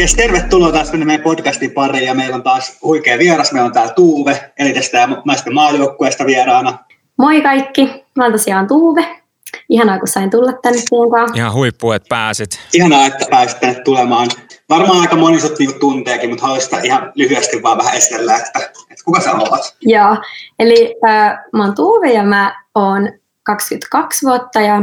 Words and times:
Yes, 0.00 0.14
tervetuloa 0.14 0.72
taas 0.72 0.90
tänne 0.90 1.06
meidän 1.06 1.22
podcastin 1.22 1.70
pariin 1.70 2.06
ja 2.06 2.14
meillä 2.14 2.36
on 2.36 2.42
taas 2.42 2.78
huikea 2.82 3.18
vieras. 3.18 3.52
Meillä 3.52 3.66
on 3.66 3.72
täällä 3.72 3.92
Tuuve, 3.94 4.52
eli 4.58 4.72
tästä 4.72 5.08
naisten 5.24 5.54
maajoukkueesta 5.54 6.26
vieraana. 6.26 6.78
Moi 7.18 7.42
kaikki, 7.42 8.04
mä 8.16 8.24
oon 8.24 8.32
tosiaan 8.32 8.66
Tuuve. 8.66 9.20
Ihanaa, 9.68 9.98
kun 9.98 10.08
sain 10.08 10.30
tulla 10.30 10.52
tänne 10.52 10.82
suuntaan. 10.88 11.36
Ihan 11.36 11.52
huippu, 11.52 11.92
että 11.92 12.06
pääsit. 12.08 12.50
Ihanaa, 12.72 13.06
että 13.06 13.26
pääsit 13.30 13.60
tänne 13.60 13.80
tulemaan. 13.82 14.28
Varmaan 14.68 15.00
aika 15.00 15.16
moni 15.16 15.40
sut 15.40 15.58
niinku 15.58 15.78
tunteekin, 15.78 16.30
mutta 16.30 16.42
haluaisin 16.42 16.84
ihan 16.84 17.12
lyhyesti 17.14 17.62
vaan 17.62 17.78
vähän 17.78 17.94
esitellä, 17.94 18.36
että, 18.36 18.58
että 18.90 19.04
kuka 19.04 19.20
sä 19.20 19.32
oot? 19.32 19.76
Joo, 19.80 20.16
eli 20.58 20.96
äh, 21.08 21.38
mä 21.52 21.64
oon 21.64 21.74
Tuuve 21.74 22.12
ja 22.12 22.22
mä 22.22 22.64
oon 22.74 23.12
22 23.42 24.26
vuotta 24.26 24.60
ja 24.60 24.80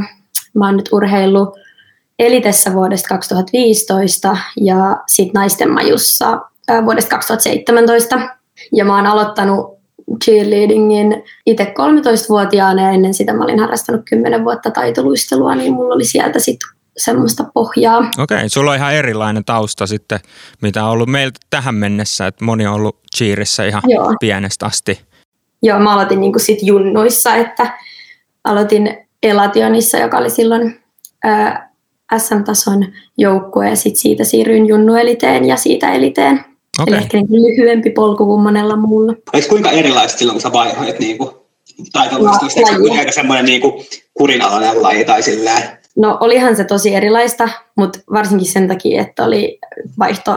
mä 0.56 0.66
oon 0.66 0.78
nyt 0.78 0.90
urheillut 0.92 1.67
Elitessä 2.20 2.74
vuodesta 2.74 3.08
2015 3.10 4.38
ja 4.62 4.98
sitten 5.08 5.34
Naisten 5.34 5.72
majussa 5.72 6.42
vuodesta 6.86 7.10
2017. 7.10 8.20
Ja 8.72 8.86
mä 8.86 8.96
oon 8.96 9.06
aloittanut 9.06 9.78
cheerleadingin 10.26 11.24
itse 11.46 11.64
13-vuotiaana 11.64 12.82
ja 12.82 12.90
ennen 12.90 13.14
sitä 13.14 13.34
mä 13.34 13.44
olin 13.44 13.60
harrastanut 13.60 14.02
10 14.06 14.44
vuotta 14.44 14.72
taitoluistelua, 14.72 15.56
niin 15.56 15.74
mulla 15.74 15.96
oli 15.96 16.06
sieltä 16.06 16.40
sitten 16.40 16.70
semmoista 16.98 17.44
pohjaa. 17.54 17.98
Okei, 17.98 18.38
okay, 18.38 18.50
sulla 18.50 18.72
on 18.72 18.78
ihan 18.78 18.94
erilainen 18.94 19.46
tausta 19.46 19.88
sitten, 19.88 20.20
mitä 20.62 20.86
on 20.86 20.92
ollut 20.92 21.10
meiltä 21.10 21.40
tähän 21.50 21.76
mennessä, 21.76 22.28
että 22.28 22.46
moni 22.46 22.68
on 22.68 22.74
ollut 22.74 23.00
cheerissä 23.18 23.66
ihan 23.66 23.82
Joo. 23.88 24.16
pienestä 24.20 24.66
asti. 24.66 25.02
Joo, 25.64 25.80
mä 25.80 25.94
aloitin 25.94 26.20
niin 26.20 26.40
sit 26.40 26.60
junnuissa, 26.62 27.36
että 27.36 27.78
aloitin 28.44 28.98
Elationissa, 29.24 29.98
joka 29.98 30.18
oli 30.18 30.30
silloin 30.30 30.80
ää, 31.24 31.67
SM-tason 32.18 32.86
joukkue 33.18 33.70
ja 33.70 33.76
sitten 33.76 34.02
siitä 34.02 34.24
siirryin 34.24 34.68
junnueliteen 34.68 35.46
ja 35.46 35.56
siitä 35.56 35.94
eliteen. 35.94 36.46
Okay. 36.82 36.94
Eli 36.94 37.04
ehkä 37.04 37.18
niin 37.18 37.44
lyhyempi 37.44 37.90
polku 37.90 38.26
kuin 38.26 38.42
monella 38.42 38.76
muulla. 38.76 39.14
Oliko 39.34 39.48
kuinka 39.50 39.72
erilaista 39.72 40.18
silloin, 40.18 40.36
kun 40.36 40.42
sä 40.42 40.52
vaihoit 40.52 41.00
niin 41.00 41.18
kuin, 41.18 41.30
taitoluistelusta? 41.94 42.60
Eikö 42.60 43.00
aika 43.00 43.12
semmoinen 43.12 43.46
niin 43.46 43.62
kuin, 43.62 43.86
kurinalainen 44.14 44.84
laji 44.84 45.06
tai 45.06 45.24
silleen? 45.24 45.64
No 45.96 46.18
olihan 46.20 46.56
se 46.56 46.64
tosi 46.64 46.96
erilaista, 46.96 47.50
mutta 47.76 48.00
varsinkin 48.14 48.52
sen 48.52 48.68
takia, 48.68 49.02
että 49.02 49.24
oli 49.26 49.60
vaihto 50.00 50.32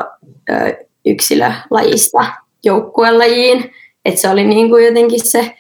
ö, 0.51 0.87
yksilölajista 1.07 2.25
joukkuelajiin. 2.65 3.71
Että 4.05 4.21
se 4.21 4.29
oli 4.29 4.45
niin 4.45 4.69
kuin 4.69 4.87
jotenkin 4.87 5.21
se 5.31 5.57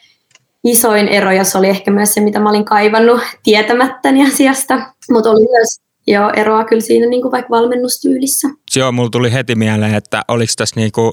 isoin 0.65 1.09
ero 1.09 1.33
ja 1.33 1.45
se 1.45 1.59
oli 1.59 1.69
ehkä 1.69 1.91
myös 1.91 2.15
se, 2.15 2.21
mitä 2.21 2.41
mä 2.41 2.51
olin 2.51 2.65
kaivannut 2.65 3.21
tietämättäni 3.43 4.27
asiasta. 4.29 4.81
Mutta 5.11 5.31
oli 5.31 5.47
myös 5.51 5.81
Joo, 6.07 6.31
eroa 6.37 6.65
kyllä 6.65 6.83
siinä 6.83 7.07
niin 7.07 7.23
kuin 7.23 7.33
vaikka 7.33 7.51
valmennustyylissä. 7.51 8.49
Joo, 8.77 8.93
mulla 8.93 9.11
tuli 9.11 9.33
heti 9.33 9.55
mieleen, 9.55 9.95
että 9.95 10.23
oliko 10.29 10.53
tässä 10.57 10.81
niin 10.81 10.93
kuin, 10.93 11.13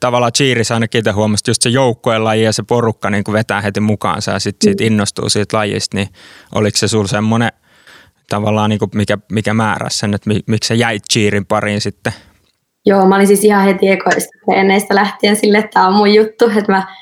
tavallaan 0.00 0.32
Cheerissä 0.32 0.74
ainakin 0.74 1.04
te 1.04 1.10
huomasit 1.10 1.48
just 1.48 1.62
se 1.62 1.68
joukkojen 1.68 2.24
laji 2.24 2.42
ja 2.42 2.52
se 2.52 2.62
porukka 2.62 3.10
niin 3.10 3.24
kuin 3.24 3.32
vetää 3.32 3.60
heti 3.60 3.80
mukaansa 3.80 4.30
ja 4.30 4.38
sitten 4.38 4.66
siitä 4.66 4.84
mm. 4.84 4.86
innostuu 4.86 5.28
siitä 5.28 5.56
lajista, 5.56 5.96
niin 5.96 6.08
oliko 6.54 6.78
se 6.78 6.88
sulla 6.88 7.08
semmoinen 7.08 7.52
tavallaan 8.30 8.70
niin 8.70 8.78
kuin 8.78 8.90
mikä, 8.94 9.18
mikä 9.32 9.54
määräsi 9.54 9.98
sen, 9.98 10.14
että 10.14 10.30
miksi 10.46 10.68
sä 10.68 10.74
jäit 10.74 11.02
Cheerin 11.12 11.46
pariin 11.46 11.80
sitten? 11.80 12.12
Joo, 12.86 13.06
mä 13.06 13.16
olin 13.16 13.26
siis 13.26 13.44
ihan 13.44 13.64
heti 13.64 13.88
ekoista 13.88 14.30
treeneistä 14.44 14.94
lähtien 14.94 15.36
sille, 15.36 15.58
että 15.58 15.70
tämä 15.74 15.88
on 15.88 15.94
mun 15.94 16.14
juttu, 16.14 16.44
että 16.44 16.72
mä 16.72 16.96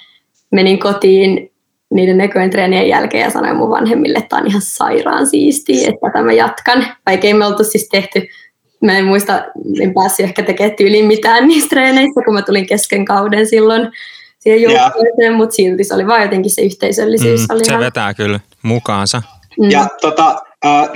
menin 0.53 0.79
kotiin 0.79 1.53
niiden 1.97 2.21
ekojen 2.21 2.51
treenien 2.51 2.89
jälkeen 2.89 3.25
ja 3.25 3.31
sanoin 3.31 3.57
mun 3.57 3.71
vanhemmille, 3.71 4.19
että 4.19 4.29
tämä 4.29 4.41
on 4.43 4.49
ihan 4.49 4.63
sairaan 4.63 5.27
siistiä, 5.27 5.89
että 5.89 6.07
tätä 6.07 6.23
mä 6.23 6.33
jatkan. 6.33 6.87
Vaikka 7.07 7.27
ei 7.27 7.35
me 7.35 7.47
oltu 7.47 7.65
siis 7.65 7.89
tehty, 7.89 8.29
mä 8.83 8.99
en 8.99 9.05
muista, 9.05 9.45
en 9.81 9.95
päässyt 9.95 10.25
ehkä 10.25 10.43
tekemään 10.43 10.77
tyyliin 10.77 11.07
mitään 11.07 11.49
niistä 11.49 11.69
treeneissä, 11.69 12.21
kun 12.25 12.35
mä 12.35 12.43
tulin 12.43 12.67
kesken 12.67 13.05
kauden 13.05 13.47
silloin 13.47 13.89
siihen 14.39 14.63
joukkueeseen, 14.63 15.33
mutta 15.33 15.55
silti 15.55 15.85
se 15.85 15.95
oli 15.95 16.07
vaan 16.07 16.23
jotenkin 16.23 16.51
se 16.51 16.63
yhteisöllisyys. 16.63 17.41
Mm, 17.41 17.47
oli 17.51 17.65
se 17.65 17.71
ihan... 17.71 17.85
vetää 17.85 18.15
kyllä 18.15 18.41
mukaansa. 18.63 19.23
Mm. 19.61 19.71
Ja 19.71 19.89
tota, 20.01 20.37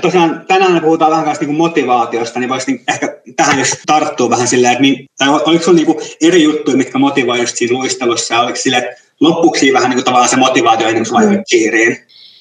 tosiaan 0.02 0.44
tänään 0.48 0.72
me 0.72 0.80
puhutaan 0.80 1.10
vähän 1.10 1.36
niinku 1.40 1.54
motivaatiosta, 1.54 2.40
niin 2.40 2.50
voisi 2.50 2.70
niinku 2.70 2.84
ehkä 2.88 3.16
tähän 3.36 3.58
jos 3.58 3.76
tarttuu 3.86 4.30
vähän 4.30 4.48
silleen, 4.48 4.72
että 4.72 4.82
niin, 4.82 5.06
tai 5.18 5.28
oliko 5.28 5.64
sinulla 5.64 5.76
niinku 5.76 6.00
eri 6.20 6.42
juttuja, 6.42 6.76
mitkä 6.76 6.98
motivoi 6.98 7.40
just 7.40 7.56
siinä 7.56 7.74
luistelussa, 7.74 8.34
ja 8.34 8.40
oliko 8.40 8.56
silleen, 8.56 8.84
että 8.84 8.99
loppuksi 9.20 9.72
vähän 9.72 9.90
niin 9.90 9.96
kuin 9.96 10.04
tavallaan 10.04 10.28
se 10.28 10.36
motivaatio 10.36 10.88
ennen 10.88 11.04
kuin 11.10 11.28
mm. 11.28 11.42
piiriin? 11.50 11.96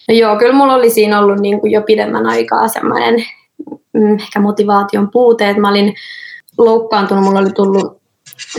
No 0.08 0.16
joo, 0.16 0.36
kyllä 0.36 0.54
mulla 0.54 0.76
oli 0.76 0.90
siinä 0.90 1.20
ollut 1.20 1.40
niin 1.40 1.60
kuin 1.60 1.72
jo 1.72 1.82
pidemmän 1.82 2.26
aikaa 2.26 2.68
semmoinen 2.68 3.16
mm, 3.94 4.14
ehkä 4.20 4.40
motivaation 4.40 5.12
puute, 5.12 5.50
että 5.50 5.62
mä 5.62 5.70
olin 5.70 5.94
loukkaantunut, 6.58 7.24
mulla 7.24 7.40
oli 7.40 7.52
tullut 7.52 8.02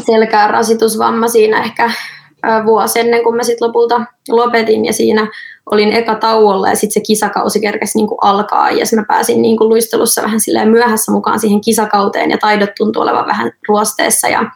selkää 0.06 0.48
rasitusvamma 0.48 1.28
siinä 1.28 1.62
ehkä 1.62 1.90
vuosi 2.66 3.00
ennen 3.00 3.22
kuin 3.22 3.36
mä 3.36 3.42
sitten 3.42 3.68
lopulta 3.68 4.00
lopetin 4.28 4.84
ja 4.84 4.92
siinä 4.92 5.28
olin 5.70 5.92
eka 5.92 6.14
tauolla 6.14 6.68
ja 6.68 6.76
sitten 6.76 6.94
se 6.94 7.00
kisakausi 7.00 7.60
kerkesi 7.60 7.98
niin 7.98 8.06
kuin 8.06 8.18
alkaa 8.20 8.70
ja 8.70 8.84
mä 8.96 9.04
pääsin 9.08 9.42
niin 9.42 9.56
kuin 9.56 9.68
luistelussa 9.68 10.22
vähän 10.22 10.40
silleen 10.40 10.68
myöhässä 10.68 11.12
mukaan 11.12 11.40
siihen 11.40 11.60
kisakauteen 11.60 12.30
ja 12.30 12.38
taidot 12.38 12.70
tuntuu 12.76 13.02
olevan 13.02 13.26
vähän 13.26 13.52
ruosteessa 13.68 14.28
ja 14.28 14.50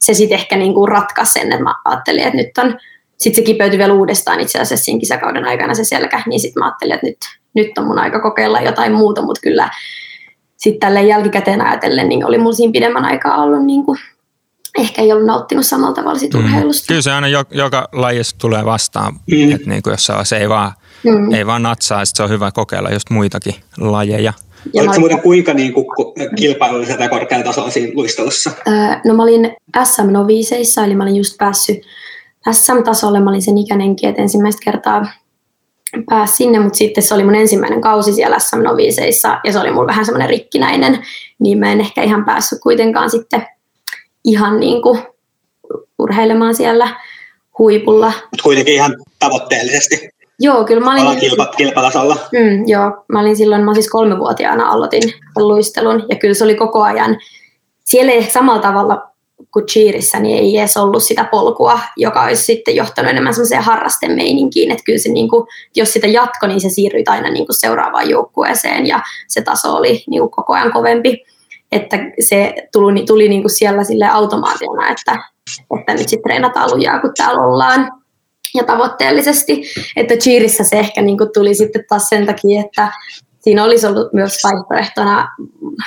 se 0.00 0.14
sitten 0.14 0.38
ehkä 0.38 0.56
niin 0.56 0.74
kuin 0.74 0.88
ratkaisi 0.88 1.32
sen, 1.32 1.52
että 1.52 1.64
mä 1.64 1.74
ajattelin, 1.84 2.22
että 2.22 2.36
nyt 2.36 2.58
on 2.58 2.78
sitten 3.18 3.42
se 3.42 3.46
kipeytyi 3.46 3.78
vielä 3.78 3.92
uudestaan 3.92 4.40
itse 4.40 4.60
asiassa 4.60 4.84
siinä 4.84 5.00
kisakauden 5.00 5.44
aikana 5.44 5.74
se 5.74 5.84
selkä, 5.84 6.22
niin 6.26 6.40
sitten 6.40 6.60
mä 6.60 6.66
ajattelin, 6.66 6.94
että 6.94 7.06
nyt, 7.06 7.18
nyt 7.54 7.78
on 7.78 7.86
mun 7.86 7.98
aika 7.98 8.20
kokeilla 8.20 8.60
jotain 8.60 8.92
muuta, 8.92 9.22
mutta 9.22 9.40
kyllä 9.40 9.70
sitten 10.56 10.80
tälle 10.80 11.02
jälkikäteen 11.02 11.60
ajatellen, 11.60 12.08
niin 12.08 12.26
oli 12.26 12.38
mulla 12.38 12.56
siinä 12.56 12.72
pidemmän 12.72 13.04
aikaa 13.04 13.42
ollut 13.42 13.64
niin 13.64 13.84
kuin, 13.84 13.98
ehkä 14.78 15.02
ei 15.02 15.12
ollut 15.12 15.26
nauttinut 15.26 15.66
samalla 15.66 15.94
tavalla 15.94 16.18
siitä 16.18 16.38
mm. 16.38 16.44
urheilusta. 16.44 16.86
Kyllä 16.86 17.02
se 17.02 17.12
aina 17.12 17.28
joka, 17.28 17.54
joka 17.54 17.88
lajissa 17.92 18.36
tulee 18.38 18.64
vastaan, 18.64 19.14
mm. 19.14 19.52
että 19.54 19.70
niin 19.70 19.82
kuin 19.82 19.92
jos 19.92 20.08
se 20.22 20.36
ei 20.36 20.48
vaan, 20.48 20.72
mm. 21.04 21.32
ei 21.34 21.46
vaan 21.46 21.62
natsaa, 21.62 22.04
se 22.04 22.22
on 22.22 22.30
hyvä 22.30 22.50
kokeilla 22.52 22.90
just 22.90 23.10
muitakin 23.10 23.54
lajeja. 23.78 24.32
Ja 24.74 24.82
Oletko 24.82 25.00
muuten 25.00 25.20
kuinka 25.20 25.54
niin 25.54 25.72
kuin, 25.72 25.86
kilpailullisella 26.36 27.02
ja 27.02 27.08
korkealla 27.08 27.44
tasolla 27.44 27.70
siinä 27.70 27.92
luistelussa? 27.94 28.50
Öö, 28.68 28.74
no 29.04 29.14
mä 29.14 29.22
olin 29.22 29.56
SM-noviseissa, 29.84 30.84
eli 30.84 30.94
mä 30.94 31.02
olin 31.02 31.16
just 31.16 31.38
päässyt 31.38 31.78
SM-tasolle. 32.52 33.20
Mä 33.20 33.30
olin 33.30 33.42
sen 33.42 33.58
ikäinenkin, 33.58 34.08
että 34.08 34.22
ensimmäistä 34.22 34.64
kertaa 34.64 35.06
pääsi 36.10 36.36
sinne, 36.36 36.58
mutta 36.58 36.76
sitten 36.76 37.04
se 37.04 37.14
oli 37.14 37.24
mun 37.24 37.34
ensimmäinen 37.34 37.80
kausi 37.80 38.12
siellä 38.12 38.38
SM-noviseissa 38.38 39.40
ja 39.44 39.52
se 39.52 39.58
oli 39.58 39.70
mulla 39.70 39.86
vähän 39.86 40.04
semmoinen 40.04 40.28
rikkinäinen, 40.28 41.06
niin 41.38 41.58
mä 41.58 41.72
en 41.72 41.80
ehkä 41.80 42.02
ihan 42.02 42.24
päässyt 42.24 42.58
kuitenkaan 42.62 43.10
sitten 43.10 43.46
ihan 44.24 44.60
niin 44.60 44.82
kuin 44.82 45.02
urheilemaan 45.98 46.54
siellä 46.54 47.00
huipulla. 47.58 48.06
Mutta 48.06 48.42
kuitenkin 48.42 48.74
ihan 48.74 48.96
tavoitteellisesti. 49.18 50.08
Joo, 50.40 50.64
kyllä 50.64 50.84
mä 50.84 50.92
olin... 50.92 51.20
Kilpa, 51.20 51.46
kilpatasolla. 51.46 52.16
Mm, 52.32 52.68
joo, 52.68 53.04
mä 53.12 53.20
olin 53.20 53.36
silloin, 53.36 53.64
mä 53.64 53.74
siis 53.74 53.90
kolmevuotiaana 53.90 54.70
aloitin 54.70 55.02
luistelun 55.36 56.06
ja 56.08 56.16
kyllä 56.16 56.34
se 56.34 56.44
oli 56.44 56.54
koko 56.54 56.82
ajan, 56.82 57.18
siellä 57.84 58.12
ei 58.12 58.18
ehkä 58.18 58.32
samalla 58.32 58.62
tavalla 58.62 59.10
kuin 59.52 59.66
cheerissä, 59.66 60.20
niin 60.20 60.38
ei 60.38 60.58
edes 60.58 60.76
ollut 60.76 61.02
sitä 61.02 61.24
polkua, 61.24 61.80
joka 61.96 62.22
olisi 62.22 62.42
sitten 62.42 62.76
johtanut 62.76 63.10
enemmän 63.10 63.34
semmoiseen 63.34 63.62
harrastemeininkiin, 63.62 64.70
että 64.70 64.84
kyllä 64.84 64.98
se 64.98 65.08
niin 65.08 65.28
kuin, 65.28 65.46
jos 65.76 65.92
sitä 65.92 66.06
jatko, 66.06 66.46
niin 66.46 66.60
se 66.60 66.70
siirryi 66.70 67.04
aina 67.06 67.30
niin 67.30 67.46
kuin 67.46 67.60
seuraavaan 67.60 68.10
joukkueeseen 68.10 68.86
ja 68.86 69.00
se 69.28 69.40
taso 69.40 69.74
oli 69.74 70.04
niin 70.10 70.20
kuin 70.20 70.30
koko 70.30 70.52
ajan 70.52 70.72
kovempi, 70.72 71.24
että 71.72 71.98
se 72.20 72.54
tuli, 72.72 73.04
tuli 73.06 73.28
niin 73.28 73.42
kuin 73.42 73.56
siellä 73.58 73.84
sille 73.84 74.08
automaationa, 74.08 74.88
että, 74.88 75.18
että 75.80 75.92
nyt 75.94 76.08
sitten 76.08 76.22
treenataan 76.22 76.70
lujaa, 76.70 77.00
kun 77.00 77.12
täällä 77.16 77.42
ollaan. 77.42 77.92
Ja 78.54 78.64
tavoitteellisesti, 78.64 79.62
että 79.96 80.14
cheerissä 80.16 80.64
se 80.64 80.78
ehkä 80.78 81.02
niin 81.02 81.18
kuin 81.18 81.30
tuli 81.34 81.54
sitten 81.54 81.84
taas 81.88 82.08
sen 82.08 82.26
takia, 82.26 82.60
että 82.60 82.92
siinä 83.40 83.64
olisi 83.64 83.86
ollut 83.86 84.12
myös 84.12 84.38
vaihtoehtona 84.44 85.28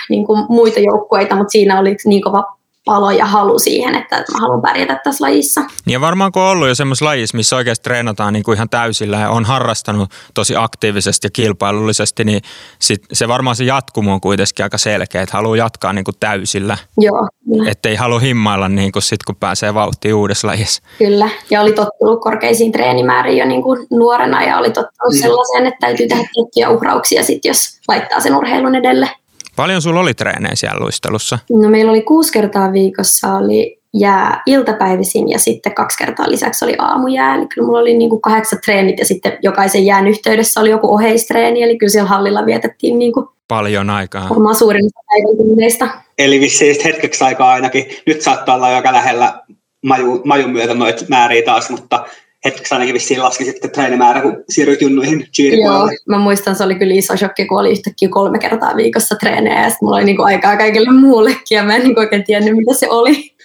niin 0.09 0.25
kuin 0.25 0.45
muita 0.49 0.79
joukkueita, 0.79 1.35
mutta 1.35 1.51
siinä 1.51 1.79
oli 1.79 1.95
niin 2.05 2.21
kova 2.21 2.60
palo 2.85 3.11
ja 3.11 3.25
halu 3.25 3.59
siihen, 3.59 3.95
että 3.95 4.15
mä 4.15 4.39
haluan 4.41 4.61
pärjätä 4.61 5.01
tässä 5.03 5.25
lajissa. 5.25 5.61
Ja 5.87 6.01
varmaan 6.01 6.31
kun 6.31 6.41
on 6.41 6.49
ollut 6.49 6.67
jo 6.67 6.75
semmoisessa 6.75 7.05
lajissa, 7.05 7.37
missä 7.37 7.55
oikeasti 7.55 7.83
treenataan 7.83 8.33
niin 8.33 8.43
kuin 8.43 8.55
ihan 8.55 8.69
täysillä 8.69 9.17
ja 9.17 9.29
on 9.29 9.45
harrastanut 9.45 10.09
tosi 10.33 10.55
aktiivisesti 10.55 11.25
ja 11.27 11.31
kilpailullisesti, 11.31 12.23
niin 12.23 12.41
sit 12.79 13.03
se 13.13 13.27
varmaan 13.27 13.55
se 13.55 13.63
jatkumo 13.63 14.13
on 14.13 14.21
kuitenkin 14.21 14.63
aika 14.63 14.77
selkeä, 14.77 15.21
että 15.21 15.37
haluaa 15.37 15.57
jatkaa 15.57 15.93
niin 15.93 16.05
kuin 16.05 16.15
täysillä. 16.19 16.77
Joo. 16.97 17.27
Että 17.67 17.89
ei 17.89 17.95
halua 17.95 18.19
himmailla 18.19 18.69
niin 18.69 18.91
kuin 18.91 19.03
sit, 19.03 19.23
kun 19.23 19.35
pääsee 19.35 19.73
vauhtiin 19.73 20.15
uudessa 20.15 20.47
lajissa. 20.47 20.83
Kyllä, 20.97 21.29
ja 21.49 21.61
oli 21.61 21.73
tottunut 21.73 22.21
korkeisiin 22.21 22.71
treenimääriin 22.71 23.37
jo 23.37 23.45
niin 23.45 23.63
kuin 23.63 23.87
nuorena 23.91 24.43
ja 24.43 24.57
oli 24.57 24.69
tottunut 24.69 25.21
sellaiseen, 25.21 25.65
että 25.65 25.77
täytyy 25.79 26.07
tehdä 26.07 26.23
tiettyjä 26.33 26.69
uhrauksia 26.69 27.23
sit, 27.23 27.45
jos 27.45 27.79
laittaa 27.87 28.19
sen 28.19 28.35
urheilun 28.35 28.75
edelle. 28.75 29.09
Paljon 29.55 29.81
sulla 29.81 29.99
oli 29.99 30.13
treenejä 30.13 30.55
siellä 30.55 30.79
luistelussa? 30.79 31.39
No 31.49 31.69
meillä 31.69 31.91
oli 31.91 32.01
kuusi 32.01 32.31
kertaa 32.31 32.73
viikossa 32.73 33.33
oli 33.33 33.81
jää 33.93 34.41
iltapäivisin 34.45 35.29
ja 35.29 35.39
sitten 35.39 35.73
kaksi 35.73 35.97
kertaa 35.97 36.31
lisäksi 36.31 36.65
oli 36.65 36.75
aamujää. 36.79 37.35
Eli 37.35 37.47
kyllä 37.47 37.65
mulla 37.65 37.79
oli 37.79 37.93
niin 37.93 38.09
kuin 38.09 38.21
kahdeksan 38.21 38.59
treenit 38.65 38.99
ja 38.99 39.05
sitten 39.05 39.37
jokaisen 39.41 39.85
jään 39.85 40.07
yhteydessä 40.07 40.59
oli 40.59 40.69
joku 40.69 40.93
oheistreeni. 40.93 41.63
Eli 41.63 41.77
kyllä 41.77 41.91
siellä 41.91 42.09
hallilla 42.09 42.45
vietettiin 42.45 42.99
niin 42.99 43.13
kuin 43.13 43.25
paljon 43.47 43.89
aikaa. 43.89 44.29
Varmaan 44.29 44.55
suurin 44.55 44.89
päivän 45.07 46.01
eli 46.17 46.39
vissiin 46.39 46.75
hetkeksi 46.83 47.23
aikaa 47.23 47.51
ainakin, 47.51 47.85
nyt 48.05 48.21
saattaa 48.21 48.55
olla 48.55 48.67
aika 48.67 48.93
lähellä 48.93 49.41
maju, 49.85 50.21
majun 50.25 50.51
myötä 50.51 50.73
noita 50.73 51.05
määriä 51.09 51.41
taas, 51.45 51.69
mutta 51.69 52.05
hetkeksi 52.45 52.73
ainakin 52.73 52.93
vissiin 52.93 53.23
laski 53.23 53.45
sitten 53.45 53.71
treenimäärä, 53.71 54.21
kun 54.21 54.43
siirryt 54.49 54.81
junnuihin 54.81 55.27
Joo, 55.63 55.89
mä 56.05 56.17
muistan, 56.17 56.55
se 56.55 56.63
oli 56.63 56.75
kyllä 56.75 56.93
iso 56.93 57.17
shokki, 57.17 57.45
kun 57.45 57.59
oli 57.59 57.71
yhtäkkiä 57.71 58.09
kolme 58.09 58.39
kertaa 58.39 58.75
viikossa 58.75 59.15
treenejä 59.15 59.63
ja 59.63 59.69
sitten 59.69 59.85
mulla 59.85 59.97
oli 59.97 60.05
niinku 60.05 60.23
aikaa 60.23 60.57
kaikille 60.57 60.91
muullekin 60.91 61.55
ja 61.55 61.63
mä 61.63 61.75
en 61.75 61.83
niinku 61.83 61.99
oikein 61.99 62.23
tiennyt, 62.23 62.55
mitä 62.55 62.73
se 62.73 62.89
oli. 62.89 63.35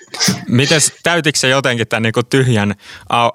Miten 0.48 0.80
täytikö 1.02 1.38
se 1.38 1.48
jotenkin 1.48 1.88
tämän 1.88 2.02
niinku 2.02 2.22
tyhjän 2.22 2.74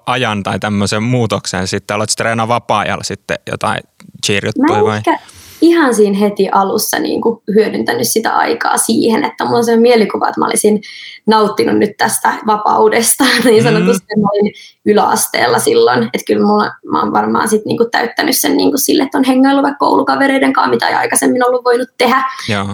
ajan 0.05 0.43
tai 0.43 0.59
tämmöisen 0.59 1.03
muutoksen 1.03 1.67
sitten? 1.67 1.95
Oletko 1.95 2.13
treenaa 2.17 2.47
vapaa-ajalla 2.47 3.03
sitten 3.03 3.37
jotain 3.51 3.79
cheer-juttuja 4.25 4.83
vai? 4.83 4.97
Ehkä, 4.97 5.17
ihan 5.61 5.95
siinä 5.95 6.17
heti 6.17 6.49
alussa 6.51 6.99
niin 6.99 7.21
kuin 7.21 7.39
hyödyntänyt 7.55 8.07
sitä 8.07 8.35
aikaa 8.35 8.77
siihen, 8.77 9.23
että 9.23 9.45
mulla 9.45 9.57
on 9.57 9.65
se 9.65 9.77
mielikuva, 9.77 10.27
että 10.27 10.39
mä 10.39 10.45
olisin 10.45 10.81
nauttinut 11.27 11.77
nyt 11.77 11.97
tästä 11.97 12.33
vapaudesta 12.47 13.23
niin 13.45 13.63
sanotusti, 13.63 14.15
mm. 14.15 14.21
mä 14.21 14.27
olin 14.33 14.53
yläasteella 14.85 15.59
silloin, 15.59 16.03
että 16.03 16.25
kyllä 16.27 16.45
mulla, 16.45 16.71
mä 16.91 17.01
oon 17.01 17.13
varmaan 17.13 17.47
sit 17.47 17.65
niin 17.65 17.77
kuin 17.77 17.91
täyttänyt 17.91 18.37
sen 18.37 18.57
niin 18.57 18.69
kuin 18.69 18.79
sille, 18.79 19.03
että 19.03 19.17
on 19.17 19.23
hengailu 19.23 19.63
vaikka 19.63 19.85
koulukavereiden 19.85 20.53
kanssa, 20.53 20.69
mitä 20.69 20.87
ei 20.87 20.95
aikaisemmin 20.95 21.47
ollut 21.47 21.65
voinut 21.65 21.89
tehdä, 21.97 22.23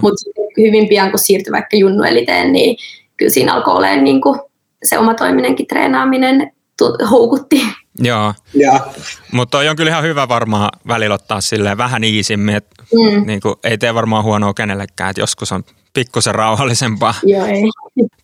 mutta 0.02 0.30
hyvin 0.56 0.88
pian 0.88 1.10
kun 1.10 1.18
siirtyi 1.18 1.52
vaikka 1.52 1.76
junnueliteen, 1.76 2.52
niin 2.52 2.76
kyllä 3.16 3.32
siinä 3.32 3.54
alkoi 3.54 3.74
olemaan 3.74 4.04
niin 4.04 4.20
kuin 4.20 4.40
se 4.82 4.98
oma 4.98 5.14
toiminenkin 5.14 5.66
treenaaminen 5.66 6.52
houkutti. 7.10 7.62
Joo, 7.98 8.34
ja. 8.54 8.80
mutta 9.32 9.58
on 9.58 9.76
kyllä 9.76 9.90
ihan 9.90 10.04
hyvä 10.04 10.28
varmaan 10.28 10.70
välillä 10.88 11.14
ottaa 11.14 11.40
silleen 11.40 11.78
vähän 11.78 12.04
iisimmin, 12.04 12.54
että 12.54 12.84
mm. 12.92 13.26
niin 13.26 13.40
kuin, 13.40 13.54
ei 13.64 13.78
tee 13.78 13.94
varmaan 13.94 14.24
huonoa 14.24 14.54
kenellekään, 14.54 15.10
että 15.10 15.20
joskus 15.20 15.52
on 15.52 15.64
pikkusen 15.94 16.34
rauhallisempaa. 16.34 17.14
Joo, 17.22 17.46
ei. 17.46 17.62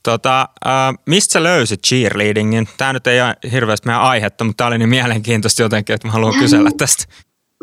Tota, 0.03 0.41
äh, 0.41 0.95
mistä 1.07 1.33
sä 1.33 1.43
löysit 1.43 1.81
cheerleadingin? 1.87 2.69
Tämä 2.79 2.93
nyt 2.93 3.07
ei 3.07 3.21
ole 3.21 3.37
hirveästi 3.53 3.87
meidän 3.87 4.03
aihetta, 4.03 4.45
mutta 4.45 4.57
tämä 4.57 4.69
oli 4.69 4.79
niin 4.79 4.89
mielenkiintoista 4.89 5.63
jotenkin, 5.63 5.95
että 5.95 6.09
mä 6.09 6.13
haluan 6.13 6.39
kysellä 6.39 6.71
tästä. 6.79 7.05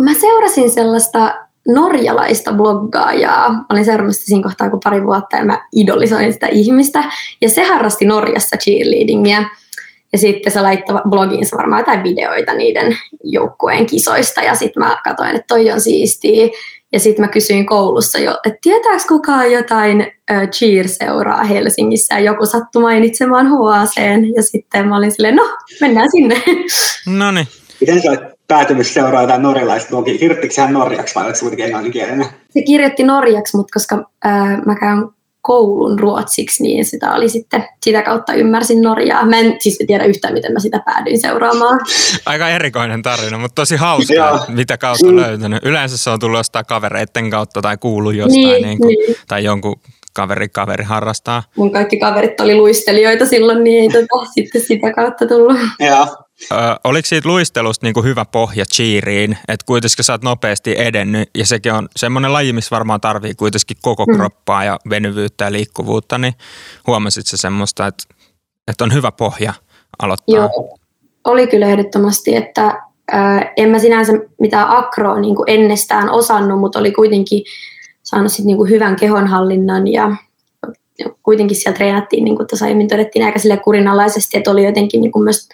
Mä 0.02 0.14
seurasin 0.14 0.72
sellaista 0.72 1.36
norjalaista 1.68 2.54
bloggaajaa. 2.54 3.50
Mä 3.50 3.66
olin 3.70 3.86
seuraamassa 3.86 4.26
siinä 4.26 4.44
kohtaa 4.44 4.70
kuin 4.70 4.80
pari 4.84 5.04
vuotta 5.04 5.38
ja 5.38 5.46
mä 5.46 5.68
idolisoin 5.76 6.34
sitä 6.34 6.48
ihmistä. 6.48 7.04
Ja 7.42 7.50
se 7.50 7.64
harrasti 7.64 8.06
Norjassa 8.06 8.58
cheerleadingia. 8.58 9.50
Ja 10.14 10.18
sitten 10.18 10.52
se 10.52 10.62
laittoi 10.62 11.02
blogiinsa 11.10 11.58
varmaan 11.58 11.80
jotain 11.80 12.04
videoita 12.04 12.54
niiden 12.54 12.98
joukkueen 13.24 13.86
kisoista. 13.86 14.42
Ja 14.42 14.56
sitten 14.56 14.84
mä 14.84 15.02
katsoin, 15.04 15.30
että 15.30 15.48
toi 15.48 15.72
on 15.72 15.82
siistiä. 15.82 16.48
Ja 16.94 17.00
sitten 17.00 17.26
mä 17.26 17.32
kysyin 17.32 17.66
koulussa 17.66 18.20
jo, 18.20 18.32
että 18.46 18.60
tietääkö 18.62 19.04
kukaan 19.08 19.52
jotain 19.52 20.08
äh, 20.32 20.50
cheer-seuraa 20.50 21.44
Helsingissä. 21.44 22.16
Ja 22.16 22.20
joku 22.20 22.46
sattui 22.46 22.82
mainitsemaan 22.82 23.48
HACn. 23.48 24.36
Ja 24.36 24.44
sitten 24.44 24.88
mä 24.88 24.98
olin 24.98 25.12
silleen, 25.12 25.36
no 25.36 25.58
mennään 25.82 26.12
sinne. 26.12 26.42
No 27.18 27.32
niin. 27.32 27.48
Miten 27.80 28.02
sä 28.02 28.10
olet 28.10 28.22
päätynyt 28.48 28.88
seuraamaan 28.88 29.24
jotain 29.24 29.42
norjalaista 29.42 29.90
blogia? 29.90 30.18
Kirjoittiko 30.18 30.54
hän 30.58 30.74
norjaksi 30.74 31.16
vai 31.16 31.24
oliko 31.24 31.36
se 31.36 31.42
kuitenkin 31.42 31.66
englanninkielinen? 31.66 32.26
Se 32.50 32.62
kirjoitti 32.62 33.04
norjaksi, 33.04 33.58
mutta 33.58 33.74
koska 33.74 34.04
äh, 34.26 34.62
mä 34.66 34.76
käyn 34.76 35.10
koulun 35.42 36.00
ruotsiksi, 36.00 36.64
niin 36.64 36.86
sitä 36.86 37.14
oli 37.14 37.30
sitten, 37.30 37.68
sitä 37.84 38.02
kautta 38.02 38.34
ymmärsin 38.34 38.82
Norjaa. 38.82 39.26
Mä 39.26 39.38
en 39.38 39.56
siis 39.60 39.78
tiedä 39.88 40.06
yhtään, 40.06 40.34
miten 40.34 40.54
mä 40.54 40.60
sitä 40.60 40.80
päädyin 40.86 41.22
seuraamaan. 41.22 41.80
Aika 42.26 42.50
erikoinen 42.50 43.02
tarina, 43.02 43.38
mutta 43.38 43.56
tosi 43.56 43.76
hauska, 43.76 44.46
mitä 44.48 44.78
kautta 44.78 45.08
mm. 45.08 45.16
löytänyt. 45.16 45.66
Yleensä 45.66 45.98
se 45.98 46.10
on 46.10 46.20
tullut 46.20 46.40
jostain 46.40 46.66
kavereiden 46.66 47.30
kautta 47.30 47.62
tai 47.62 47.78
kuullut 47.78 48.16
jostain, 48.16 48.44
niin, 48.44 48.64
niin 48.64 48.78
kuin, 48.78 48.88
niin. 48.88 49.16
tai 49.28 49.44
jonkun 49.44 49.80
kaveri 50.14 50.50
kaveri 50.50 50.84
harrastaa. 50.84 51.44
Mun 51.56 51.72
kaikki 51.72 52.00
kaverit 52.00 52.40
oli 52.40 52.56
luistelijoita 52.56 53.26
silloin, 53.26 53.64
niin 53.64 53.82
ei 53.82 53.90
tota, 53.90 54.26
sitten 54.36 54.62
sitä 54.62 54.94
kautta 54.94 55.28
tullut. 55.28 55.58
Joo. 55.80 56.08
Ö, 56.52 56.56
oliko 56.84 57.06
siitä 57.06 57.30
luistelusta 57.30 57.86
niin 57.86 57.94
kuin 57.94 58.04
hyvä 58.04 58.26
pohja 58.26 58.66
cheeriin, 58.66 59.38
että 59.48 59.66
kuitenkin 59.66 60.06
sä 60.06 60.14
oot 60.14 60.24
nopeasti 60.24 60.76
edennyt 60.78 61.30
ja 61.38 61.46
sekin 61.46 61.74
on 61.74 61.88
semmoinen 61.96 62.34
laji, 62.34 62.54
missä 62.54 62.76
varmaan 62.76 63.02
tarvii 63.02 63.34
kuitenkin 63.34 63.78
koko 63.82 64.06
mm. 64.06 64.16
kroppaa 64.16 64.64
ja 64.64 64.80
venyvyyttä 64.90 65.46
ja 65.46 65.52
liikkuvuutta, 65.52 66.18
niin 66.18 66.34
huomasit 66.88 67.28
se 67.28 67.38
semmoista, 67.38 67.88
että, 67.88 68.04
että 68.68 68.84
on 68.84 68.94
hyvä 68.94 69.12
pohja 69.12 69.54
aloittaa? 70.00 70.36
Joo, 70.36 70.78
oli 71.24 71.48
kyllä 71.48 71.66
ehdottomasti, 71.66 72.36
että 72.36 72.66
äh, 73.14 73.52
en 73.58 73.70
mä 73.70 73.80
sinänsä 73.80 74.14
mitään 74.40 74.70
akroa 74.70 75.20
niin 75.20 75.36
kuin 75.36 75.50
ennestään 75.50 76.10
osannut, 76.10 76.60
mutta 76.60 76.80
oli 76.80 76.92
kuitenkin 76.92 77.44
saanut 78.04 78.32
sit 78.32 78.46
niin 78.46 78.58
kuin 78.58 78.70
hyvän 78.70 78.96
kehonhallinnan 78.96 79.88
ja 79.88 80.16
kuitenkin 81.24 81.58
siellä 81.58 81.78
treenattiin, 81.78 82.24
niin 82.24 82.36
kuin 82.36 82.48
tuossa 82.48 82.66
aiemmin 82.66 82.88
todettiin, 82.88 83.26
aika 83.26 83.40
sille 83.40 83.58
kurinalaisesti, 83.58 84.38
että 84.38 84.52
oli 84.52 84.66
jotenkin 84.66 85.02
niin 85.02 85.12
kuin 85.12 85.24
myös 85.24 85.50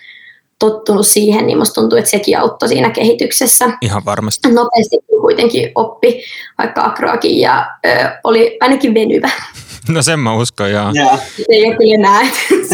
tottunut 0.59 1.07
siihen, 1.07 1.47
niin 1.47 1.57
musta 1.57 1.81
tuntuu, 1.81 1.97
että 1.97 2.11
sekin 2.11 2.39
auttoi 2.39 2.69
siinä 2.69 2.89
kehityksessä. 2.89 3.69
Ihan 3.81 4.05
varmasti. 4.05 4.51
Nopeasti 4.51 4.97
kuitenkin 5.21 5.71
oppi 5.75 6.23
vaikka 6.57 6.83
akroakin 6.83 7.39
ja 7.39 7.67
ö, 7.85 7.89
oli 8.23 8.57
ainakin 8.59 8.93
venyvä. 8.93 9.29
No 9.89 10.01
sen 10.01 10.19
mä 10.19 10.35
uskon, 10.35 10.71
joo. 10.71 10.91
Yeah. 10.95 11.19
Se 11.19 11.45
ei 11.49 11.65
ole 11.65 11.75
kyllä 11.75 11.97
näet. 11.97 12.33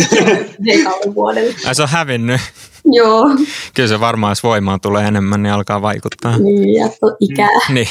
se 0.10 0.20
ei 0.72 0.84
vuodelle. 1.16 1.56
Ai 1.66 1.76
se 1.76 1.82
on 1.82 1.90
hävinnyt. 1.90 2.42
Joo. 2.86 3.26
Kyllä 3.74 3.90
se 3.90 4.00
varmaan, 4.00 4.32
jos 4.32 4.44
voimaa 4.44 4.80
tulee 4.80 5.08
enemmän, 5.08 5.44
niin 5.44 5.54
alkaa 5.54 5.82
vaikuttaa. 5.82 6.38
Niin, 6.38 6.74
ja 6.74 6.90
ikää. 7.20 7.60
Mm, 7.70 7.74
niin. 7.74 7.88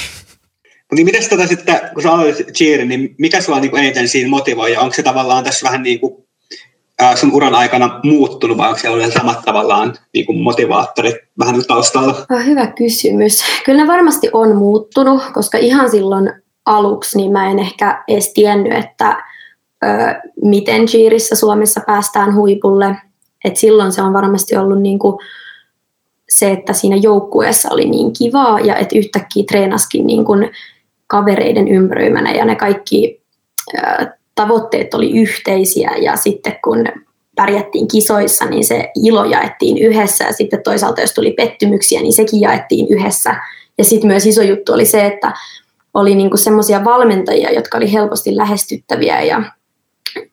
Niin 0.94 1.04
miten 1.06 1.28
tota 1.30 1.46
sitten, 1.46 1.80
kun 1.94 2.02
sä 2.02 2.12
aloitit 2.12 2.46
cheerin, 2.46 2.88
niin 2.88 3.14
mikä 3.18 3.40
sua 3.40 3.60
niin 3.60 3.76
eniten 3.76 4.08
siinä 4.08 4.28
motivoi? 4.28 4.72
Ja 4.72 4.80
onko 4.80 4.94
se 4.94 5.02
tavallaan 5.02 5.44
tässä 5.44 5.64
vähän 5.66 5.82
niin 5.82 6.00
kuin 6.00 6.21
sun 7.16 7.32
uran 7.32 7.54
aikana 7.54 8.00
muuttunut 8.02 8.56
vai 8.56 8.68
onko 8.68 8.78
siellä 8.78 8.94
ollut 8.94 9.12
samat 9.12 9.42
tavallaan 9.44 9.94
niin 10.14 10.26
kuin 10.26 10.38
motivaattorit 10.38 11.16
vähän 11.38 11.64
taustalla? 11.68 12.14
Hyvä 12.46 12.66
kysymys. 12.66 13.44
Kyllä 13.64 13.82
ne 13.82 13.88
varmasti 13.92 14.28
on 14.32 14.56
muuttunut, 14.56 15.22
koska 15.34 15.58
ihan 15.58 15.90
silloin 15.90 16.32
aluksi 16.66 17.16
niin 17.16 17.32
mä 17.32 17.50
en 17.50 17.58
ehkä 17.58 18.04
edes 18.08 18.32
tiennyt, 18.32 18.72
että 18.72 19.24
ö, 19.84 19.86
miten 20.44 20.86
cheerissä 20.86 21.34
Suomessa 21.34 21.80
päästään 21.86 22.34
huipulle. 22.34 22.96
Et 23.44 23.56
silloin 23.56 23.92
se 23.92 24.02
on 24.02 24.12
varmasti 24.12 24.56
ollut 24.56 24.82
niin 24.82 24.98
kuin 24.98 25.18
se, 26.28 26.50
että 26.50 26.72
siinä 26.72 26.96
joukkueessa 26.96 27.68
oli 27.72 27.84
niin 27.84 28.12
kivaa 28.12 28.60
ja 28.60 28.76
että 28.76 28.98
yhtäkkiä 28.98 29.44
treenaskin 29.48 30.06
niin 30.06 30.24
kuin 30.24 30.50
kavereiden 31.06 31.68
ympäröimänä 31.68 32.32
ja 32.32 32.44
ne 32.44 32.56
kaikki 32.56 33.22
tavoitteet 34.34 34.94
oli 34.94 35.10
yhteisiä 35.10 35.90
ja 36.00 36.16
sitten 36.16 36.58
kun 36.64 36.84
pärjättiin 37.36 37.88
kisoissa, 37.88 38.44
niin 38.44 38.64
se 38.64 38.90
ilo 39.04 39.24
jaettiin 39.24 39.78
yhdessä 39.78 40.24
ja 40.24 40.32
sitten 40.32 40.62
toisaalta 40.62 41.00
jos 41.00 41.14
tuli 41.14 41.32
pettymyksiä, 41.32 42.00
niin 42.00 42.12
sekin 42.12 42.40
jaettiin 42.40 42.86
yhdessä. 42.90 43.36
Ja 43.78 43.84
sitten 43.84 44.08
myös 44.08 44.26
iso 44.26 44.42
juttu 44.42 44.72
oli 44.72 44.84
se, 44.84 45.06
että 45.06 45.32
oli 45.94 46.14
niinku 46.14 46.36
semmoisia 46.36 46.84
valmentajia, 46.84 47.52
jotka 47.52 47.78
oli 47.78 47.92
helposti 47.92 48.36
lähestyttäviä 48.36 49.22
ja 49.22 49.42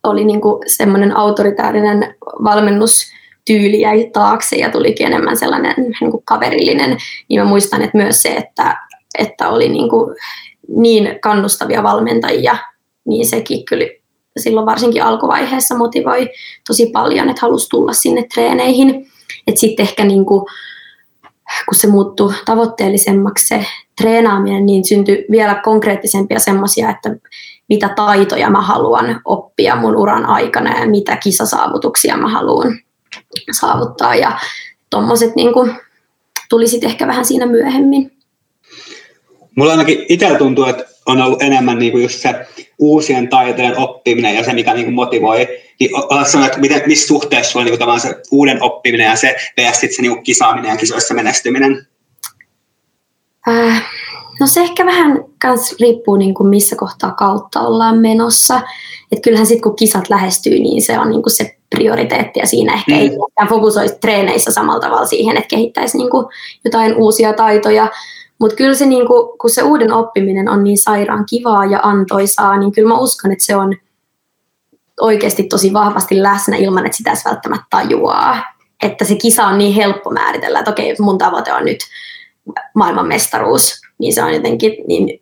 oli 0.04 0.26
niinku 0.26 0.62
semmoinen 0.68 1.18
autoritäärinen 1.18 2.16
valmennustyyli 2.44 3.82
jäi 3.82 4.10
taakse 4.14 4.56
ja 4.56 4.70
tulikin 4.70 5.08
enemmän 5.08 5.38
sellainen 5.38 5.74
niinku 6.02 6.22
kaverillinen. 6.26 6.98
Niin 7.30 7.42
mä 7.42 7.46
muistan, 7.46 7.82
että 7.82 7.98
myös 7.98 8.22
se, 8.22 8.30
että, 8.30 8.78
että 9.20 9.50
oli 9.50 9.70
niinku 9.70 10.16
niin 10.68 11.20
kannustavia 11.22 11.84
valmentajia, 11.84 12.58
niin 13.10 13.28
sekin 13.28 13.66
kyllä 13.66 13.86
silloin 14.38 14.66
varsinkin 14.66 15.04
alkuvaiheessa 15.04 15.78
motivoi 15.78 16.30
tosi 16.68 16.86
paljon, 16.86 17.30
että 17.30 17.42
halusi 17.42 17.70
tulla 17.70 17.94
sinne 17.94 18.26
treeneihin. 18.34 19.08
Että 19.48 19.60
sitten 19.60 19.84
ehkä 19.84 20.06
niin 20.06 20.26
kuin, 20.26 20.46
kun 21.70 21.78
se 21.78 21.88
muuttui 21.88 22.34
tavoitteellisemmaksi 22.46 23.48
se 23.48 23.66
treenaaminen, 24.02 24.66
niin 24.66 24.88
syntyi 24.88 25.26
vielä 25.32 25.56
konkreettisempia 25.56 26.40
semmoisia, 26.40 26.90
että 26.90 27.16
mitä 27.70 27.90
taitoja 27.90 28.50
mä 28.50 28.62
haluan 28.62 29.22
oppia 29.26 29.76
mun 29.76 29.96
uran 29.96 30.26
aikana 30.26 30.80
ja 30.80 30.88
mitä 30.88 31.18
kisasaavutuksia 31.18 32.18
mä 32.18 32.28
haluan 32.28 32.80
saavuttaa. 33.52 34.16
Ja 34.16 34.40
tuommoiset 34.90 35.36
niin 35.36 35.52
tuli 36.50 36.68
sitten 36.68 36.90
ehkä 36.90 37.08
vähän 37.08 37.26
siinä 37.26 37.46
myöhemmin. 37.46 38.12
Mulla 39.56 39.72
ainakin 39.72 40.06
itsellä 40.10 40.38
tuntuu, 40.38 40.66
että 40.66 40.86
on 41.06 41.22
ollut 41.22 41.42
enemmän 41.42 41.80
niin 41.80 41.92
kuin 41.92 42.04
just 42.04 42.22
se 42.22 42.48
uusien 42.80 43.30
taitojen 43.30 43.78
oppiminen 43.78 44.36
ja 44.36 44.44
se, 44.44 44.54
mikä 44.54 44.74
niin 44.74 44.86
kuin 44.86 44.96
motivoi. 44.96 45.48
Niin 45.80 45.92
sanoa, 46.26 46.48
että 46.48 46.60
miten, 46.60 46.82
missä 46.86 47.08
suhteessa 47.08 47.60
on 47.60 47.66
niin 47.66 47.78
kuin 47.78 48.00
se 48.00 48.16
uuden 48.32 48.64
oppiminen 48.64 49.06
ja 49.06 49.16
se 49.16 49.36
vs. 49.58 49.80
se 49.80 50.02
niin 50.02 50.12
kuin 50.12 50.24
kisaaminen 50.24 50.70
ja 50.70 50.78
kisoissa 50.78 51.14
menestyminen? 51.14 51.88
Äh, 53.50 53.84
no 54.40 54.48
se 54.48 54.62
ehkä 54.62 54.86
vähän 54.86 55.24
kans 55.42 55.76
riippuu 55.80 56.16
niin 56.16 56.34
kuin 56.34 56.50
missä 56.50 56.76
kohtaa 56.76 57.12
kautta 57.12 57.62
ollaan 57.62 57.98
menossa. 57.98 58.62
Et 59.12 59.20
kyllähän 59.24 59.48
sitten 59.48 59.64
kun 59.64 59.76
kisat 59.76 60.10
lähestyy, 60.10 60.60
niin 60.60 60.82
se 60.82 61.00
on 61.00 61.10
niin 61.10 61.24
kuin 61.24 61.34
se 61.34 61.56
prioriteetti 61.70 62.40
ja 62.40 62.48
siinä 62.48 62.74
ehkä 62.74 62.92
mm. 62.92 62.98
ei 62.98 63.10
fokusoisi 63.50 63.96
treeneissä 64.02 64.52
samalla 64.52 64.80
tavalla 64.80 65.06
siihen, 65.06 65.38
että 65.38 65.48
kehittäisi 65.48 65.98
niin 65.98 66.10
kuin 66.10 66.26
jotain 66.66 66.96
uusia 66.96 67.34
taitoja 67.34 67.88
mutta 68.40 68.56
kyllä 68.56 68.76
se, 68.76 68.86
niinku, 68.86 69.36
kun 69.42 69.50
se 69.50 69.64
uuden 69.64 69.94
oppiminen 69.94 70.50
on 70.50 70.64
niin 70.64 70.78
sairaan 70.78 71.26
kivaa 71.30 71.66
ja 71.66 71.80
antoisaa, 71.84 72.58
niin 72.58 72.72
kyllä 72.72 72.88
mä 72.88 73.00
uskon, 73.00 73.32
että 73.32 73.46
se 73.46 73.56
on 73.56 73.76
oikeasti 75.00 75.44
tosi 75.44 75.74
vahvasti 75.74 76.24
läsnä 76.24 76.58
ilman, 76.58 76.86
että 76.86 76.98
sitä 76.98 77.14
välttämättä 77.26 77.66
tajuaa. 77.70 78.44
Että 78.84 79.06
se 79.06 79.16
kisa 79.16 79.46
on 79.46 79.58
niin 79.58 79.74
helppo 79.74 80.10
määritellä, 80.10 80.60
että 80.60 80.72
okei, 80.72 80.96
mun 81.00 81.18
tavoite 81.18 81.54
on 81.54 81.66
nyt 81.66 81.80
maailmanmestaruus, 82.76 83.82
niin 83.98 84.14
se 84.14 84.24
on 84.24 84.34
jotenkin 84.34 84.74
niin 84.88 85.22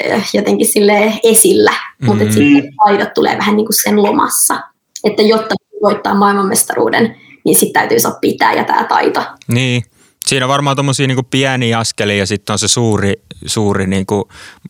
eh, 0.00 0.24
jotenkin 0.34 0.66
sille 0.66 1.12
esillä, 1.22 1.70
mm-hmm. 1.70 2.06
mutta 2.06 2.34
sitten 2.34 2.74
taidot 2.84 3.14
tulee 3.14 3.38
vähän 3.38 3.56
niin 3.56 3.66
kuin 3.66 3.82
sen 3.82 4.02
lomassa. 4.02 4.60
Että 5.04 5.22
jotta 5.22 5.54
voittaa 5.82 6.14
maailmanmestaruuden, 6.14 7.16
niin 7.44 7.56
sitten 7.56 7.80
täytyy 7.80 7.98
oppia 8.08 8.34
tämä 8.38 8.52
ja 8.52 8.64
tämä 8.64 8.84
taito. 8.84 9.22
Niin, 9.48 9.82
siinä 10.26 10.46
on 10.46 10.50
varmaan 10.50 10.76
tuommoisia 10.76 11.06
niin 11.06 11.24
pieniä 11.30 11.78
askelia 11.78 12.16
ja 12.16 12.26
sitten 12.26 12.52
on 12.52 12.58
se 12.58 12.68
suuri, 12.68 13.14
suuri 13.46 13.86
niin 13.86 14.06
kuin 14.06 14.24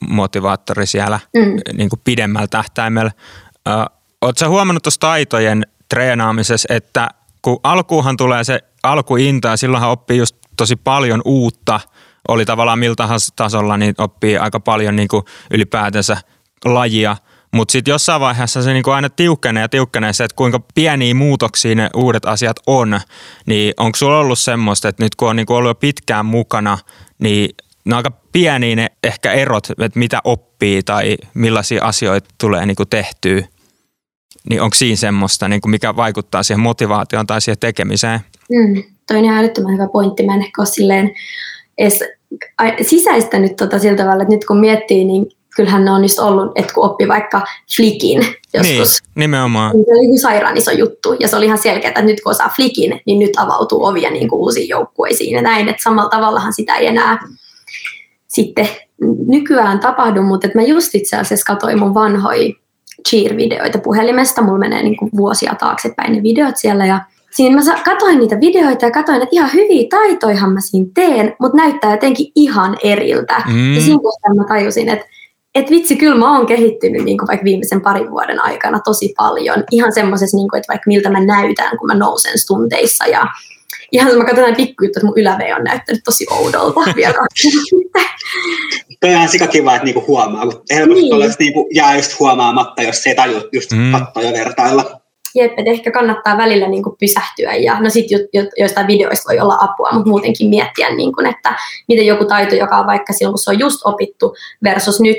motivaattori 0.08 0.86
siellä 0.86 1.20
mm. 1.36 1.56
niin 1.76 1.88
kuin 1.88 2.00
pidemmällä 2.04 2.48
tähtäimellä. 2.48 3.10
Oletko 4.20 4.48
huomannut 4.48 4.82
tuossa 4.82 5.00
taitojen 5.00 5.66
treenaamisessa, 5.88 6.74
että 6.74 7.08
kun 7.42 7.60
alkuuhan 7.62 8.16
tulee 8.16 8.44
se 8.44 8.60
alkuinta 8.82 9.48
ja 9.48 9.56
silloinhan 9.56 9.90
oppii 9.90 10.18
just 10.18 10.36
tosi 10.56 10.76
paljon 10.76 11.22
uutta, 11.24 11.80
oli 12.28 12.44
tavallaan 12.44 12.78
miltä 12.78 13.08
tasolla, 13.36 13.76
niin 13.76 13.94
oppii 13.98 14.38
aika 14.38 14.60
paljon 14.60 14.96
niin 14.96 15.08
kuin 15.08 15.24
ylipäätänsä 15.50 16.16
lajia. 16.64 17.16
Mutta 17.56 17.72
sitten 17.72 17.92
jossain 17.92 18.20
vaiheessa 18.20 18.62
se 18.62 18.72
niinku 18.72 18.90
aina 18.90 19.08
tiukkenee 19.08 19.60
ja 19.60 19.68
tiukkenee 19.68 20.12
se, 20.12 20.24
että 20.24 20.36
kuinka 20.36 20.60
pieniä 20.74 21.14
muutoksia 21.14 21.74
ne 21.74 21.90
uudet 21.94 22.24
asiat 22.24 22.56
on. 22.66 23.00
Niin 23.46 23.74
onko 23.76 23.96
sulla 23.96 24.18
ollut 24.18 24.38
semmoista, 24.38 24.88
että 24.88 25.04
nyt 25.04 25.14
kun 25.14 25.28
on 25.28 25.36
niinku 25.36 25.54
ollut 25.54 25.70
jo 25.70 25.74
pitkään 25.74 26.26
mukana, 26.26 26.78
niin 27.18 27.48
ne 27.84 27.94
on 27.94 27.96
aika 27.96 28.10
pieniä 28.32 28.76
ne 28.76 28.86
ehkä 29.04 29.32
erot, 29.32 29.70
että 29.70 29.98
mitä 29.98 30.20
oppii 30.24 30.82
tai 30.82 31.16
millaisia 31.34 31.84
asioita 31.84 32.28
tulee 32.40 32.66
niinku 32.66 32.84
tehtyä. 32.84 33.42
Niin 34.50 34.62
onko 34.62 34.74
siinä 34.74 34.96
semmoista, 34.96 35.48
niinku 35.48 35.68
mikä 35.68 35.96
vaikuttaa 35.96 36.42
siihen 36.42 36.60
motivaatioon 36.60 37.26
tai 37.26 37.40
siihen 37.40 37.58
tekemiseen? 37.58 38.20
Mm, 38.50 38.82
toi 39.08 39.18
on 39.18 39.24
ihan 39.24 39.38
älyttömän 39.38 39.72
hyvä 39.72 39.88
pointti. 39.92 40.26
Mä 40.26 40.34
en 40.34 40.42
ehkä 40.42 40.62
ole 40.62 40.66
silleen 40.66 41.14
edes 41.78 42.04
sisäistänyt 42.82 43.56
tota 43.56 43.78
sillä 43.78 43.96
tavalla, 43.96 44.22
että 44.22 44.34
nyt 44.34 44.44
kun 44.44 44.60
miettii, 44.60 45.04
niin 45.04 45.35
kyllähän 45.56 45.84
ne 45.84 45.90
on 45.90 46.04
just 46.04 46.18
ollut, 46.18 46.52
että 46.54 46.72
kun 46.72 46.84
oppi 46.84 47.08
vaikka 47.08 47.42
flikin 47.76 48.18
joskus. 48.54 49.02
Niin, 49.02 49.10
nimenomaan. 49.14 49.72
Niin 49.72 49.84
se 49.84 49.90
oli 49.90 50.06
niin 50.06 50.20
sairaan 50.20 50.56
iso 50.56 50.70
juttu 50.70 51.16
ja 51.20 51.28
se 51.28 51.36
oli 51.36 51.46
ihan 51.46 51.58
selkeää, 51.58 51.88
että 51.88 52.02
nyt 52.02 52.20
kun 52.20 52.30
osaa 52.30 52.52
flikin, 52.56 53.00
niin 53.06 53.18
nyt 53.18 53.32
avautuu 53.36 53.84
ovia 53.84 54.10
niin 54.10 54.28
kuin 54.28 54.40
uusiin 54.40 54.68
joukkueisiin 54.68 55.34
ja 55.34 55.42
näin, 55.42 55.68
että 55.68 55.82
samalla 55.82 56.10
tavallahan 56.10 56.52
sitä 56.52 56.74
ei 56.74 56.86
enää 56.86 57.18
sitten 58.28 58.68
nykyään 59.26 59.80
tapahdu, 59.80 60.22
mutta 60.22 60.46
että 60.46 60.58
mä 60.58 60.64
just 60.64 60.94
itse 60.94 61.16
asiassa 61.16 61.46
katsoin 61.46 61.78
mun 61.78 61.94
vanhoja 61.94 62.52
cheer-videoita 63.08 63.78
puhelimesta, 63.78 64.42
mulla 64.42 64.58
menee 64.58 64.82
niin 64.82 64.96
kuin 64.96 65.10
vuosia 65.16 65.54
taaksepäin 65.54 66.12
ne 66.12 66.22
videot 66.22 66.56
siellä 66.56 66.86
ja 66.86 67.00
siinä 67.30 67.56
mä 67.56 67.82
katsoin 67.84 68.18
niitä 68.18 68.40
videoita 68.40 68.84
ja 68.84 68.90
katsoin, 68.90 69.22
että 69.22 69.28
ihan 69.32 69.52
hyviä 69.52 69.86
taitoihan 69.90 70.52
mä 70.52 70.60
siinä 70.60 70.86
teen, 70.94 71.36
mutta 71.38 71.56
näyttää 71.56 71.90
jotenkin 71.90 72.32
ihan 72.34 72.76
eriltä. 72.84 73.42
Mm. 73.46 73.74
Ja 73.74 73.80
siinä 73.80 74.00
kohtaa 74.02 74.34
mä 74.34 74.44
tajusin, 74.44 74.88
että 74.88 75.06
et 75.56 75.70
vitsi, 75.70 75.96
kyllä 75.96 76.18
mä 76.18 76.36
oon 76.36 76.46
kehittynyt 76.46 77.04
niin 77.04 77.18
kuin 77.18 77.28
vaikka 77.28 77.44
viimeisen 77.44 77.80
parin 77.80 78.10
vuoden 78.10 78.40
aikana 78.40 78.80
tosi 78.84 79.14
paljon. 79.16 79.64
Ihan 79.70 79.92
semmoisessa, 79.92 80.36
niin 80.36 80.48
kuin, 80.48 80.58
että 80.58 80.72
vaikka 80.72 80.88
miltä 80.88 81.10
mä 81.10 81.20
näytän, 81.20 81.78
kun 81.78 81.86
mä 81.86 81.94
nousen 81.94 82.38
stunteissa 82.38 83.06
ja 83.06 83.26
ihan 83.92 84.18
mä 84.18 84.24
katsoin 84.24 84.56
pikkujuttu, 84.56 84.98
että 84.98 85.06
mun 85.06 85.18
yläve 85.18 85.54
on 85.54 85.64
näyttänyt 85.64 86.04
tosi 86.04 86.26
oudolta 86.30 86.80
vielä 86.96 87.14
Toi 89.00 89.10
on 89.10 89.16
ihan 89.16 89.28
sika 89.28 89.46
kiva, 89.46 89.74
että 89.74 89.84
niinku 89.84 90.04
huomaa, 90.06 90.46
kun 90.46 90.62
helposti 90.70 91.04
niin. 91.08 91.38
niinku 91.38 91.68
jää 91.74 91.96
just 91.96 92.18
huomaamatta, 92.18 92.82
jos 92.82 93.06
ei 93.06 93.14
tajua 93.14 93.40
just 93.52 93.72
mm. 93.72 93.92
katsoa 93.92 94.22
ja 94.22 94.32
vertailla. 94.32 95.00
Jep, 95.34 95.58
että 95.58 95.70
ehkä 95.70 95.90
kannattaa 95.90 96.36
välillä 96.36 96.68
niin 96.68 96.82
kuin 96.82 96.96
pysähtyä 97.00 97.54
ja 97.54 97.80
no 97.80 97.90
sit 97.90 98.10
jo, 98.10 98.18
jo, 98.32 98.42
joistain 98.56 98.86
videoista 98.86 99.28
voi 99.28 99.40
olla 99.40 99.58
apua, 99.60 99.92
mutta 99.92 100.08
muutenkin 100.08 100.48
miettiä, 100.48 100.94
niin 100.94 101.12
kuin, 101.12 101.26
että 101.26 101.54
miten 101.88 102.06
joku 102.06 102.24
taito, 102.24 102.54
joka 102.54 102.78
on 102.78 102.86
vaikka 102.86 103.12
silloin, 103.12 103.32
kun 103.32 103.38
se 103.38 103.50
on 103.50 103.58
just 103.58 103.80
opittu 103.84 104.34
versus 104.64 105.00
nyt, 105.00 105.16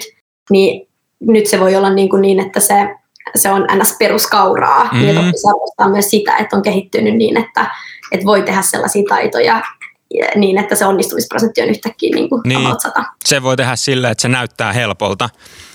niin 0.49 0.87
nyt 1.19 1.47
se 1.47 1.59
voi 1.59 1.75
olla 1.75 1.89
niin, 1.89 2.09
kuin 2.09 2.21
niin 2.21 2.39
että 2.39 2.59
se, 2.59 2.95
se 3.35 3.49
on 3.49 3.67
ns. 3.75 3.95
peruskauraa. 3.99 4.83
Mm. 4.83 4.99
Mm-hmm. 4.99 5.07
Ja 5.07 5.13
toki 5.13 5.89
myös 5.91 6.09
sitä, 6.09 6.37
että 6.37 6.55
on 6.55 6.61
kehittynyt 6.61 7.15
niin, 7.15 7.37
että, 7.37 7.71
että 8.11 8.25
voi 8.25 8.41
tehdä 8.41 8.61
sellaisia 8.61 9.03
taitoja, 9.09 9.61
niin, 10.35 10.57
että 10.57 10.75
se 10.75 10.85
onnistumisprosentti 10.85 11.61
on 11.61 11.69
yhtäkkiä 11.69 12.15
niin 12.15 12.29
kuin 12.29 12.41
niin. 12.45 12.59
Se 13.25 13.43
voi 13.43 13.57
tehdä 13.57 13.75
sillä, 13.75 14.09
että 14.09 14.21
se 14.21 14.27
näyttää 14.27 14.73
helpolta. 14.73 15.29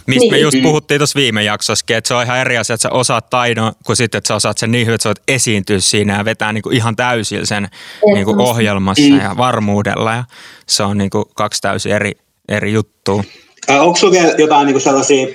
Mistä 0.07 0.21
niin. 0.21 0.33
me 0.33 0.38
just 0.38 0.62
puhuttiin 0.62 0.99
tuossa 0.99 1.19
viime 1.19 1.43
jaksossakin, 1.43 1.97
että 1.97 2.09
se 2.09 2.14
on 2.14 2.23
ihan 2.23 2.38
eri 2.38 2.59
asia, 2.59 2.75
että 2.75 2.83
sä 2.83 2.91
osaat 2.91 3.31
taidon, 3.31 3.73
kuin 3.87 3.97
sitten, 3.97 4.19
että 4.19 4.29
sä 4.29 4.35
osaat 4.35 4.59
sen 4.59 4.71
niin 4.71 4.87
hyvin, 4.87 4.95
että 4.95 5.02
sä 5.02 5.09
voit 5.09 5.23
esiintyä 5.29 5.81
siinä 5.81 6.17
ja 6.17 6.25
vetää 6.25 6.52
niin 6.52 6.62
kuin 6.62 6.76
ihan 6.76 6.97
täysin 6.97 7.47
sen 7.47 7.69
niin 8.14 8.25
kuin 8.25 8.41
ohjelmassa 8.41 9.09
mm. 9.11 9.21
ja 9.21 9.37
varmuudella. 9.37 10.14
Ja 10.14 10.25
se 10.67 10.83
on 10.83 10.99
niin 10.99 11.11
kuin 11.11 11.25
kaksi 11.35 11.62
täysin 11.62 11.93
eri, 11.93 12.12
eri 12.49 12.73
juttua. 12.73 13.25
Onko 13.69 13.97
sulla 13.97 14.12
vielä 14.12 14.35
jotain 14.38 14.66
niin 14.66 14.75
kuin 14.75 14.83
sellaisia 14.83 15.26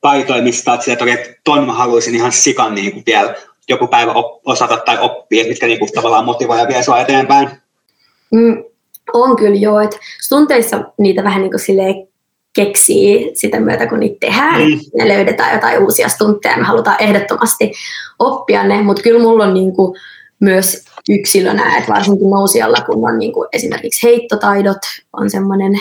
taitoja, 0.00 0.42
mistä 0.42 0.72
olet 0.72 0.88
että, 0.88 1.04
että 1.12 1.40
ton 1.44 1.66
mä 1.66 1.72
haluaisin 1.72 2.14
ihan 2.14 2.32
sikan 2.32 2.74
niin 2.74 2.92
kuin 2.92 3.02
vielä 3.06 3.34
joku 3.68 3.86
päivä 3.86 4.12
op- 4.12 4.40
osata 4.44 4.76
tai 4.76 4.98
oppia, 5.00 5.44
mitkä 5.44 5.66
niin 5.66 5.78
kuin 5.78 5.92
tavallaan 5.92 6.24
motivoi 6.24 6.58
ja 6.58 6.68
vie 6.68 6.82
sua 6.82 7.00
eteenpäin? 7.00 7.48
Mm, 8.32 8.64
on 9.12 9.36
kyllä 9.36 9.56
joo, 9.56 9.80
että 9.80 9.96
tunteissa 10.28 10.84
niitä 10.98 11.24
vähän 11.24 11.42
niin 11.42 11.50
kuin 11.50 11.60
silleen 11.60 11.94
keksii 12.52 13.30
sitä 13.34 13.60
myötä, 13.60 13.86
kun 13.86 14.00
niitä 14.00 14.16
tehdään. 14.20 14.60
Mm. 14.60 14.78
Ne 14.94 15.08
löydetään 15.08 15.54
jotain 15.54 15.82
uusia 15.82 16.08
stuntteja, 16.08 16.56
me 16.56 16.64
halutaan 16.64 17.02
ehdottomasti 17.02 17.72
oppia 18.18 18.64
ne, 18.64 18.82
mutta 18.82 19.02
kyllä 19.02 19.22
mulla 19.22 19.44
on 19.44 19.54
niin 19.54 19.72
kuin 19.72 20.00
myös 20.40 20.84
yksilönä, 21.08 21.76
että 21.76 21.92
varsinkin 21.92 22.30
nousijalla, 22.30 22.78
kun 22.86 23.10
on 23.10 23.18
niin 23.18 23.32
kuin 23.32 23.48
esimerkiksi 23.52 24.02
heittotaidot, 24.06 24.78
on 25.12 25.30
semmoinen, 25.30 25.80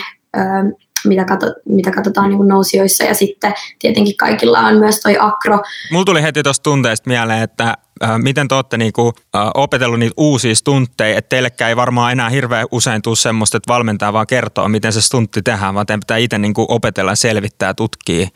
mitä, 1.08 1.26
kato, 1.26 1.46
mitä 1.66 1.92
katsotaan 1.92 2.30
niin 2.30 2.38
kuin 2.38 2.48
nousijoissa, 2.48 3.04
ja 3.04 3.14
sitten 3.14 3.54
tietenkin 3.80 4.18
kaikilla 4.18 4.60
on 4.60 4.78
myös 4.78 5.00
toi 5.00 5.18
akro. 5.20 5.60
Mulla 5.92 6.06
tuli 6.06 6.22
heti 6.22 6.44
tuosta 6.44 6.64
tunteesta 6.64 7.10
mieleen, 7.10 7.42
että 7.42 7.78
äh, 8.04 8.20
miten 8.20 8.48
te 8.48 8.56
olette 8.56 8.78
niinku, 8.78 9.14
äh, 9.36 9.42
opetellut 9.54 10.00
niitä 10.00 10.14
uusia 10.18 10.56
stuntteja, 10.56 11.18
että 11.18 11.30
teillekään 11.30 11.70
ei 11.70 11.76
varmaan 11.76 12.12
enää 12.12 12.30
hirveän 12.30 12.68
usein 12.72 13.02
tule 13.02 13.16
semmoista, 13.16 13.58
että 13.58 13.74
valmentaa 13.74 14.14
vaan 14.14 14.28
kertoo, 14.28 14.68
miten 14.68 14.94
se 14.94 15.02
stuntti 15.02 15.42
tehdään, 15.42 15.74
vaan 15.74 15.86
teidän 15.86 16.00
pitää 16.00 16.18
itse 16.18 16.38
niinku 16.38 16.66
opetella, 16.70 17.16
selvittää, 17.16 17.74
tutkia. 17.74 18.28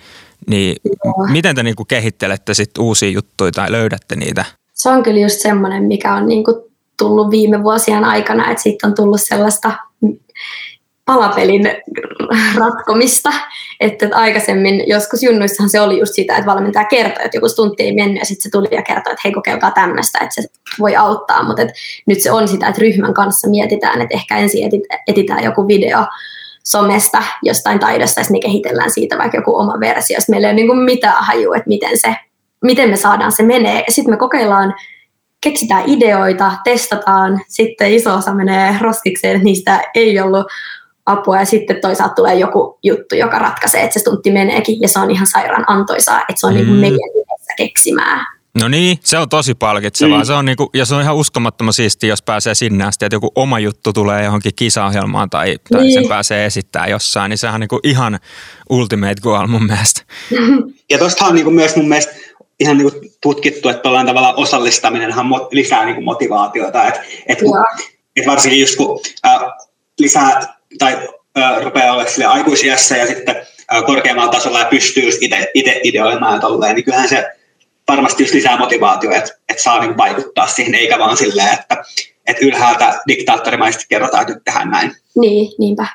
Niin 0.48 0.75
Joo. 1.05 1.27
miten 1.31 1.55
te 1.55 1.63
niinku 1.63 1.86
kehittelette 1.86 2.53
sit 2.53 2.77
uusia 2.79 3.10
juttuja 3.10 3.51
tai 3.51 3.72
löydätte 3.72 4.15
niitä? 4.15 4.45
Se 4.74 4.89
on 4.89 5.03
kyllä 5.03 5.19
just 5.19 5.39
semmoinen, 5.39 5.84
mikä 5.84 6.15
on 6.15 6.27
niinku 6.27 6.72
tullut 6.98 7.31
viime 7.31 7.63
vuosien 7.63 8.03
aikana, 8.03 8.51
että 8.51 8.63
siitä 8.63 8.88
on 8.88 8.95
tullut 8.95 9.22
sellaista 9.22 9.72
palapelin 11.05 11.71
ratkomista. 12.55 13.29
Että, 13.79 14.09
aikaisemmin, 14.13 14.83
joskus 14.88 15.24
junnuissahan 15.24 15.69
se 15.69 15.81
oli 15.81 16.00
just 16.00 16.13
sitä, 16.13 16.38
että 16.38 16.51
valmentaja 16.51 16.85
kertoi, 16.85 17.25
että 17.25 17.38
joku 17.38 17.50
stunti 17.50 17.83
ei 17.83 17.95
mennyt 17.95 18.19
ja 18.19 18.25
sitten 18.25 18.43
se 18.43 18.50
tuli 18.50 18.67
ja 18.71 18.81
kertoi, 18.81 19.13
että 19.13 19.21
hei 19.24 19.33
kokeilkaa 19.33 19.71
tämmöistä, 19.71 20.19
että 20.19 20.41
se 20.41 20.47
voi 20.79 20.95
auttaa. 20.95 21.43
Mutta 21.43 21.63
nyt 22.05 22.21
se 22.21 22.31
on 22.31 22.47
sitä, 22.47 22.67
että 22.67 22.81
ryhmän 22.81 23.13
kanssa 23.13 23.50
mietitään, 23.50 24.01
että 24.01 24.15
ehkä 24.15 24.38
ensin 24.38 24.71
etitään 25.07 25.43
joku 25.43 25.67
video 25.67 26.05
somesta 26.65 27.24
jostain 27.43 27.79
taidosta 27.79 28.19
ja 28.19 28.24
sitten 28.24 28.41
kehitellään 28.41 28.91
siitä 28.91 29.17
vaikka 29.17 29.38
joku 29.38 29.55
oma 29.55 29.79
versio. 29.79 30.19
Sitten 30.19 30.33
meillä 30.33 30.47
ei 30.47 30.53
ole 30.53 30.62
niin 30.62 30.77
mitään 30.77 31.24
hajua, 31.24 31.55
että 31.55 31.67
miten, 31.67 31.97
se, 31.97 32.15
miten 32.63 32.89
me 32.89 32.95
saadaan 32.95 33.31
se 33.31 33.43
menee. 33.43 33.83
Ja 33.88 33.91
sitten 33.91 34.13
me 34.13 34.17
kokeillaan 34.17 34.75
keksitään 35.41 35.83
ideoita, 35.85 36.51
testataan, 36.63 37.41
sitten 37.47 37.93
iso 37.93 38.15
osa 38.15 38.33
menee 38.33 38.75
roskikseen, 38.81 39.35
että 39.35 39.45
niistä 39.45 39.81
ei 39.95 40.19
ollut 40.19 40.45
apua 41.05 41.39
ja 41.39 41.45
sitten 41.45 41.81
toisaalta 41.81 42.15
tulee 42.15 42.35
joku 42.35 42.79
juttu, 42.83 43.15
joka 43.15 43.39
ratkaisee, 43.39 43.83
että 43.83 43.93
se 43.93 44.00
stuntti 44.00 44.31
meneekin 44.31 44.81
ja 44.81 44.88
se 44.88 45.00
on 45.00 45.12
ihan 45.12 45.27
sairaan 45.27 45.63
antoisaa, 45.67 46.19
että 46.19 46.39
se 46.39 46.47
on 46.47 46.53
niinku 46.53 46.74
mm. 46.74 46.81
niin 46.81 46.93
meidän 46.93 47.09
yhdessä 47.15 47.53
keksimää. 47.57 48.35
No 48.59 48.67
niin, 48.67 49.00
se 49.03 49.17
on 49.17 49.29
tosi 49.29 49.53
palkitsevaa. 49.55 50.19
Mm. 50.19 50.25
Se 50.25 50.33
on 50.33 50.45
niinku, 50.45 50.69
ja 50.74 50.85
se 50.85 50.95
on 50.95 51.01
ihan 51.01 51.15
uskomattoman 51.15 51.74
siistiä, 51.74 52.09
jos 52.09 52.21
pääsee 52.21 52.55
sinne 52.55 52.83
asti, 52.83 53.05
että 53.05 53.15
joku 53.15 53.31
oma 53.35 53.59
juttu 53.59 53.93
tulee 53.93 54.24
johonkin 54.24 54.51
kisaohjelmaan 54.55 55.29
tai, 55.29 55.57
tai 55.71 55.81
niin. 55.81 55.93
sen 55.93 56.07
pääsee 56.07 56.45
esittämään 56.45 56.89
jossain, 56.89 57.29
niin 57.29 57.38
sehän 57.38 57.53
on 57.53 57.59
niinku 57.59 57.79
ihan 57.83 58.19
ultimate 58.69 59.21
goal 59.21 59.47
mun 59.47 59.65
mielestä. 59.65 60.01
Ja 60.89 60.97
tuosta 60.97 61.25
on 61.25 61.35
niinku 61.35 61.51
myös 61.51 61.75
mun 61.75 61.88
mielestä 61.88 62.13
ihan 62.59 62.77
niinku 62.77 63.01
tutkittu, 63.21 63.69
että 63.69 63.81
tuollainen 63.81 64.15
tavalla 64.15 64.33
osallistaminen 64.33 65.13
lisää 65.51 65.85
niinku 65.85 66.01
motivaatiota. 66.01 66.88
Et, 66.88 66.95
et, 67.27 67.39
et 68.15 68.27
varsinkin 68.27 68.62
just 68.62 68.75
kun 68.75 69.00
äh, 69.25 69.41
lisää 70.00 70.55
tai 70.77 70.98
äh, 71.38 71.63
rupeaa 71.63 71.94
olemaan 71.94 72.13
sille 72.13 72.25
aikuisiässä 72.25 72.98
ja 72.98 73.08
sitten 73.08 73.36
äh, 73.36 73.86
korkeammalla 73.86 74.32
tasolla 74.32 74.60
ja 74.60 74.65
pystyy 74.65 75.10
itse 75.53 75.82
ideoimaan 75.84 76.39
tolleen, 76.39 76.75
niin 76.75 76.86
kyllähän 76.86 77.10
se 77.10 77.32
varmasti 77.88 78.24
just 78.24 78.34
lisää 78.34 78.58
motivaatio, 78.58 79.12
että, 79.12 79.32
että 79.50 79.63
saa 79.63 79.79
niin 79.79 79.98
vaikuttaa 79.98 80.48
siihen, 80.48 80.75
eikä 80.75 81.00
vaan 81.00 81.17
silleen, 81.17 81.53
että, 81.53 81.84
että 82.27 82.46
ylhäältä 82.46 83.00
diktaattorimaisesti 83.08 83.86
kerrotaan, 83.89 84.22
että 84.22 84.34
nyt 84.34 84.44
tehdään 84.44 84.70
näin. 84.70 84.96
Niin, 85.15 85.51
niinpä. 85.60 85.88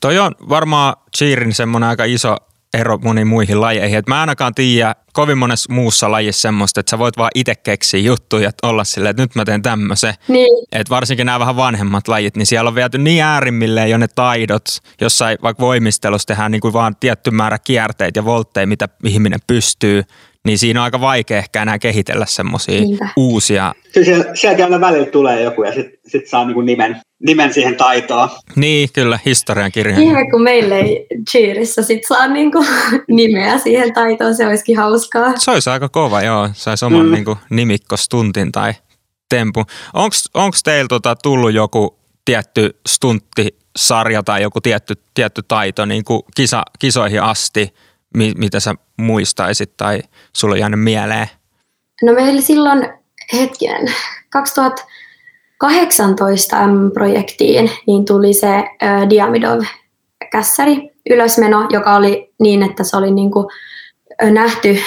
Toi 0.00 0.18
on 0.18 0.34
varmaan 0.48 0.96
Cheerin 1.16 1.54
semmoinen 1.54 1.88
aika 1.88 2.04
iso 2.04 2.36
ero 2.74 2.98
moniin 2.98 3.26
muihin 3.26 3.60
lajeihin. 3.60 3.98
Et 3.98 4.06
mä 4.06 4.20
ainakaan 4.20 4.54
tiedä 4.54 4.94
kovin 5.12 5.38
monessa 5.38 5.72
muussa 5.72 6.10
lajissa 6.10 6.40
semmoista, 6.40 6.80
että 6.80 6.90
sä 6.90 6.98
voit 6.98 7.16
vaan 7.16 7.30
itse 7.34 7.54
keksiä 7.54 8.00
juttuja, 8.00 8.48
että 8.48 8.66
olla 8.66 8.84
silleen, 8.84 9.10
että 9.10 9.22
nyt 9.22 9.34
mä 9.34 9.44
teen 9.44 9.62
tämmöisen. 9.62 10.14
Niin. 10.28 10.66
Et 10.72 10.90
varsinkin 10.90 11.26
nämä 11.26 11.40
vähän 11.40 11.56
vanhemmat 11.56 12.08
lajit, 12.08 12.36
niin 12.36 12.46
siellä 12.46 12.68
on 12.68 12.74
viety 12.74 12.98
niin 12.98 13.22
äärimmilleen 13.22 13.90
jo 13.90 13.98
ne 13.98 14.08
taidot, 14.08 14.66
jossain 15.00 15.38
vaikka 15.42 15.60
voimistelussa 15.60 16.26
tehdään 16.26 16.50
niin 16.50 16.60
kuin 16.60 16.72
vaan 16.72 16.96
tietty 16.96 17.30
määrä 17.30 17.58
kierteitä 17.58 18.18
ja 18.18 18.24
voltteja, 18.24 18.66
mitä 18.66 18.88
ihminen 19.04 19.40
pystyy, 19.46 20.02
niin 20.46 20.58
siinä 20.58 20.80
on 20.80 20.84
aika 20.84 21.00
vaikea 21.00 21.38
ehkä 21.38 21.62
enää 21.62 21.78
kehitellä 21.78 22.26
semmoisia 22.26 22.80
uusia. 23.16 23.74
Siellä, 24.04 24.24
sieltä 24.34 24.64
aina 24.64 24.80
välillä 24.80 25.06
tulee 25.06 25.42
joku 25.42 25.62
ja 25.62 25.72
sitten 25.72 25.98
sit 26.06 26.28
saa 26.28 26.44
niinku 26.44 26.60
nimen, 26.60 27.00
nimen 27.26 27.54
siihen 27.54 27.76
taitoon. 27.76 28.28
Niin, 28.56 28.88
kyllä, 28.92 29.18
historian 29.26 29.72
kirja. 29.72 29.98
Ihme, 29.98 30.30
kun 30.30 30.42
meille 30.42 30.78
ei 30.78 31.06
cheerissä 31.30 31.82
sit 31.82 32.02
saa 32.08 32.28
niinku 32.28 32.64
nimeä 33.08 33.58
siihen 33.58 33.94
taitoon, 33.94 34.34
se 34.34 34.46
olisikin 34.46 34.76
hauskaa. 34.76 35.32
Se 35.36 35.50
olisi 35.50 35.70
aika 35.70 35.88
kova, 35.88 36.22
joo. 36.22 36.48
Saisi 36.52 36.84
oman 36.84 37.06
mm. 37.06 37.12
niinku 37.12 37.38
nimikkostuntin 37.50 38.52
tai 38.52 38.72
tempu. 39.28 39.64
Onko 40.34 40.56
teillä 40.64 40.88
tota 40.88 41.16
tullut 41.22 41.52
joku 41.52 41.98
tietty 42.24 42.78
stunttisarja 42.88 44.22
tai 44.22 44.42
joku 44.42 44.60
tietty, 44.60 44.94
tietty 45.14 45.42
taito 45.48 45.84
niin 45.84 46.04
kuin 46.04 46.22
kisa, 46.36 46.62
kisoihin 46.78 47.22
asti, 47.22 47.74
mi, 48.16 48.32
mitä 48.38 48.60
sä 48.60 48.74
muistaisit 48.96 49.76
tai 49.76 50.02
sulla 50.32 50.54
on 50.54 50.60
jäänyt 50.60 50.80
mieleen? 50.80 51.26
No 52.02 52.12
meillä 52.12 52.40
silloin 52.40 52.88
hetken 53.32 53.94
2018 54.30 56.66
M-projektiin 56.66 57.70
niin 57.86 58.04
tuli 58.04 58.32
se 58.32 58.56
äh, 58.56 59.08
Diamidov-kässäri 59.10 60.90
ylösmeno, 61.10 61.66
joka 61.70 61.96
oli 61.96 62.32
niin, 62.40 62.62
että 62.62 62.84
se 62.84 62.96
oli 62.96 63.10
niin 63.10 63.30
kuin, 63.30 63.46
äh, 64.22 64.30
nähty 64.30 64.78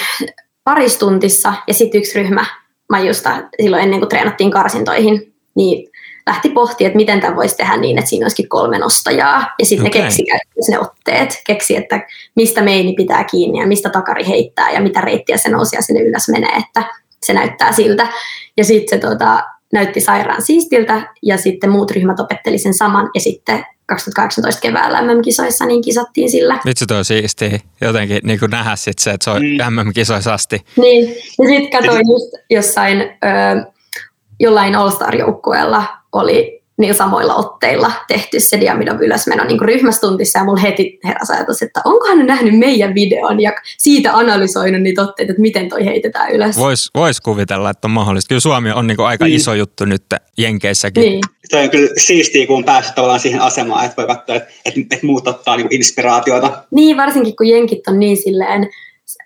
paristuntissa 0.64 1.54
ja 1.66 1.74
sitten 1.74 1.98
yksi 1.98 2.22
ryhmä 2.22 2.46
Majusta 2.90 3.42
silloin 3.62 3.82
ennen 3.82 4.00
kuin 4.00 4.08
treenattiin 4.08 4.50
karsintoihin, 4.50 5.34
niin 5.54 5.90
lähti 6.26 6.48
pohtimaan, 6.48 6.86
että 6.86 6.96
miten 6.96 7.20
tämä 7.20 7.36
voisi 7.36 7.56
tehdä 7.56 7.76
niin, 7.76 7.98
että 7.98 8.08
siinä 8.08 8.24
olisikin 8.24 8.48
kolme 8.48 8.78
nostajaa. 8.78 9.54
Ja 9.58 9.66
sitten 9.66 9.86
okay. 9.86 10.00
ne 10.00 10.06
keksi 10.06 10.24
ne 10.70 10.78
otteet, 10.78 11.42
keksi, 11.46 11.76
että 11.76 12.06
mistä 12.36 12.62
meini 12.62 12.92
pitää 12.92 13.24
kiinni 13.24 13.60
ja 13.60 13.66
mistä 13.66 13.90
takari 13.90 14.26
heittää 14.28 14.70
ja 14.70 14.80
mitä 14.80 15.00
reittiä 15.00 15.36
se 15.36 15.48
nousi 15.48 15.76
ja 15.76 15.82
sinne 15.82 16.02
ylös 16.02 16.28
menee, 16.28 16.56
että 16.56 16.84
se 17.22 17.32
näyttää 17.32 17.72
siltä. 17.72 18.08
Ja 18.56 18.64
sitten 18.64 18.98
se 19.00 19.08
tota, 19.08 19.44
näytti 19.72 20.00
sairaan 20.00 20.42
siistiltä 20.42 21.12
ja 21.22 21.38
sitten 21.38 21.70
muut 21.70 21.90
ryhmät 21.90 22.20
opetteli 22.20 22.58
sen 22.58 22.74
saman 22.74 23.10
ja 23.14 23.20
sitten 23.20 23.66
2018 23.86 24.60
keväällä 24.60 25.02
MM-kisoissa 25.02 25.66
niin 25.66 25.82
kisattiin 25.82 26.30
sillä. 26.30 26.58
Vitsi 26.64 26.86
toi 26.86 27.04
siistiä. 27.04 27.58
Jotenkin 27.80 28.20
niin 28.22 28.40
kuin 28.40 28.50
nähdä 28.50 28.76
sit 28.76 28.98
se, 28.98 29.10
että 29.10 29.24
se 29.24 29.30
on 29.30 29.42
mm. 29.42 29.74
MM-kisoissa 29.74 30.34
asti. 30.34 30.64
Niin, 30.76 31.08
ja 31.38 31.48
sitten 31.48 31.70
katsoin 31.70 32.08
just 32.08 32.34
jossain 32.50 33.00
ö, 33.00 33.72
jollain 34.40 34.74
All-Star-joukkueella 34.74 35.84
oli 36.14 36.64
niin 36.76 36.94
samoilla 36.94 37.34
otteilla 37.34 37.92
tehty 38.08 38.40
se 38.40 38.60
Diamidon 38.60 39.02
ylösmeno 39.02 39.44
niin 39.44 39.60
ryhmästuntissa 39.60 40.38
ja 40.38 40.44
mulla 40.44 40.60
heti 40.60 40.98
heräsi 41.04 41.32
ajatus, 41.32 41.62
että 41.62 41.80
onkohan 41.84 42.18
ne 42.18 42.24
nähnyt 42.24 42.58
meidän 42.58 42.94
videon 42.94 43.40
ja 43.40 43.52
siitä 43.78 44.16
analysoinut 44.16 44.82
niitä 44.82 45.02
otteita, 45.02 45.32
että 45.32 45.42
miten 45.42 45.68
toi 45.68 45.84
heitetään 45.84 46.30
ylös. 46.30 46.56
Voisi 46.56 46.90
vois 46.94 47.20
kuvitella, 47.20 47.70
että 47.70 47.88
on 47.88 47.90
mahdollista. 47.90 48.28
Kyllä 48.28 48.40
Suomi 48.40 48.70
on 48.70 48.86
niin 48.86 49.00
aika 49.00 49.24
niin. 49.24 49.36
iso 49.36 49.54
juttu 49.54 49.84
nyt 49.84 50.02
Jenkeissäkin. 50.38 51.00
Niin. 51.00 51.20
Se 51.44 51.56
on 51.56 51.70
kyllä 51.70 51.90
siistiä, 51.96 52.46
kun 52.46 52.56
on 52.56 52.64
päässyt 52.64 52.94
tavallaan 52.94 53.20
siihen 53.20 53.40
asemaan, 53.40 53.84
että 53.84 53.96
voi 53.96 54.06
katsoa, 54.06 54.36
että, 54.36 54.50
että, 54.64 54.80
että 54.90 55.06
muut 55.06 55.28
ottaa 55.28 55.56
niin 55.56 55.68
inspiraatiota. 55.70 56.64
Niin, 56.70 56.96
varsinkin 56.96 57.36
kun 57.36 57.48
Jenkit 57.48 57.88
on 57.88 57.98
niin 57.98 58.16
silleen 58.16 58.70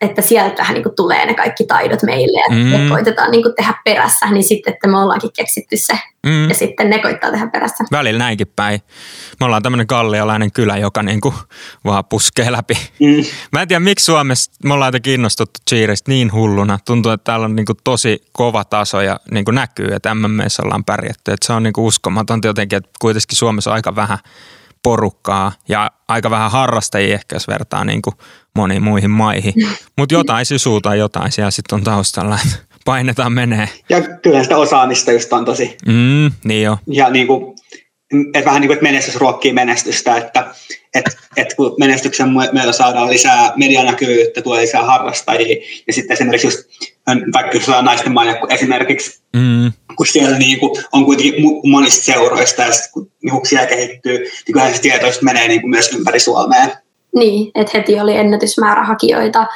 että 0.00 0.22
sieltähän 0.22 0.74
niin 0.74 0.82
kuin 0.82 0.96
tulee 0.96 1.26
ne 1.26 1.34
kaikki 1.34 1.66
taidot 1.66 2.02
meille, 2.02 2.38
että 2.38 2.76
mm. 2.76 2.82
me 2.82 2.88
koitetaan 2.88 3.30
niin 3.30 3.42
kuin 3.42 3.54
tehdä 3.54 3.74
perässä, 3.84 4.30
niin 4.30 4.44
sitten, 4.44 4.72
että 4.72 4.88
me 4.88 4.98
ollaankin 4.98 5.30
keksitty 5.36 5.76
se, 5.76 5.98
mm. 6.26 6.48
ja 6.48 6.54
sitten 6.54 6.90
ne 6.90 6.98
koittaa 6.98 7.30
tehdä 7.30 7.46
perässä. 7.46 7.84
Välillä 7.92 8.18
näinkin 8.18 8.52
päin. 8.56 8.80
Me 9.40 9.46
ollaan 9.46 9.62
tämmöinen 9.62 9.86
kallialainen 9.86 10.52
kylä, 10.52 10.76
joka 10.76 11.02
niin 11.02 11.20
kuin 11.20 11.34
vaan 11.84 12.04
puskee 12.04 12.52
läpi. 12.52 12.74
Mm. 13.00 13.24
Mä 13.52 13.62
en 13.62 13.68
tiedä, 13.68 13.80
miksi 13.80 14.04
Suomessa 14.04 14.50
me 14.64 14.74
ollaan 14.74 14.88
jotenkin 14.88 15.10
kiinnostuttu 15.10 15.60
cheeristä 15.70 16.10
niin 16.10 16.32
hulluna. 16.32 16.78
Tuntuu, 16.84 17.12
että 17.12 17.24
täällä 17.24 17.44
on 17.44 17.56
niin 17.56 17.66
kuin 17.66 17.78
tosi 17.84 18.22
kova 18.32 18.64
taso 18.64 19.00
ja 19.00 19.20
niin 19.30 19.44
kuin 19.44 19.54
näkyy, 19.54 19.88
että 19.94 20.14
MMS 20.14 20.60
ollaan 20.60 20.84
pärjätty. 20.84 21.32
Että 21.32 21.46
se 21.46 21.52
on 21.52 21.62
niin 21.62 21.72
kuin 21.72 21.84
uskomatonta 21.84 22.46
jotenkin, 22.46 22.76
että 22.76 22.90
kuitenkin 23.00 23.38
Suomessa 23.38 23.70
on 23.70 23.74
aika 23.74 23.96
vähän 23.96 24.18
porukkaa 24.82 25.52
ja 25.68 25.90
aika 26.08 26.30
vähän 26.30 26.50
harrastajia 26.50 27.14
ehkä, 27.14 27.36
jos 27.36 27.48
vertaa 27.48 27.84
niin 27.84 28.02
kuin 28.02 28.14
moniin 28.56 28.82
muihin 28.82 29.10
maihin. 29.10 29.54
Mutta 29.98 30.14
jotain 30.14 30.46
sisuu 30.46 30.80
tai 30.80 30.98
jotain 30.98 31.32
siellä 31.32 31.50
sitten 31.50 31.76
on 31.76 31.84
taustalla, 31.84 32.38
että 32.44 32.58
painetaan 32.84 33.32
menee. 33.32 33.68
Ja 33.88 34.02
kyllä 34.22 34.42
sitä 34.42 34.56
osaamista 34.56 35.12
just 35.12 35.32
on 35.32 35.44
tosi. 35.44 35.76
Mm, 35.86 36.32
niin 36.44 36.62
jo. 36.62 36.78
Ja 36.86 37.10
niin 37.10 37.26
kuin, 37.26 37.54
että 38.34 38.44
vähän 38.44 38.60
niin 38.60 38.68
kuin, 38.68 38.74
että 38.74 38.82
menestys 38.82 39.16
ruokkii 39.16 39.52
menestystä, 39.52 40.16
että 40.16 40.54
että 40.94 41.10
että 41.36 41.56
kun 41.56 41.74
menestyksen 41.78 42.28
myötä 42.52 42.72
saadaan 42.72 43.10
lisää 43.10 43.52
medianäkyvyyttä, 43.56 44.42
tulee 44.42 44.62
lisää 44.62 44.84
harrastajia, 44.84 45.64
ja 45.86 45.92
sitten 45.92 46.14
esimerkiksi 46.14 46.46
just, 46.46 46.58
vaikka 47.32 47.56
jos 47.56 47.68
naisten 47.82 48.12
maailma 48.12 48.46
esimerkiksi, 48.48 49.20
mm. 49.36 49.72
kun 49.96 50.06
siellä 50.06 50.38
niin 50.38 50.60
kuin, 50.60 50.84
on 50.92 51.04
kuitenkin 51.04 51.34
monista 51.64 52.04
seuroista, 52.04 52.62
ja 52.62 52.72
sitten 52.72 52.92
kun 52.92 53.10
niin 53.22 53.46
siellä 53.46 53.66
kehittyy, 53.66 54.18
niin 54.18 54.30
kyllähän 54.46 54.74
se 54.74 54.80
tietoista 54.80 55.24
menee 55.24 55.48
niin 55.48 55.60
kuin 55.60 55.70
myös 55.70 55.92
ympäri 55.92 56.20
Suomea. 56.20 56.68
Niin, 57.14 57.50
että 57.54 57.78
heti 57.78 58.00
oli 58.00 58.16
ennätysmäärä 58.16 58.84
hakijoita 58.84 59.46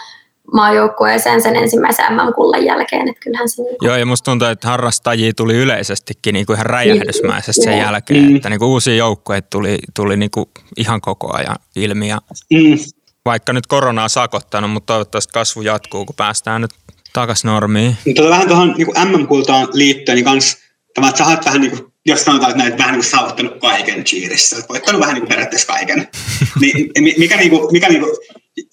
maajoukkueeseen 0.52 1.42
sen 1.42 1.56
ensimmäisen 1.56 2.04
MM-kullan 2.12 2.64
jälkeen. 2.64 3.08
Että 3.08 3.20
kyllähän 3.20 3.48
se 3.48 3.62
niin 3.62 3.76
Joo, 3.80 3.96
ja 3.96 4.06
musta 4.06 4.24
tuntuu, 4.24 4.48
että 4.48 4.68
harrastajia 4.68 5.32
tuli 5.36 5.54
yleisestikin 5.54 6.32
niin 6.32 6.46
kuin 6.46 6.54
ihan 6.54 6.66
räjähdysmäisesti 6.66 7.62
sen 7.62 7.78
jälkeen. 7.78 8.24
Mm. 8.24 8.36
Että 8.36 8.50
niin 8.50 8.58
kuin 8.58 8.68
uusia 8.68 8.94
joukkueita 8.94 9.48
tuli, 9.50 9.78
tuli 9.94 10.16
niin 10.16 10.30
kuin 10.30 10.46
ihan 10.76 11.00
koko 11.00 11.36
ajan 11.36 11.56
ilmi. 11.76 12.08
Ja 12.08 12.18
mm. 12.50 12.78
Vaikka 13.24 13.52
nyt 13.52 13.66
korona 13.66 14.02
on 14.02 14.10
sakottanut, 14.10 14.70
mutta 14.70 14.92
toivottavasti 14.92 15.32
kasvu 15.32 15.62
jatkuu, 15.62 16.04
kun 16.04 16.14
päästään 16.14 16.60
nyt 16.60 16.70
takaisin 17.12 17.48
normiin. 17.48 17.96
Tuota, 18.16 18.30
vähän 18.30 18.48
tuohon 18.48 18.74
niin 18.78 19.18
MM-kultaan 19.18 19.68
liittyen, 19.72 20.16
niin 20.16 20.24
kans, 20.24 20.56
että 20.96 21.18
sä 21.18 21.26
oot 21.26 21.44
vähän 21.44 21.60
niin 21.60 21.70
kuin 21.70 21.92
jos 22.06 22.24
sanotaan, 22.24 22.50
että 22.50 22.62
näitä 22.62 22.78
vähän 22.78 22.92
niin 22.92 23.00
kuin 23.00 23.10
saavuttanut 23.10 23.60
kaiken 23.60 24.04
cheerissä, 24.04 24.56
voittanut 24.68 25.00
vähän 25.00 25.14
niin 25.14 25.22
kuin 25.22 25.28
periaatteessa 25.28 25.72
kaiken, 25.72 26.08
niin 26.60 26.90
mikä, 27.18 27.36
niin 27.36 27.50
kuin, 27.50 27.72
mikä 27.72 27.88
niin 27.88 28.00
kuin, 28.00 28.12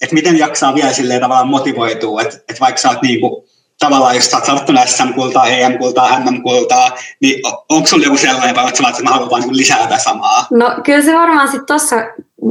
että 0.00 0.14
miten 0.14 0.38
jaksaa 0.38 0.74
vielä 0.74 0.92
silleen 0.92 1.20
tavallaan 1.20 1.48
motivoitua, 1.48 2.22
että, 2.22 2.36
että 2.36 2.60
vaikka 2.60 2.80
sä 2.80 2.88
oot 2.88 3.02
niin 3.02 3.20
kuin, 3.20 3.44
tavallaan, 3.78 4.14
jos 4.14 4.30
sä 4.30 4.36
oot 4.36 4.46
saavuttanut 4.46 4.88
SM-kultaa, 4.88 5.46
EM-kultaa, 5.46 6.20
MM-kultaa, 6.20 6.90
niin 7.20 7.42
onko 7.68 7.88
sulla 7.88 8.04
joku 8.04 8.16
sellainen 8.16 8.54
päivä, 8.54 8.68
että 8.68 8.82
sä 8.82 8.88
että 8.88 9.02
mä 9.02 9.10
haluan 9.10 9.30
vaan 9.30 9.42
niin 9.42 9.56
lisää 9.56 9.78
tätä 9.78 9.98
samaa? 9.98 10.46
No 10.50 10.74
kyllä 10.84 11.02
se 11.02 11.14
varmaan 11.14 11.48
sitten 11.48 11.66
tuossa 11.66 11.96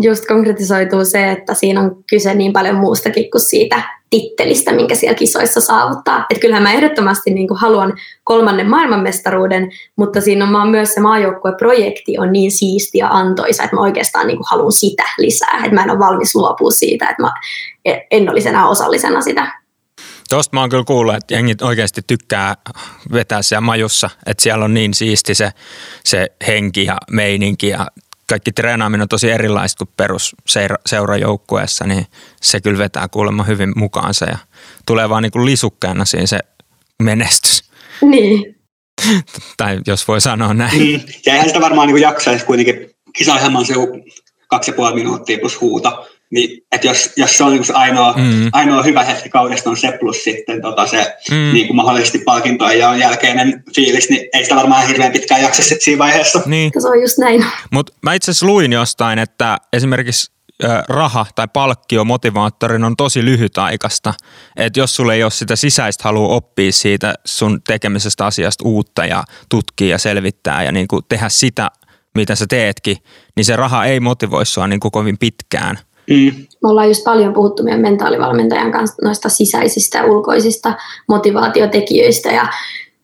just 0.02 0.25
konkretisoituu 0.25 1.06
se, 1.06 1.32
että 1.32 1.54
siinä 1.54 1.82
on 1.82 2.04
kyse 2.10 2.34
niin 2.34 2.54
paljon 2.54 2.75
muustakin 2.75 3.32
kuin 3.32 3.41
siitä 3.41 3.82
tittelistä, 4.10 4.71
minkä 4.71 4.95
siellä 4.95 5.15
kisoissa 5.15 5.62
saavuttaa. 5.62 6.25
Että 6.30 6.41
kyllähän 6.41 6.63
mä 6.63 6.73
ehdottomasti 6.73 7.34
niin 7.34 7.47
kuin 7.47 7.60
haluan 7.60 7.93
kolmannen 8.23 8.69
maailmanmestaruuden, 8.69 9.71
mutta 9.95 10.21
siinä 10.21 10.62
on 10.62 10.69
myös 10.69 10.93
se 10.93 10.99
maajoukkueprojekti 10.99 12.17
on 12.19 12.32
niin 12.32 12.52
siisti 12.52 12.97
ja 12.97 13.08
antoisa, 13.08 13.63
että 13.63 13.75
mä 13.75 13.82
oikeastaan 13.82 14.28
niin 14.28 14.38
kuin 14.38 14.47
haluan 14.49 14.71
sitä 14.71 15.04
lisää. 15.17 15.58
Että 15.58 15.75
mä 15.75 15.84
en 15.84 15.91
ole 15.91 15.99
valmis 15.99 16.36
luopua 16.36 16.71
siitä, 16.71 17.10
että 17.10 17.21
mä 17.21 17.32
en 18.12 18.30
olisi 18.30 18.49
enää 18.49 18.67
osallisena 18.67 19.21
sitä. 19.21 19.60
Tuosta 20.30 20.56
mä 20.56 20.62
oon 20.62 20.69
kyllä 20.69 20.84
kuullut, 20.84 21.15
että 21.15 21.34
jengit 21.34 21.62
oikeasti 21.62 22.02
tykkää 22.08 22.56
vetää 23.13 23.41
siellä 23.41 23.62
majussa, 23.62 24.10
että 24.25 24.43
siellä 24.43 24.65
on 24.65 24.73
niin 24.73 24.93
siisti 24.93 25.36
se, 25.36 25.52
se 26.06 26.28
henki 26.47 26.86
ja 26.86 26.97
meininki 27.12 27.67
ja 27.67 27.88
kaikki 28.29 28.51
treenaaminen 28.51 29.01
on 29.01 29.07
tosi 29.07 29.31
erilaista 29.31 29.85
kuin 29.85 29.93
perusseurajoukkueessa, 29.97 31.85
niin 31.85 32.05
se 32.41 32.61
kyllä 32.61 32.77
vetää 32.77 33.07
kuulemma 33.07 33.43
hyvin 33.43 33.73
mukaansa 33.75 34.25
ja 34.25 34.37
tulee 34.85 35.09
vaan 35.09 35.23
niin 35.23 35.31
kuin 35.31 35.45
lisukkeena 35.45 36.05
siinä 36.05 36.25
se 36.25 36.39
menestys. 37.03 37.71
Niin. 38.01 38.55
tai 39.57 39.79
jos 39.87 40.07
voi 40.07 40.21
sanoa 40.21 40.53
näin. 40.53 40.81
Mm. 40.81 41.01
Ja 41.25 41.33
eihän 41.33 41.47
sitä 41.47 41.61
varmaan 41.61 41.87
niin 41.87 42.01
jaksaisi 42.01 42.45
kuitenkin 42.45 42.89
kisailemaan 43.13 43.65
se 43.65 43.73
kaksi 44.47 44.71
ja 44.71 44.75
puoli 44.75 44.95
minuuttia 44.95 45.39
plus 45.39 45.61
huuta. 45.61 46.05
Niin, 46.31 46.65
että 46.71 46.87
jos, 46.87 47.11
jos 47.17 47.37
se 47.37 47.43
on 47.43 47.51
niin 47.51 47.75
ainoa, 47.75 48.13
mm. 48.17 48.49
ainoa 48.53 48.83
hyvä 48.83 49.03
hetki 49.03 49.29
kaudesta 49.29 49.69
on 49.69 49.77
se 49.77 49.97
plus 49.99 50.23
sitten 50.23 50.61
tota 50.61 50.87
se 50.87 51.15
mm. 51.31 51.53
niin 51.53 51.67
kuin 51.67 51.75
mahdollisesti 51.75 52.19
palkintojen 52.19 52.79
ja 52.79 52.95
jälkeinen 52.95 53.63
fiilis, 53.75 54.09
niin 54.09 54.29
ei 54.33 54.43
sitä 54.43 54.55
varmaan 54.55 54.87
hirveän 54.87 55.11
pitkään 55.11 55.41
jaksa 55.41 55.61
sitten 55.61 55.81
siinä 55.81 55.99
vaiheessa. 55.99 56.41
Niin. 56.45 56.71
Se 56.81 56.87
on 56.87 57.01
just 57.01 57.17
näin. 57.17 57.45
Mutta 57.71 57.93
mä 58.03 58.13
itse 58.13 58.31
asiassa 58.31 58.45
luin 58.45 58.71
jostain, 58.71 59.19
että 59.19 59.57
esimerkiksi 59.73 60.31
raha 60.89 61.25
tai 61.35 61.47
palkkio 61.53 62.05
motivaattorin 62.05 62.83
on 62.83 62.95
tosi 62.95 63.25
lyhytaikaista. 63.25 64.13
Että 64.55 64.79
jos 64.79 64.95
sulle 64.95 65.13
ei 65.13 65.23
ole 65.23 65.31
sitä 65.31 65.55
sisäistä 65.55 66.03
halua 66.03 66.35
oppia 66.35 66.71
siitä 66.71 67.13
sun 67.25 67.61
tekemisestä 67.67 68.25
asiasta 68.25 68.63
uutta 68.67 69.05
ja 69.05 69.23
tutkia 69.49 69.87
ja 69.87 69.97
selvittää 69.97 70.63
ja 70.63 70.71
niin 70.71 70.87
kuin 70.87 71.01
tehdä 71.09 71.29
sitä, 71.29 71.71
mitä 72.15 72.35
sä 72.35 72.45
teetkin, 72.49 72.97
niin 73.35 73.45
se 73.45 73.55
raha 73.55 73.85
ei 73.85 73.99
motivoi 73.99 74.45
sua 74.45 74.67
niin 74.67 74.79
kuin 74.79 74.91
kovin 74.91 75.17
pitkään– 75.17 75.79
Mm. 76.09 76.45
Me 76.63 76.69
ollaan 76.69 76.87
just 76.87 77.03
paljon 77.03 77.33
puhuttu 77.33 77.63
meidän 77.63 77.81
mentaalivalmentajan 77.81 78.71
kanssa 78.71 79.05
noista 79.05 79.29
sisäisistä 79.29 79.97
ja 79.97 80.05
ulkoisista 80.05 80.73
motivaatiotekijöistä 81.07 82.29
ja 82.31 82.47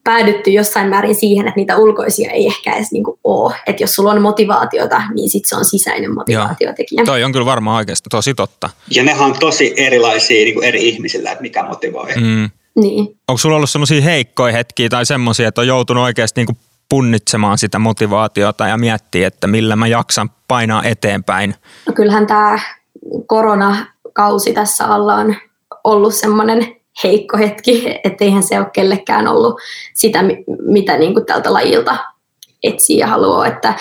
päädytty 0.04 0.50
jossain 0.50 0.90
määrin 0.90 1.16
siihen, 1.16 1.48
että 1.48 1.60
niitä 1.60 1.78
ulkoisia 1.78 2.32
ei 2.32 2.48
ehkä 2.48 2.74
edes 2.74 2.92
niinku 2.92 3.20
ole. 3.24 3.56
Että 3.68 3.84
jos 3.84 3.94
sulla 3.96 4.12
on 4.12 4.22
motivaatiota, 4.22 5.02
niin 5.14 5.30
sit 5.30 5.46
se 5.46 5.56
on 5.56 5.66
sisäinen 5.66 6.14
motivaatiotekijä. 6.16 7.00
Joo. 7.00 7.06
Toi 7.06 7.24
on 7.24 7.32
kyllä 7.32 7.46
varmaan 7.46 7.78
oikeasti 7.78 8.10
tosi 8.10 8.34
totta. 8.34 8.70
Ja 8.92 9.04
nehän 9.04 9.26
on 9.26 9.40
tosi 9.40 9.74
erilaisia 9.78 10.44
niin 10.44 10.54
kuin 10.54 10.64
eri 10.64 10.90
ihmisillä, 10.90 11.32
että 11.32 11.42
mikä 11.42 11.64
motivoi. 11.64 12.16
Mm. 12.16 12.50
Niin. 12.76 13.18
Onko 13.28 13.38
sulla 13.38 13.56
ollut 13.56 13.70
sellaisia 13.70 14.02
heikkoja 14.02 14.54
hetkiä 14.54 14.90
tai 14.90 15.06
semmoisia, 15.06 15.48
että 15.48 15.62
on 15.62 15.68
joutunut 15.68 16.04
oikeasti 16.04 16.40
niinku 16.40 16.58
punnitsemaan 16.90 17.58
sitä 17.58 17.80
motivaatiota 17.80 18.68
ja 18.68 18.78
miettiä, 18.78 19.28
että 19.28 19.48
millä 19.48 19.76
mä 19.76 19.88
jaksan 19.88 20.30
painaa 20.48 20.84
eteenpäin? 20.84 21.56
No 21.88 21.94
kyllähän 21.94 22.28
tämä 22.28 22.60
koronakausi 23.26 24.54
tässä 24.54 24.86
alla 24.86 25.16
on 25.16 25.36
ollut 25.84 26.16
semmoinen 26.16 26.76
heikko 27.04 27.38
hetki, 27.38 28.00
etteihän 28.04 28.44
se 28.44 28.60
ole 28.60 28.70
kellekään 28.74 29.28
ollut 29.28 29.60
sitä, 29.94 30.20
mitä 30.62 30.98
niin 30.98 31.14
kuin 31.14 31.26
tältä 31.26 31.54
lajilta 31.54 31.98
etsii 32.64 32.98
ja 32.98 33.08
haluaa. 33.08 33.48
Että 33.48 33.74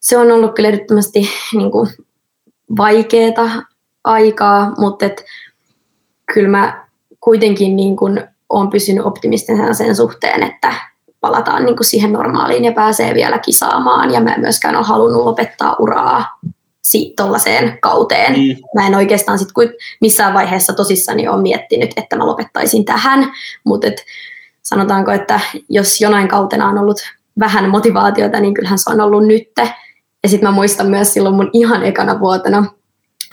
se 0.00 0.16
on 0.16 0.32
ollut 0.32 0.54
kyllä 0.54 0.68
ehdottomasti 0.68 1.28
niin 1.52 1.70
vaikeaa 2.76 3.62
aikaa, 4.04 4.72
mutta 4.78 5.06
et, 5.06 5.24
kyllä 6.34 6.48
mä 6.48 6.86
kuitenkin 7.20 7.76
niin 7.76 7.96
kuin 7.96 8.22
olen 8.48 8.70
pysynyt 8.70 9.06
optimistisena 9.06 9.74
sen 9.74 9.96
suhteen, 9.96 10.42
että 10.42 10.74
palataan 11.20 11.64
niin 11.64 11.76
kuin 11.76 11.86
siihen 11.86 12.12
normaaliin 12.12 12.64
ja 12.64 12.72
pääsee 12.72 13.14
vielä 13.14 13.38
kisaamaan. 13.38 14.12
Ja 14.12 14.20
mä 14.20 14.34
en 14.34 14.40
myöskään 14.40 14.76
ole 14.76 14.84
halunnut 14.84 15.24
lopettaa 15.24 15.76
uraa 15.78 16.38
tuollaiseen 17.16 17.78
kauteen. 17.80 18.32
Mm. 18.32 18.56
Mä 18.74 18.86
en 18.86 18.94
oikeastaan 18.94 19.38
sit 19.38 19.52
kuin 19.52 19.68
missään 20.00 20.34
vaiheessa 20.34 20.72
tosissani 20.72 21.28
ole 21.28 21.42
miettinyt, 21.42 21.90
että 21.96 22.16
mä 22.16 22.26
lopettaisin 22.26 22.84
tähän, 22.84 23.32
mutta 23.64 23.86
et 23.86 24.04
sanotaanko, 24.62 25.10
että 25.10 25.40
jos 25.68 26.00
jonain 26.00 26.28
kautena 26.28 26.68
on 26.68 26.78
ollut 26.78 27.00
vähän 27.38 27.70
motivaatiota, 27.70 28.40
niin 28.40 28.54
kyllähän 28.54 28.78
se 28.78 28.92
on 28.92 29.00
ollut 29.00 29.26
nytte. 29.26 29.74
Ja 30.22 30.28
sitten 30.28 30.48
mä 30.48 30.54
muistan 30.54 30.86
myös 30.86 31.12
silloin 31.12 31.34
mun 31.34 31.50
ihan 31.52 31.82
ekana 31.82 32.20
vuotena, 32.20 32.64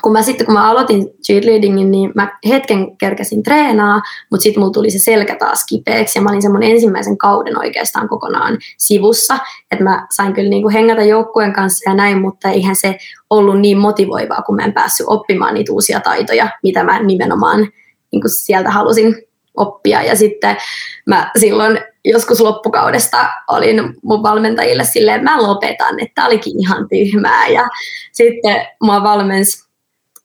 kun 0.01 0.11
mä 0.11 0.21
sitten 0.21 0.45
kun 0.45 0.53
mä 0.53 0.69
aloitin 0.69 1.09
cheerleadingin, 1.25 1.91
niin 1.91 2.11
mä 2.15 2.39
hetken 2.47 2.97
kerkäsin 2.97 3.43
treenaa, 3.43 4.01
mutta 4.31 4.43
sitten 4.43 4.61
mulla 4.61 4.73
tuli 4.73 4.91
se 4.91 4.99
selkä 4.99 5.35
taas 5.35 5.65
kipeäksi 5.69 6.19
ja 6.19 6.23
mä 6.23 6.29
olin 6.29 6.41
semmoinen 6.41 6.71
ensimmäisen 6.71 7.17
kauden 7.17 7.59
oikeastaan 7.59 8.09
kokonaan 8.09 8.57
sivussa, 8.77 9.37
että 9.71 9.83
mä 9.83 10.07
sain 10.11 10.33
kyllä 10.33 10.49
niinku 10.49 10.69
hengätä 10.69 11.03
joukkueen 11.03 11.53
kanssa 11.53 11.89
ja 11.89 11.95
näin, 11.95 12.21
mutta 12.21 12.49
eihän 12.49 12.75
se 12.75 12.97
ollut 13.29 13.59
niin 13.59 13.77
motivoivaa, 13.77 14.41
kun 14.41 14.55
mä 14.55 14.63
en 14.63 14.73
päässyt 14.73 15.07
oppimaan 15.09 15.53
niitä 15.53 15.71
uusia 15.71 15.99
taitoja, 15.99 16.49
mitä 16.63 16.83
mä 16.83 17.03
nimenomaan 17.03 17.67
niinku 18.11 18.27
sieltä 18.29 18.69
halusin 18.69 19.15
oppia. 19.57 20.03
Ja 20.03 20.15
sitten 20.15 20.57
mä 21.05 21.31
silloin 21.39 21.79
joskus 22.05 22.41
loppukaudesta 22.41 23.29
olin 23.47 23.93
mun 24.03 24.23
valmentajille 24.23 24.83
silleen, 24.83 25.23
mä 25.23 25.41
lopetan, 25.43 25.99
että 25.99 26.11
tää 26.15 26.25
olikin 26.25 26.59
ihan 26.59 26.87
tyhmää. 26.89 27.47
Ja 27.47 27.67
sitten 28.11 28.67
mua 28.83 29.03
valmensi 29.03 29.66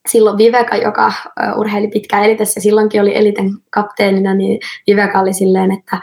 silloin 0.08 0.38
Viveka, 0.38 0.76
joka 0.76 1.12
urheili 1.56 1.88
pitkään 1.88 2.24
elitessä 2.24 2.60
silloinkin 2.60 3.00
oli 3.00 3.16
eliten 3.16 3.50
kapteenina, 3.70 4.34
niin 4.34 4.60
Viveka 4.86 5.20
oli 5.20 5.32
silleen, 5.32 5.72
että 5.72 5.98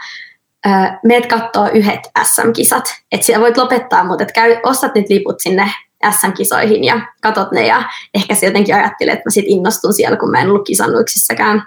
meet 1.04 1.26
kattoo 1.26 1.68
yhdet 1.72 2.00
SM-kisat. 2.22 2.84
Että 3.12 3.26
siellä 3.26 3.42
voit 3.42 3.56
lopettaa, 3.56 4.04
mutta 4.04 4.22
et 4.22 4.32
käy, 4.32 4.56
ostat 4.62 4.94
nyt 4.94 5.08
liput 5.08 5.40
sinne 5.40 5.70
SM-kisoihin 6.10 6.84
ja 6.84 7.00
katot 7.22 7.52
ne 7.52 7.66
ja 7.66 7.82
ehkä 8.14 8.34
se 8.34 8.46
jotenkin 8.46 8.74
ajattelee, 8.74 9.12
että 9.12 9.26
mä 9.26 9.30
sit 9.30 9.44
innostun 9.48 9.92
siellä, 9.92 10.16
kun 10.16 10.30
mä 10.30 10.40
en 10.40 10.48
ollut 10.48 10.66
kisannut 10.66 11.00
yksissäkään 11.00 11.62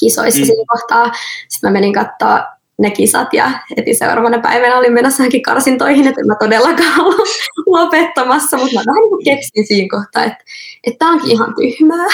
kisoissa 0.00 0.40
mm. 0.40 0.46
siinä 0.46 0.64
kohtaa. 0.68 1.12
Sitten 1.48 1.70
mä 1.70 1.72
menin 1.72 1.92
katsoa 1.92 2.46
ne 2.78 2.90
kisat 2.90 3.34
ja 3.34 3.50
heti 3.76 3.94
seuraavana 3.94 4.38
päivänä 4.38 4.78
olin 4.78 4.92
menossa 4.92 5.22
johonkin 5.22 5.42
karsintoihin, 5.42 6.06
että 6.06 6.20
en 6.20 6.26
mä 6.26 6.34
todellakaan 6.40 7.00
ollut 7.00 7.28
lopettamassa, 7.66 8.56
mutta 8.56 8.74
mä 8.74 8.82
vähän 8.86 9.02
niin 9.02 9.24
keksin 9.24 9.66
siinä 9.66 9.88
kohtaa, 9.90 10.24
että, 10.24 10.44
että 10.84 10.98
tämä 10.98 11.12
onkin 11.12 11.30
ihan 11.30 11.54
tyhmää. 11.54 12.06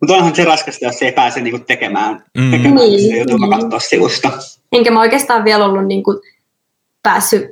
Mutta 0.00 0.14
onhan 0.14 0.36
se 0.36 0.44
raskasta, 0.44 0.84
jos 0.84 1.02
ei 1.02 1.12
pääse 1.12 1.40
niinku 1.40 1.58
tekemään, 1.58 2.24
mm. 2.38 2.50
tekemään 2.50 2.76
niin, 2.76 3.00
se 3.00 3.16
joutuu 3.16 3.36
niin. 3.36 3.50
katsoa 3.50 3.80
sivusta. 3.80 4.30
Enkä 4.72 4.90
mä 4.90 5.00
oikeastaan 5.00 5.44
vielä 5.44 5.64
ollut 5.64 5.86
niinku 5.86 6.20
päässyt 7.02 7.44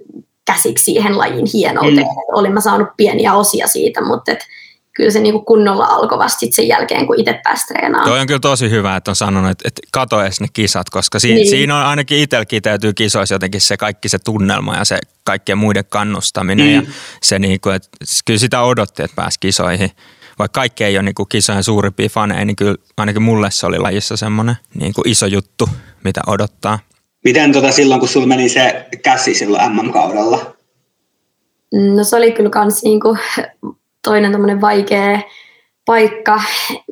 käsiksi 0.45 0.85
siihen 0.85 1.19
lajin 1.19 1.47
hienouteen. 1.55 1.97
Mm. 1.97 2.35
Olin 2.35 2.53
mä 2.53 2.61
saanut 2.61 2.89
pieniä 2.97 3.35
osia 3.35 3.67
siitä, 3.67 4.05
mutta 4.05 4.33
et, 4.33 4.47
kyllä 4.97 5.11
se 5.11 5.21
niinku 5.21 5.41
kunnolla 5.41 5.85
alkoi 5.85 6.19
vasta 6.19 6.39
sit 6.39 6.53
sen 6.53 6.69
jälkeen, 6.69 7.07
kun 7.07 7.21
itse 7.21 7.41
pääsi 7.45 7.67
treenaamaan. 7.67 8.11
Toi 8.11 8.21
on 8.21 8.27
kyllä 8.27 8.41
tosi 8.41 8.71
hyvä, 8.71 8.97
että 8.97 9.11
on 9.11 9.17
sanonut, 9.17 9.51
että, 9.51 9.69
että 9.69 9.83
kato 9.93 10.23
edes 10.23 10.41
ne 10.41 10.47
kisat, 10.53 10.91
koska 10.91 11.19
siinä, 11.19 11.35
niin. 11.35 11.51
siinä 11.51 11.77
on 11.77 11.87
ainakin 11.87 12.19
itsellä 12.19 12.45
kiteytyy 12.45 12.93
kisoissa 12.93 13.35
jotenkin 13.35 13.61
se 13.61 13.77
kaikki 13.77 14.09
se 14.09 14.19
tunnelma 14.19 14.77
ja 14.77 14.85
se 14.85 14.99
kaikkien 15.25 15.59
muiden 15.59 15.85
kannustaminen. 15.89 16.67
Mm. 16.67 16.75
Ja 16.75 16.83
se 17.23 17.39
niinku, 17.39 17.71
että 17.71 17.89
kyllä 18.25 18.39
sitä 18.39 18.63
odotti, 18.63 19.03
että 19.03 19.17
pääsi 19.17 19.41
kisoihin. 19.41 19.91
Vaikka 20.39 20.61
kaikki 20.61 20.85
ei 20.85 20.97
ole 20.97 21.03
niinku 21.03 21.25
kisojen 21.25 21.63
suurimpia 21.63 22.09
faneja, 22.09 22.45
niin 22.45 22.57
kyllä 22.57 22.75
ainakin 22.97 23.23
mulle 23.23 23.51
se 23.51 23.67
oli 23.67 23.79
lajissa 23.79 24.17
semmoinen 24.17 24.57
niinku 24.75 25.03
iso 25.07 25.27
juttu, 25.27 25.69
mitä 26.05 26.21
odottaa. 26.27 26.79
Miten 27.25 27.53
tota 27.53 27.73
silloin, 27.73 28.01
kun 28.01 28.09
sulla 28.09 28.27
meni 28.27 28.49
se 28.49 28.87
käsi 29.03 29.35
silloin 29.35 29.73
MM-kaudella? 29.73 30.57
No 31.97 32.05
se 32.05 32.17
oli 32.17 32.33
kyllä 32.33 32.51
kans 32.51 32.83
niinku 32.83 33.17
toinen 34.05 34.33
tämmöinen 34.33 34.61
vaikea 34.61 35.21
paikka. 35.85 36.41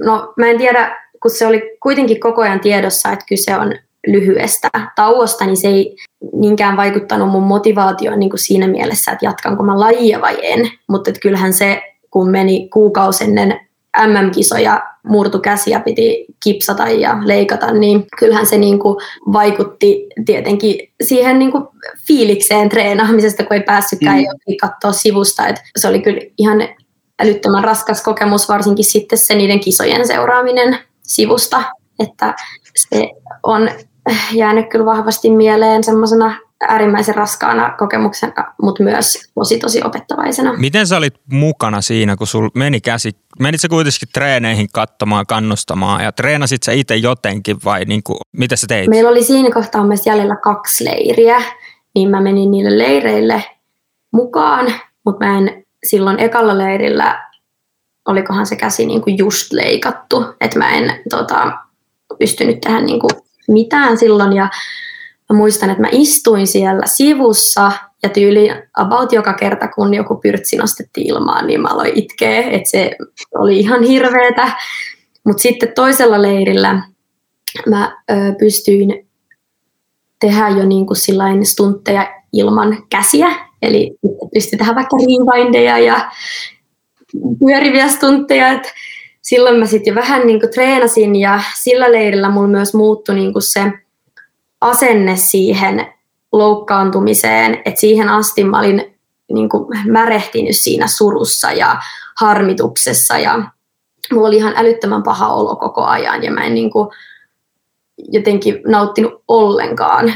No 0.05 0.33
mä 0.37 0.46
en 0.46 0.59
tiedä, 0.59 0.96
kun 1.23 1.31
se 1.31 1.46
oli 1.46 1.77
kuitenkin 1.83 2.20
koko 2.20 2.42
ajan 2.42 2.61
tiedossa, 2.61 3.12
että 3.12 3.25
kyse 3.29 3.57
on 3.57 3.75
lyhyestä 4.07 4.68
tauosta, 4.96 5.46
niin 5.46 5.57
se 5.57 5.68
ei 5.68 5.96
niinkään 6.33 6.77
vaikuttanut 6.77 7.29
mun 7.29 7.42
motivaatioon 7.42 8.18
niin 8.18 8.31
kuin 8.31 8.40
siinä 8.40 8.66
mielessä, 8.66 9.12
että 9.12 9.27
jatkanko 9.27 9.62
mä 9.62 9.81
lajia 9.81 10.20
vai 10.20 10.38
en. 10.42 10.70
Mutta 10.88 11.12
kyllähän 11.23 11.53
se, 11.53 11.83
kun 12.11 12.31
meni 12.31 12.68
kuukausi 12.68 13.25
ennen 13.25 13.61
MM-kisoja, 14.07 14.83
murtu 15.03 15.38
käsiä 15.38 15.81
piti 15.81 16.27
kipsata 16.42 16.88
ja 16.88 17.18
leikata, 17.25 17.73
niin 17.73 18.07
kyllähän 18.18 18.46
se 18.46 18.59
niin 18.59 18.79
kuin 18.79 18.96
vaikutti 19.33 20.07
tietenkin 20.27 20.92
siihen 21.03 21.38
niin 21.38 21.53
kuin 21.53 21.64
fiilikseen 22.07 22.68
treenaamisesta, 22.68 23.44
kun 23.44 23.57
ei 23.57 23.62
päässytkään 23.62 24.18
mm. 24.18 24.57
katsoa 24.61 24.92
sivusta. 24.92 25.46
Et 25.46 25.57
se 25.79 25.88
oli 25.88 26.01
kyllä 26.01 26.20
ihan 26.38 26.68
älyttömän 27.21 27.65
raskas 27.65 28.03
kokemus, 28.03 28.49
varsinkin 28.49 28.85
sitten 28.85 29.19
se 29.19 29.35
niiden 29.35 29.61
kisojen 29.61 30.07
seuraaminen 30.07 30.79
sivusta, 31.03 31.63
että 31.99 32.35
se 32.77 33.11
on 33.43 33.71
jäänyt 34.33 34.69
kyllä 34.71 34.85
vahvasti 34.85 35.31
mieleen 35.31 35.85
semmoisena 35.85 36.41
äärimmäisen 36.69 37.15
raskaana 37.15 37.75
kokemuksena, 37.79 38.33
mutta 38.63 38.83
myös 38.83 39.19
tosi 39.35 39.59
tosi 39.59 39.83
opettavaisena. 39.85 40.53
Miten 40.57 40.87
sä 40.87 40.97
olit 40.97 41.15
mukana 41.33 41.81
siinä, 41.81 42.17
kun 42.17 42.27
sul 42.27 42.49
meni 42.55 42.81
käsi, 42.81 43.11
menit 43.39 43.61
sä 43.61 43.69
kuitenkin 43.69 44.09
treeneihin 44.15 44.69
katsomaan, 44.73 45.27
kannustamaan 45.27 46.05
ja 46.05 46.13
treenasit 46.13 46.63
sä 46.63 46.73
itse 46.73 46.97
jotenkin 46.97 47.57
vai 47.65 47.85
niin 47.85 48.03
kuin, 48.03 48.17
mitä 48.33 48.57
sä 48.57 48.67
teit? 48.67 48.89
Meillä 48.89 49.11
oli 49.11 49.25
siinä 49.25 49.51
kohtaa 49.55 49.85
myös 49.85 50.07
jäljellä 50.07 50.37
kaksi 50.37 50.85
leiriä, 50.85 51.43
niin 51.95 52.11
mä 52.11 52.21
menin 52.21 52.51
niille 52.51 52.79
leireille 52.79 53.45
mukaan, 54.13 54.75
mutta 55.05 55.27
mä 55.27 55.39
en 55.39 55.65
silloin 55.87 56.21
ekalla 56.21 56.59
leirillä 56.59 57.31
olikohan 58.09 58.47
se 58.47 58.57
käsi 58.57 58.87
niin 58.87 59.03
kuin 59.03 59.19
just 59.19 59.53
leikattu, 59.53 60.25
että 60.40 60.59
mä 60.59 60.71
en 60.71 61.01
tota, 61.11 61.53
pystynyt 62.19 62.61
tähän 62.61 62.87
niin 62.87 63.01
kuin 63.01 63.11
mitään 63.49 63.99
silloin 63.99 64.33
ja 64.33 64.49
mä 65.31 65.37
muistan, 65.37 65.71
että 65.71 65.83
mä 65.83 65.88
istuin 65.93 66.47
siellä 66.47 66.87
sivussa 66.87 67.73
ja 68.03 68.09
tyyli 68.09 68.49
about 68.77 69.12
joka 69.12 69.33
kerta, 69.33 69.69
kun 69.69 69.95
joku 69.95 70.16
pyrtsi 70.16 70.57
nostettiin 70.57 71.07
ilmaan, 71.07 71.47
niin 71.47 71.61
mä 71.61 71.69
aloin 71.69 71.93
itkeä, 71.95 72.43
että 72.43 72.71
se 72.71 72.97
oli 73.35 73.61
ihan 73.61 73.83
hirveetä. 73.83 74.53
Mutta 75.25 75.43
sitten 75.43 75.73
toisella 75.75 76.23
leirillä 76.23 76.83
mä 77.69 78.03
ö, 78.11 78.14
pystyin 78.38 79.09
tehdä 80.21 80.49
jo 80.49 80.64
niin 80.64 80.87
kuin 80.87 80.97
stuntteja 81.45 82.23
ilman 82.33 82.83
käsiä, 82.90 83.50
Eli 83.62 83.99
tehdä 84.51 84.75
vaikka 84.75 84.96
rewindeja 84.96 85.79
ja 85.79 86.11
pyöriviä 87.38 87.88
stuntteja. 87.88 88.49
Et 88.49 88.73
silloin 89.23 89.57
mä 89.57 89.66
sitten 89.66 89.90
jo 89.90 89.94
vähän 89.94 90.27
niin 90.27 90.40
kuin 90.40 90.51
treenasin 90.51 91.16
ja 91.16 91.40
sillä 91.62 91.92
leirillä 91.92 92.31
mulla 92.31 92.49
myös 92.49 92.75
muuttui 92.75 93.14
niin 93.14 93.33
kuin 93.33 93.42
se 93.42 93.73
asenne 94.61 95.16
siihen 95.16 95.87
loukkaantumiseen. 96.33 97.62
Et 97.64 97.77
siihen 97.77 98.09
asti 98.09 98.44
mä 98.44 98.59
olin 98.59 98.99
niin 99.33 99.49
kuin 99.49 99.66
märehtinyt 99.87 100.57
siinä 100.57 100.87
surussa 100.87 101.53
ja 101.53 101.81
harmituksessa 102.20 103.18
ja 103.18 103.42
mulla 104.12 104.29
oli 104.29 104.37
ihan 104.37 104.55
älyttömän 104.57 105.03
paha 105.03 105.29
olo 105.29 105.57
koko 105.57 105.85
ajan 105.85 106.23
ja 106.23 106.33
mä 106.33 106.44
en 106.44 106.55
niin 106.55 106.70
kuin 106.70 106.88
jotenkin 107.99 108.62
nauttinut 108.66 109.23
ollenkaan 109.29 110.12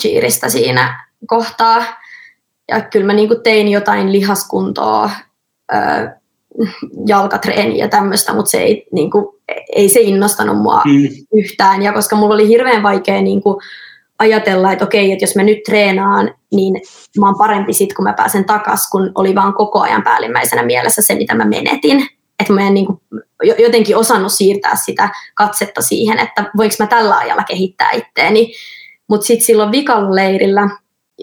cheeristä 0.00 0.48
siinä 0.48 1.08
kohtaa. 1.26 1.84
Ja 2.70 2.80
kyllä 2.80 3.06
mä 3.06 3.12
niin 3.12 3.42
tein 3.42 3.68
jotain 3.68 4.12
lihaskuntoa 4.12 5.10
ö, 5.74 5.76
jalkatreeniä 7.06 7.84
ja 7.84 7.88
tämmöistä, 7.88 8.32
mutta 8.32 8.50
se 8.50 8.58
ei, 8.58 8.86
niin 8.92 9.10
kuin, 9.10 9.26
ei 9.76 9.88
se 9.88 10.00
innostanut 10.00 10.58
mua 10.58 10.82
mm. 10.84 11.08
yhtään. 11.32 11.82
Ja 11.82 11.92
koska 11.92 12.16
mulla 12.16 12.34
oli 12.34 12.48
hirveän 12.48 12.82
vaikea 12.82 13.22
niin 13.22 13.42
kuin, 13.42 13.56
ajatella, 14.18 14.72
että 14.72 14.84
okei, 14.84 15.12
että 15.12 15.22
jos 15.22 15.36
mä 15.36 15.42
nyt 15.42 15.62
treenaan, 15.62 16.34
niin 16.52 16.74
mä 17.20 17.26
oon 17.26 17.38
parempi 17.38 17.72
sit, 17.72 17.94
kun 17.94 18.04
mä 18.04 18.12
pääsen 18.12 18.44
takas, 18.44 18.90
kun 18.90 19.12
oli 19.14 19.34
vaan 19.34 19.54
koko 19.54 19.80
ajan 19.80 20.02
päällimmäisenä 20.02 20.62
mielessä 20.62 21.02
se, 21.02 21.14
mitä 21.14 21.34
mä 21.34 21.44
menetin. 21.44 22.06
Että 22.40 22.52
mä 22.52 22.66
en 22.66 22.74
niin 22.74 22.86
kuin, 22.86 23.00
jotenkin 23.58 23.96
osannut 23.96 24.32
siirtää 24.32 24.76
sitä 24.84 25.08
katsetta 25.34 25.82
siihen, 25.82 26.18
että 26.18 26.50
voinko 26.56 26.74
mä 26.78 26.86
tällä 26.86 27.16
ajalla 27.16 27.44
kehittää 27.44 27.90
itteeni. 27.90 28.52
Mutta 29.08 29.26
sitten 29.26 29.46
silloin 29.46 29.72
vikalla 29.72 30.14
leirillä 30.14 30.68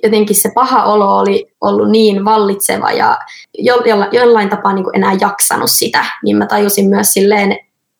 jotenkin 0.03 0.35
se 0.35 0.51
paha 0.55 0.83
olo 0.83 1.17
oli 1.17 1.53
ollut 1.61 1.89
niin 1.89 2.25
vallitseva 2.25 2.91
ja 2.91 3.17
jo, 3.57 3.75
jo, 3.85 3.95
jollain 4.11 4.49
tapaa 4.49 4.73
niin 4.73 4.85
enää 4.93 5.17
jaksanut 5.21 5.71
sitä, 5.71 6.05
niin 6.23 6.37
mä 6.37 6.45
tajusin 6.45 6.89
myös 6.89 7.13
silleen 7.13 7.57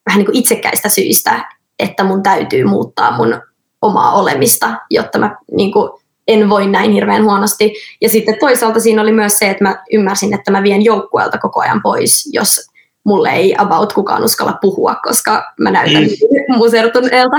vähän 0.10 0.20
niin 0.20 0.36
itsekäistä 0.36 0.90
syistä, 0.90 1.50
että 1.80 2.04
mun 2.04 2.24
täytyy 2.24 2.66
muuttaa 2.66 3.18
mun 3.18 3.42
omaa 3.82 4.12
olemista, 4.12 4.74
jotta 4.90 5.20
mä 5.20 5.36
niin 5.52 5.74
kuin, 5.74 5.90
en 6.28 6.50
voi 6.50 6.68
näin 6.68 6.92
hirveän 6.92 7.24
huonosti. 7.24 7.74
Ja 8.02 8.10
sitten 8.10 8.38
toisaalta 8.40 8.80
siinä 8.80 9.02
oli 9.02 9.12
myös 9.12 9.40
se, 9.40 9.50
että 9.50 9.64
mä 9.64 9.84
ymmärsin, 9.94 10.34
että 10.34 10.52
mä 10.52 10.64
vien 10.64 10.84
joukkueelta 10.84 11.38
koko 11.38 11.62
ajan 11.62 11.82
pois, 11.84 12.30
jos 12.34 12.68
mulle 13.08 13.30
ei 13.30 13.56
about 13.58 13.94
kukaan 13.94 14.24
uskalla 14.24 14.58
puhua, 14.62 14.96
koska 14.96 15.54
mä 15.60 15.72
näytän 15.72 16.04
mm. 16.04 16.56
musertuneelta. 16.58 17.38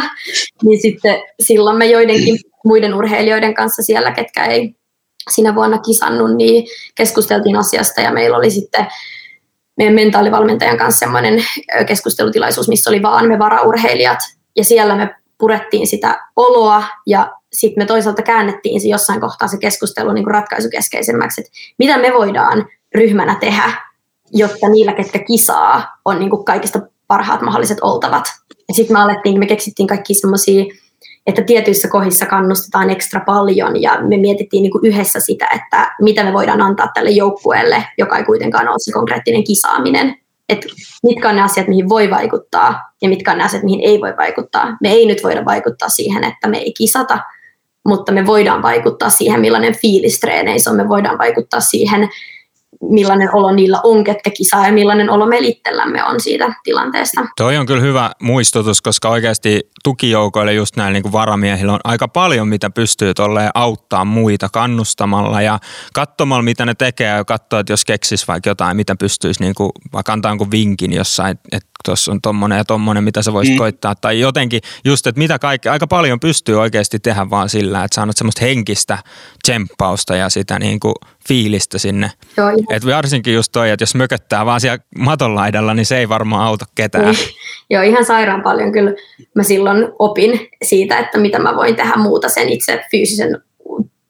Niin 0.63 0.83
sitten 0.83 1.23
silloin 1.41 1.77
me 1.77 1.87
joidenkin 1.87 2.39
muiden 2.65 2.95
urheilijoiden 2.95 3.55
kanssa 3.55 3.83
siellä, 3.83 4.11
ketkä 4.11 4.47
ei 4.47 4.75
siinä 5.31 5.55
vuonna 5.55 5.79
kisannut, 5.79 6.37
niin 6.37 6.67
keskusteltiin 6.95 7.57
asiasta 7.57 8.01
ja 8.01 8.13
meillä 8.13 8.37
oli 8.37 8.51
sitten 8.51 8.87
meidän 9.77 9.95
mentaalivalmentajan 9.95 10.79
kanssa 10.79 10.99
semmoinen 10.99 11.45
keskustelutilaisuus, 11.87 12.69
missä 12.69 12.91
oli 12.91 13.03
vaan 13.03 13.29
me 13.29 13.39
varaurheilijat 13.39 14.19
ja 14.57 14.65
siellä 14.65 14.97
me 14.97 15.15
purettiin 15.39 15.87
sitä 15.87 16.21
oloa 16.37 16.85
ja 17.07 17.33
sitten 17.53 17.83
me 17.83 17.87
toisaalta 17.87 18.23
käännettiin 18.23 18.81
se 18.81 18.89
jossain 18.89 19.21
kohtaa 19.21 19.49
se 19.49 19.59
keskustelu 19.59 20.13
niin 20.13 20.27
ratkaisukeskeisemmäksi, 20.27 21.41
että 21.41 21.53
mitä 21.79 21.99
me 21.99 22.13
voidaan 22.15 22.67
ryhmänä 22.95 23.37
tehdä, 23.41 23.88
jotta 24.33 24.69
niillä, 24.69 24.93
ketkä 24.93 25.19
kisaa, 25.19 25.99
on 26.05 26.19
niin 26.19 26.31
kuin 26.31 26.45
kaikista 26.45 26.81
parhaat 27.07 27.43
mahdolliset 27.43 27.79
oltavat. 27.83 28.25
Ja 28.69 28.75
sitten 28.75 28.97
me 28.97 29.03
alettiin, 29.03 29.39
me 29.39 29.47
keksittiin 29.47 29.87
kaikki 29.87 30.15
semmoisia 30.15 30.65
että 31.29 31.43
tietyissä 31.43 31.89
kohdissa 31.89 32.27
kannustetaan 32.27 32.91
ekstra 32.91 33.21
paljon 33.27 33.83
ja 33.83 34.01
me 34.01 34.17
mietittiin 34.17 34.63
niin 34.63 34.71
kuin 34.73 34.87
yhdessä 34.87 35.21
sitä, 35.21 35.49
että 35.55 35.95
mitä 36.03 36.25
me 36.25 36.33
voidaan 36.33 36.63
antaa 36.63 36.89
tälle 36.95 37.11
joukkueelle, 37.11 37.85
joka 37.99 38.19
ei 38.19 38.25
kuitenkaan 38.25 38.69
ole 38.69 38.77
se 38.79 38.93
konkreettinen 38.93 39.45
kisaaminen. 39.45 40.15
Että 40.49 40.67
mitkä 41.03 41.29
on 41.29 41.37
ne 41.37 41.43
asiat, 41.43 41.69
mihin 41.69 41.89
voi 41.89 42.11
vaikuttaa 42.11 42.93
ja 43.03 43.09
mitkä 43.09 43.33
on 43.33 43.39
ne 43.39 43.45
asiat, 43.45 43.63
mihin 43.63 43.81
ei 43.81 44.01
voi 44.01 44.17
vaikuttaa. 44.17 44.77
Me 44.83 44.89
ei 44.89 45.07
nyt 45.07 45.23
voida 45.23 45.45
vaikuttaa 45.45 45.89
siihen, 45.89 46.25
että 46.25 46.49
me 46.49 46.59
ei 46.59 46.73
kisata, 46.73 47.19
mutta 47.85 48.13
me 48.13 48.27
voidaan 48.27 48.63
vaikuttaa 48.63 49.11
siihen, 49.11 49.41
millainen 49.41 49.77
fiilis 49.77 50.21
treeneissä 50.21 50.71
on. 50.71 50.77
Me 50.77 50.89
voidaan 50.89 51.19
vaikuttaa 51.19 51.61
siihen, 51.61 52.09
millainen 52.83 53.35
olo 53.35 53.53
niillä 53.53 53.81
on, 53.85 54.05
ketkä 54.05 54.31
kisaa 54.31 54.67
ja 54.67 54.73
millainen 54.73 55.11
olo 55.11 55.27
me 55.27 55.39
itsellämme 55.39 56.05
on 56.05 56.21
siitä 56.21 56.53
tilanteesta. 56.65 57.21
Toi 57.37 57.57
on 57.57 57.67
kyllä 57.67 57.81
hyvä 57.81 58.11
muistutus, 58.23 58.83
koska 58.83 59.09
oikeasti 59.09 59.71
tukijoukoille 59.85 60.53
just 60.53 60.77
näillä 60.77 60.93
niin 60.93 61.03
kuin 61.03 61.13
varamiehillä 61.13 61.73
on 61.73 61.81
aika 61.85 62.09
paljon, 62.09 62.49
mitä 62.49 62.71
pystyy 62.71 63.15
tolleen 63.15 63.51
auttaa 63.55 64.05
muita 64.05 64.49
kannustamalla 64.53 65.43
ja 65.43 65.59
katsomalla, 65.95 66.43
mitä 66.43 66.67
ne 66.67 66.75
tekee 66.75 67.17
ja 67.17 67.25
katsoa, 67.25 67.61
että 67.61 67.73
jos 67.73 67.85
keksis 67.85 68.29
vaikka 68.29 68.51
jotain, 68.51 68.77
mitä 68.77 68.97
pystyisi 68.97 69.43
niin 69.43 69.55
kuin, 69.55 69.71
vaikka 69.93 70.13
antaa 70.13 70.37
vinkin 70.51 70.93
jossain, 70.93 71.39
että 71.53 71.69
tuossa 71.85 72.13
on 72.13 72.21
tommonen 72.21 72.59
ja 72.59 72.65
tommonen, 72.65 73.05
mitä 73.05 73.23
sä 73.23 73.33
voisit 73.33 73.55
mm. 73.55 73.59
koittaa. 73.59 73.95
Tai 73.95 74.21
jotenkin 74.21 74.61
just, 74.85 75.07
että 75.07 75.19
mitä 75.19 75.39
kaikki, 75.39 75.69
aika 75.69 75.87
paljon 75.87 76.21
pystyy 76.21 76.61
oikeasti 76.61 76.99
tehdä 76.99 77.31
vaan 77.31 77.49
sillä, 77.49 77.85
että 77.85 77.95
saanut 77.95 78.17
semmoista 78.17 78.45
henkistä 78.45 78.99
tsemppausta 79.43 80.17
ja 80.17 80.29
sitä 80.29 80.59
niin 80.59 80.81
kuin 80.81 80.95
fiilistä 81.29 81.79
sinne. 81.79 82.11
Joo, 82.37 82.49
Et 82.71 82.87
varsinkin 82.87 83.35
just 83.35 83.53
toi, 83.53 83.71
että 83.71 83.83
jos 83.83 83.95
mököttää 83.95 84.47
vaan 84.47 84.61
siellä 84.61 84.79
maton 84.99 85.35
laidalla, 85.35 85.75
niin 85.75 85.87
se 85.87 85.99
ei 85.99 86.09
varmaan 86.09 86.47
auta 86.47 86.65
ketään. 86.75 87.05
Niin. 87.05 87.29
Joo, 87.71 87.83
ihan 87.83 88.05
sairaan 88.05 88.43
paljon 88.43 88.73
kyllä 88.73 88.93
mä 89.35 89.43
silloin 89.43 89.89
opin 89.99 90.49
siitä, 90.65 90.99
että 90.99 91.19
mitä 91.19 91.39
mä 91.39 91.57
voin 91.57 91.77
tehdä 91.77 91.97
muuta 91.97 92.29
sen 92.29 92.49
itse 92.49 92.85
fyysisen 92.91 93.43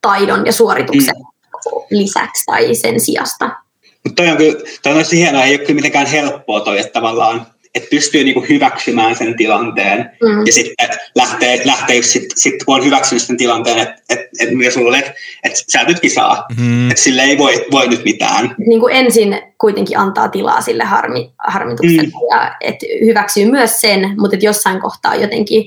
taidon 0.02 0.46
ja 0.46 0.52
suorituksen 0.52 1.14
mm. 1.18 1.98
lisäksi 1.98 2.44
tai 2.46 2.74
sen 2.74 3.00
sijasta. 3.00 3.50
Mutta 4.04 4.22
toi 4.22 4.30
on 4.30 4.36
kyllä, 4.36 4.58
toi 4.82 4.92
on 4.92 5.04
hienoa, 5.12 5.44
ei 5.44 5.52
ole 5.52 5.58
kyllä 5.58 5.74
mitenkään 5.74 6.06
helppoa 6.06 6.60
toi, 6.60 6.78
että 6.78 6.92
tavallaan 6.92 7.46
että 7.78 7.90
pystyy 7.90 8.24
niinku 8.24 8.44
hyväksymään 8.48 9.16
sen 9.16 9.36
tilanteen 9.36 10.10
mm. 10.22 10.46
ja 10.46 10.52
sitten 10.52 10.88
lähtee, 11.14 11.62
lähtee 11.64 12.02
sit, 12.02 12.24
sit, 12.34 12.64
kun 12.64 12.74
on 12.74 12.84
hyväksynyt 12.84 13.22
sen 13.22 13.36
tilanteen, 13.36 13.78
että 13.78 14.02
et, 14.10 14.20
et, 14.40 14.72
sulla 14.72 14.88
oli, 14.88 14.98
että 14.98 15.12
et 15.44 15.52
sä 15.68 15.84
nyt 15.84 16.00
kisaa, 16.00 16.44
mm. 16.58 16.90
että 16.90 17.02
sille 17.02 17.22
ei 17.22 17.38
voi, 17.38 17.66
voi 17.70 17.88
nyt 17.88 18.04
mitään. 18.04 18.54
Niin 18.66 18.80
kuin 18.80 18.96
ensin 18.96 19.38
kuitenkin 19.58 19.98
antaa 19.98 20.28
tilaa 20.28 20.60
sille 20.60 20.84
harmi, 20.84 21.32
harmitukselle 21.48 22.02
mm. 22.02 22.28
ja 22.30 22.56
että 22.60 22.86
hyväksyy 23.04 23.50
myös 23.50 23.80
sen, 23.80 24.14
mutta 24.18 24.36
että 24.36 24.46
jossain 24.46 24.80
kohtaa 24.80 25.14
jotenkin 25.14 25.64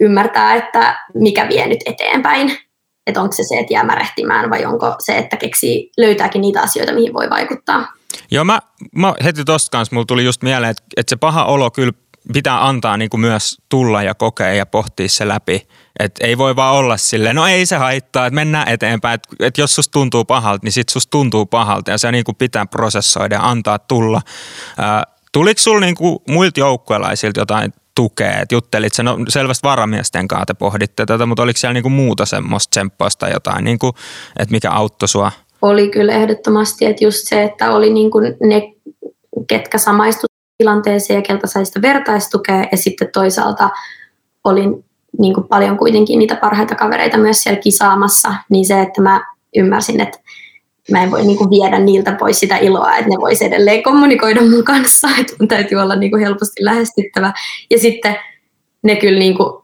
ymmärtää, 0.00 0.54
että 0.54 0.98
mikä 1.14 1.48
vie 1.48 1.66
nyt 1.66 1.80
eteenpäin. 1.86 2.58
Että 3.06 3.20
onko 3.20 3.32
se 3.32 3.42
se, 3.48 3.58
että 3.58 3.72
jää 3.72 3.84
märehtimään 3.84 4.50
vai 4.50 4.64
onko 4.64 4.94
se, 4.98 5.18
että 5.18 5.36
keksii, 5.36 5.90
löytääkin 5.98 6.40
niitä 6.40 6.60
asioita, 6.60 6.92
mihin 6.92 7.12
voi 7.12 7.30
vaikuttaa. 7.30 7.97
Joo, 8.30 8.44
mä, 8.44 8.60
mä 8.94 9.14
heti 9.24 9.44
tosta 9.44 9.70
kanssa 9.70 9.94
mulla 9.94 10.06
tuli 10.06 10.24
just 10.24 10.42
mieleen, 10.42 10.70
että, 10.70 10.82
että 10.96 11.10
se 11.10 11.16
paha 11.16 11.44
olo 11.44 11.70
kyllä 11.70 11.92
pitää 12.32 12.66
antaa 12.66 12.96
niin 12.96 13.10
kuin 13.10 13.20
myös 13.20 13.58
tulla 13.68 14.02
ja 14.02 14.14
kokea 14.14 14.54
ja 14.54 14.66
pohtia 14.66 15.08
se 15.08 15.28
läpi. 15.28 15.68
Et 15.98 16.14
ei 16.20 16.38
voi 16.38 16.56
vaan 16.56 16.74
olla 16.74 16.96
silleen, 16.96 17.36
no 17.36 17.46
ei 17.46 17.66
se 17.66 17.76
haittaa, 17.76 18.26
että 18.26 18.34
mennään 18.34 18.68
eteenpäin. 18.68 19.14
Että 19.14 19.28
et 19.40 19.58
jos 19.58 19.74
susta 19.74 19.92
tuntuu 19.92 20.24
pahalta, 20.24 20.64
niin 20.64 20.72
sit 20.72 20.88
susta 20.88 21.10
tuntuu 21.10 21.46
pahalta 21.46 21.90
ja 21.90 21.98
se 21.98 22.12
niin 22.12 22.24
kuin 22.24 22.36
pitää 22.36 22.66
prosessoida 22.66 23.34
ja 23.34 23.48
antaa 23.48 23.78
tulla. 23.78 24.20
Ää, 24.78 25.04
tuliko 25.32 25.60
sulla 25.60 25.80
niin 25.80 25.94
kuin 25.94 26.18
muilta 26.28 26.60
joukkuelaisilta 26.60 27.40
jotain 27.40 27.72
tukea? 27.94 28.40
Et 28.40 28.52
juttelit 28.52 28.94
se, 28.94 29.02
no 29.02 29.18
selvästi 29.28 29.68
varamiesten 29.68 30.28
kanssa 30.28 30.46
te 30.46 30.54
pohditte 30.54 31.06
tätä, 31.06 31.26
mutta 31.26 31.42
oliko 31.42 31.58
siellä 31.58 31.74
niin 31.74 31.82
kuin 31.82 31.92
muuta 31.92 32.26
semmoista 32.26 32.70
tsemppausta 32.70 33.28
jotain, 33.28 33.64
niin 33.64 33.78
kuin, 33.78 33.92
että 34.38 34.52
mikä 34.52 34.70
auttoi 34.70 35.08
sua 35.08 35.32
oli 35.62 35.88
kyllä 35.88 36.12
ehdottomasti, 36.12 36.86
että 36.86 37.04
just 37.04 37.28
se, 37.28 37.42
että 37.42 37.72
oli 37.72 37.92
niin 37.92 38.10
kuin 38.10 38.36
ne, 38.42 38.72
ketkä 39.48 39.78
samaistuivat 39.78 40.28
tilanteeseen 40.58 41.18
ja 41.18 41.22
keltä 41.22 41.46
sai 41.46 41.66
sitä 41.66 41.82
vertaistukea 41.82 42.64
ja 42.72 42.76
sitten 42.76 43.08
toisaalta 43.12 43.70
oli 44.44 44.62
niin 45.18 45.34
kuin 45.34 45.48
paljon 45.48 45.78
kuitenkin 45.78 46.18
niitä 46.18 46.36
parhaita 46.36 46.74
kavereita 46.74 47.18
myös 47.18 47.42
siellä 47.42 47.60
kisaamassa, 47.60 48.34
niin 48.50 48.66
se, 48.66 48.80
että 48.80 49.02
mä 49.02 49.20
ymmärsin, 49.56 50.00
että 50.00 50.18
mä 50.90 51.02
en 51.02 51.10
voi 51.10 51.22
niin 51.22 51.38
kuin 51.38 51.50
viedä 51.50 51.78
niiltä 51.78 52.12
pois 52.12 52.40
sitä 52.40 52.56
iloa, 52.56 52.96
että 52.96 53.10
ne 53.10 53.16
voisi 53.20 53.44
edelleen 53.44 53.82
kommunikoida 53.82 54.40
mun 54.40 54.64
kanssa, 54.64 55.08
että 55.20 55.32
mun 55.40 55.48
täytyy 55.48 55.78
olla 55.78 55.96
niin 55.96 56.10
kuin 56.10 56.22
helposti 56.22 56.64
lähestyttävä. 56.64 57.32
Ja 57.70 57.78
sitten 57.78 58.16
ne 58.82 58.96
kyllä 58.96 59.18
niin 59.18 59.36
kuin 59.36 59.62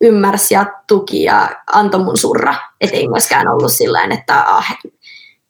ymmärsi 0.00 0.54
ja 0.54 0.66
tuki 0.86 1.22
ja 1.22 1.50
antoi 1.72 2.04
mun 2.04 2.16
surra. 2.16 2.54
Että 2.80 2.96
ei 2.96 3.08
myöskään 3.08 3.48
ollut 3.48 3.72
sillä 3.72 4.04
että 4.04 4.42
ah, 4.42 4.76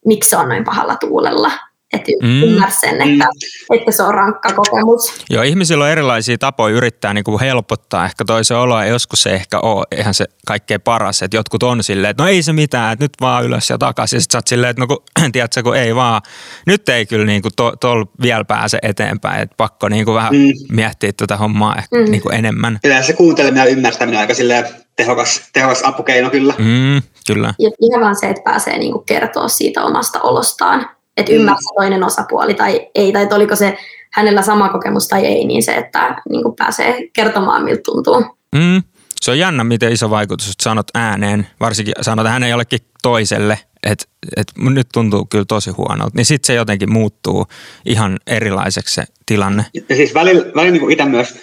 miksi 0.07 0.31
se 0.31 0.37
on 0.37 0.49
noin 0.49 0.65
pahalla 0.65 0.97
tuulella. 0.97 1.51
Että 1.97 2.13
mm. 2.23 2.43
ymmärrä 2.43 2.71
sen, 2.81 2.95
että, 2.95 3.25
mm. 3.25 3.79
että 3.79 3.93
se 3.93 4.03
on 4.03 4.15
rankka 4.15 4.53
kokemus. 4.53 5.15
Joo, 5.31 5.43
ihmisillä 5.43 5.85
on 5.85 5.91
erilaisia 5.91 6.39
tapoja 6.39 6.77
yrittää 6.77 7.15
niin 7.15 7.25
kuin 7.25 7.41
helpottaa 7.41 8.05
ehkä 8.05 8.25
toisen 8.25 8.57
oloa 8.57 8.85
ja 8.85 8.91
joskus 8.91 9.23
se 9.23 9.31
ehkä 9.31 9.61
ole 9.61 9.87
ihan 9.99 10.15
se 10.15 10.25
kaikkein 10.47 10.81
paras. 10.81 11.23
Että 11.23 11.37
jotkut 11.37 11.63
on 11.63 11.83
silleen, 11.83 12.11
että 12.11 12.23
no 12.23 12.29
ei 12.29 12.43
se 12.43 12.53
mitään, 12.53 12.93
että 12.93 13.05
nyt 13.05 13.13
vaan 13.21 13.45
ylös 13.45 13.71
ja 13.71 13.79
takaisin. 13.79 14.17
Ja 14.17 14.21
sitten 14.21 14.33
sä 14.33 14.39
oot 14.39 14.47
silleen, 14.47 14.71
että 14.71 14.81
no 14.83 14.87
kun, 14.87 15.03
tiedätkö, 15.33 15.63
kun 15.63 15.77
ei 15.77 15.95
vaan, 15.95 16.23
nyt 16.67 16.89
ei 16.89 17.07
kyllä 17.07 17.27
niin 17.27 17.43
kuin 17.43 17.53
to, 17.57 18.07
vielä 18.23 18.45
pääse 18.45 18.79
eteenpäin. 18.83 19.43
Että 19.43 19.55
pakko 19.57 19.89
niin 19.89 20.05
kuin 20.05 20.15
vähän 20.15 20.35
mm. 20.35 20.53
miettiä 20.73 21.13
tätä 21.13 21.37
hommaa 21.37 21.77
ehkä 21.77 21.97
mm. 21.97 22.11
niin 22.11 22.23
kuin 22.23 22.35
enemmän. 22.35 22.79
Kyllä 22.83 23.03
se 23.03 23.13
kuunteleminen 23.13 23.65
ja 23.65 23.71
ymmärtäminen 23.71 24.21
aika 24.21 24.35
silleen 24.35 24.65
tehokas, 24.97 25.43
tehokas 25.53 25.83
apukeino 25.85 26.31
kyllä. 26.31 26.55
Mm, 26.59 27.03
kyllä. 27.27 27.55
Ja 27.59 27.71
ihan 27.83 28.01
vaan 28.01 28.17
se, 28.17 28.27
että 28.27 28.43
pääsee 28.45 28.79
niinku 28.79 28.99
kertoa 28.99 29.49
siitä 29.49 29.85
omasta 29.85 30.21
olostaan, 30.21 30.96
että 31.17 31.33
mm. 31.33 31.39
ymmärtää 31.39 31.73
toinen 31.77 32.05
osapuoli 32.05 32.55
tai 32.55 32.89
ei, 32.95 33.13
tai 33.13 33.29
oliko 33.31 33.57
se 33.57 33.79
hänellä 34.13 34.43
sama 34.43 34.69
kokemus 34.69 35.09
tai 35.09 35.27
ei, 35.27 35.45
niin 35.45 35.63
se, 35.63 35.75
että 35.75 36.23
niinku 36.29 36.53
pääsee 36.53 37.09
kertomaan, 37.13 37.65
miltä 37.65 37.83
tuntuu. 37.83 38.21
Mm. 38.55 38.83
Se 39.21 39.31
on 39.31 39.39
jännä, 39.39 39.65
miten 39.65 39.93
iso 39.93 40.11
vaikutus, 40.11 40.51
että 40.51 40.63
sanot 40.63 40.87
ääneen, 40.95 41.47
varsinkin 41.61 41.95
sanot 42.01 42.27
hänen 42.27 42.51
jollekin 42.51 42.79
toiselle, 43.03 43.59
että, 43.83 44.05
että 44.37 44.53
nyt 44.71 44.89
tuntuu 44.93 45.27
kyllä 45.31 45.45
tosi 45.49 45.71
huonolta, 45.71 46.17
niin 46.17 46.27
sitten 46.27 46.47
se 46.47 46.55
jotenkin 46.55 46.93
muuttuu 46.93 47.47
ihan 47.85 48.19
erilaiseksi 48.27 48.95
se 48.95 49.05
tilanne. 49.27 49.65
Ja 49.75 49.97
siis 49.97 50.15
välillä, 50.15 50.45
välillä 50.57 50.79
niin 50.79 50.91
itse 50.91 51.05
myös, 51.05 51.35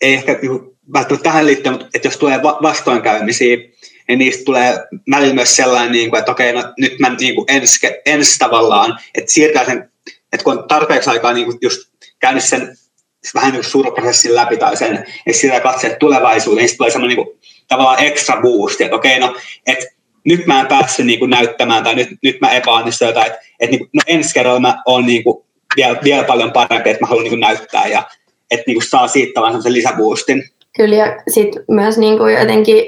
ei 0.00 0.14
ehkä 0.14 0.38
niin 0.42 0.60
välttämättä 0.92 1.24
tähän 1.24 1.46
liittyen, 1.46 1.72
mutta 1.72 1.88
että 1.94 2.08
jos 2.08 2.16
tulee 2.16 2.42
vastoinkäymisiä, 2.42 3.56
niin 4.10 4.18
niistä 4.18 4.44
tulee 4.44 4.78
välillä 5.10 5.34
myös 5.34 5.56
sellainen, 5.56 5.92
niin 5.92 6.10
kuin, 6.10 6.18
että 6.18 6.32
okei, 6.32 6.52
no, 6.52 6.62
nyt 6.78 6.98
mä 6.98 7.16
niin 7.20 7.34
kuin 7.34 7.44
ens, 7.48 7.80
ens 8.06 8.38
tavallaan, 8.38 8.98
että 9.14 9.32
siirtää 9.32 9.64
sen 9.64 9.90
että 10.32 10.44
kun 10.44 10.58
on 10.58 10.68
tarpeeksi 10.68 11.10
aikaa 11.10 11.32
niin 11.32 11.58
just 11.62 11.80
käynyt 12.18 12.44
sen 12.44 12.76
vähän 13.34 13.52
niin 13.52 13.64
suruprosessin 13.64 14.34
läpi 14.34 14.56
tai 14.56 14.76
sen, 14.76 15.06
ja 15.26 15.34
sitä 15.34 15.60
katseet 15.60 15.98
tulevaisuuteen, 15.98 16.62
niin 16.62 16.68
sitten 16.68 16.78
tulee 16.78 16.90
semmoinen 16.90 17.16
niin 17.16 17.26
kuin, 17.26 17.38
tavallaan 17.68 18.02
extra 18.02 18.40
boost, 18.40 18.80
että 18.80 18.96
okei, 18.96 19.20
no, 19.20 19.36
että 19.66 19.86
nyt 20.24 20.46
mä 20.46 20.60
en 20.60 20.66
päässyt 20.66 21.06
niin 21.06 21.18
kuin 21.18 21.30
näyttämään 21.30 21.84
tai 21.84 21.94
nyt, 21.94 22.08
nyt 22.22 22.40
mä 22.40 22.50
epäonnistuin 22.50 23.08
jotain, 23.08 23.26
että, 23.26 23.40
että 23.60 23.76
niin, 23.76 23.88
no 23.92 24.00
ensi 24.06 24.34
kerralla 24.34 24.60
mä 24.60 24.82
oon 24.86 25.06
niin 25.06 25.24
kuin 25.24 25.44
vielä, 25.76 26.00
vielä 26.04 26.24
paljon 26.24 26.52
parempi, 26.52 26.90
että 26.90 27.02
mä 27.02 27.06
haluan 27.06 27.24
niin 27.24 27.30
kuin 27.30 27.40
näyttää 27.40 27.86
ja 27.86 28.02
että 28.50 28.64
niin 28.66 28.76
kuin 28.76 28.86
saa 28.88 29.08
siitä 29.08 29.40
vaan 29.40 29.52
semmoisen 29.52 29.72
lisäboostin. 29.72 30.44
Kyllä 30.76 30.96
ja 30.96 31.22
sitten 31.34 31.64
myös 31.68 31.98
niin 31.98 32.18
kuin 32.18 32.34
jotenkin 32.34 32.84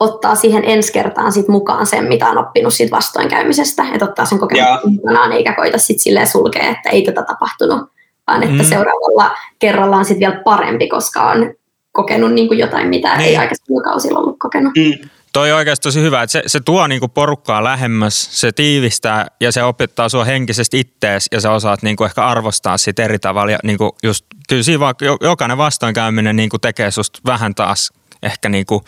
ottaa 0.00 0.34
siihen 0.34 0.64
ensi 0.66 0.92
kertaan 0.92 1.32
sit 1.32 1.48
mukaan 1.48 1.86
sen, 1.86 2.04
mitä 2.04 2.28
on 2.28 2.38
oppinut 2.38 2.74
siitä 2.74 2.96
vastoinkäymisestä, 2.96 3.84
että 3.92 4.04
ottaa 4.04 4.26
sen 4.26 4.38
kokemuksen 4.38 4.90
mukanaan 4.90 5.32
eikä 5.32 5.54
koita 5.54 5.78
sitten 5.78 6.02
silleen 6.02 6.26
sulkea, 6.26 6.68
että 6.68 6.90
ei 6.90 7.02
tätä 7.02 7.22
tapahtunut, 7.22 7.90
vaan 8.26 8.42
että 8.42 8.62
mm. 8.62 8.68
seuraavalla 8.68 9.36
kerralla 9.58 9.96
on 9.96 10.04
sitten 10.04 10.28
vielä 10.28 10.42
parempi, 10.44 10.88
koska 10.88 11.30
on 11.30 11.54
kokenut 11.92 12.32
niin 12.32 12.48
kuin 12.48 12.58
jotain, 12.58 12.88
mitä 12.88 13.16
niin. 13.16 13.28
ei 13.28 13.36
aikaisemmin 13.36 13.82
kausilla 13.82 14.18
ollut 14.18 14.36
kokenut. 14.38 14.72
Mm. 14.76 15.08
Toi 15.32 15.52
on 15.52 15.58
oikeasti 15.58 15.82
tosi 15.82 16.00
hyvä, 16.00 16.22
että 16.22 16.32
se, 16.32 16.42
se 16.46 16.60
tuo 16.60 16.86
niinku 16.86 17.08
porukkaa 17.08 17.64
lähemmäs, 17.64 18.40
se 18.40 18.52
tiivistää 18.52 19.26
ja 19.40 19.52
se 19.52 19.62
opettaa 19.62 20.08
sua 20.08 20.24
henkisesti 20.24 20.80
ittees 20.80 21.28
ja 21.32 21.40
sä 21.40 21.52
osaat 21.52 21.82
niinku 21.82 22.04
ehkä 22.04 22.26
arvostaa 22.26 22.78
sitä 22.78 23.04
eri 23.04 23.18
tavalla. 23.18 23.52
Ja 23.52 23.58
niinku 23.62 23.96
just, 24.02 24.26
kyllä 24.48 24.62
siinä 24.62 24.80
vaan 24.80 24.94
jokainen 25.20 25.58
vastoinkäyminen 25.58 26.36
niinku 26.36 26.58
tekee 26.58 26.90
susta 26.90 27.20
vähän 27.26 27.54
taas 27.54 27.92
ehkä 28.22 28.48
niinku 28.48 28.84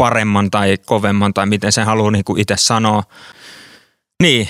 paremman 0.00 0.50
tai 0.50 0.76
kovemman 0.86 1.34
tai 1.34 1.46
miten 1.46 1.72
sen 1.72 1.86
haluaa 1.86 2.10
niinku 2.10 2.36
itse 2.38 2.54
sanoa. 2.58 3.02
Niin, 4.22 4.48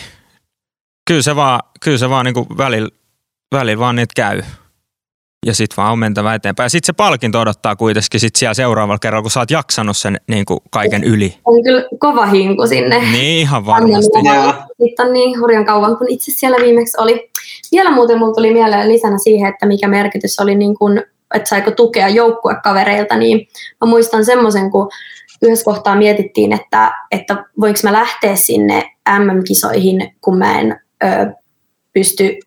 kyllä 1.08 1.22
se 1.22 1.36
vaan, 1.36 1.60
kyllä 1.80 1.98
se 1.98 2.10
vaan 2.10 2.24
niinku 2.24 2.46
välillä, 2.58 2.88
välillä 3.54 3.80
vaan 3.80 3.96
niitä 3.96 4.12
käy 4.16 4.42
ja 5.46 5.54
sitten 5.54 5.76
vaan 5.76 5.92
on 5.92 5.98
mentävä 5.98 6.34
eteenpäin. 6.34 6.64
Ja 6.64 6.70
sitten 6.70 6.86
se 6.86 6.92
palkinto 6.92 7.40
odottaa 7.40 7.76
kuitenkin 7.76 8.20
sit 8.20 8.36
siellä 8.36 8.54
seuraavalla 8.54 8.98
kerralla, 8.98 9.22
kun 9.22 9.30
sä 9.30 9.40
oot 9.40 9.50
jaksanut 9.50 9.96
sen 9.96 10.20
niin 10.28 10.44
kuin 10.44 10.60
kaiken 10.70 11.04
yli. 11.04 11.34
On 11.44 11.62
kyllä 11.62 11.84
kova 11.98 12.26
hinku 12.26 12.66
sinne. 12.66 12.98
Niin, 12.98 13.40
ihan 13.40 13.66
varmasti. 13.66 14.10
Sitten 14.82 15.06
on 15.06 15.12
niin 15.12 15.40
hurjan 15.40 15.64
kauan, 15.64 15.96
kun 15.96 16.08
itse 16.10 16.30
siellä 16.30 16.56
viimeksi 16.62 16.96
oli. 17.00 17.30
Vielä 17.72 17.90
muuten 17.90 18.18
mulla 18.18 18.34
tuli 18.34 18.52
mieleen 18.52 18.88
lisänä 18.88 19.18
siihen, 19.18 19.52
että 19.52 19.66
mikä 19.66 19.88
merkitys 19.88 20.40
oli, 20.40 20.54
niin 20.54 20.74
kun, 20.78 21.02
että 21.34 21.48
saiko 21.48 21.70
tukea 21.70 22.08
joukkuekavereilta, 22.08 23.16
niin 23.16 23.48
mä 23.80 23.86
muistan 23.86 24.24
semmoisen, 24.24 24.70
kun 24.70 24.90
yhdessä 25.42 25.64
kohtaa 25.64 25.96
mietittiin, 25.96 26.52
että, 26.52 26.92
että 27.10 27.44
voiko 27.60 27.78
mä 27.82 27.92
lähteä 27.92 28.36
sinne 28.36 28.92
MM-kisoihin, 29.18 30.14
kun 30.20 30.38
mä 30.38 30.60
en 30.60 30.80
ö, 31.04 31.06
pysty 31.92 32.38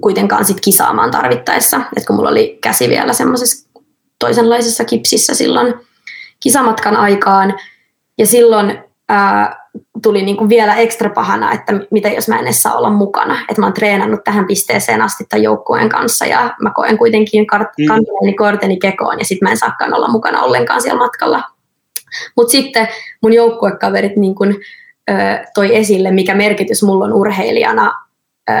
kuitenkaan 0.00 0.44
sit 0.44 0.60
kisaamaan 0.60 1.10
tarvittaessa. 1.10 1.80
Et 1.96 2.06
kun 2.06 2.16
mulla 2.16 2.30
oli 2.30 2.58
käsi 2.62 2.88
vielä 2.88 3.12
semmoisessa 3.12 3.70
toisenlaisessa 4.18 4.84
kipsissä 4.84 5.34
silloin 5.34 5.74
kisamatkan 6.40 6.96
aikaan. 6.96 7.54
Ja 8.18 8.26
silloin 8.26 8.78
ää, 9.08 9.60
tuli 10.02 10.22
niinku 10.22 10.48
vielä 10.48 10.74
ekstra 10.76 11.10
pahana, 11.10 11.52
että 11.52 11.72
mitä 11.90 12.08
jos 12.08 12.28
mä 12.28 12.38
en 12.38 12.44
edes 12.44 12.62
saa 12.62 12.78
olla 12.78 12.90
mukana. 12.90 13.38
Että 13.48 13.60
mä 13.60 13.66
oon 13.66 13.72
treenannut 13.72 14.24
tähän 14.24 14.46
pisteeseen 14.46 15.02
asti 15.02 15.24
tämän 15.28 15.42
joukkueen 15.42 15.88
kanssa 15.88 16.26
ja 16.26 16.54
mä 16.60 16.70
koen 16.74 16.98
kuitenkin 16.98 17.46
kart- 17.54 17.74
mm. 17.78 17.86
kantaneeni 17.86 18.34
korteni 18.34 18.78
kekoon 18.78 19.18
ja 19.18 19.24
sitten 19.24 19.46
mä 19.46 19.50
en 19.50 19.56
saakaan 19.56 19.94
olla 19.94 20.08
mukana 20.08 20.42
ollenkaan 20.42 20.82
siellä 20.82 20.98
matkalla. 20.98 21.42
Mutta 22.36 22.50
sitten 22.50 22.88
mun 23.22 23.32
joukkuekaverit 23.32 24.16
niin 24.16 24.34
kun, 24.34 24.56
ö, 25.10 25.14
toi 25.54 25.76
esille, 25.76 26.10
mikä 26.10 26.34
merkitys 26.34 26.82
mulla 26.82 27.04
on 27.04 27.12
urheilijana 27.12 27.92
ö, 28.50 28.52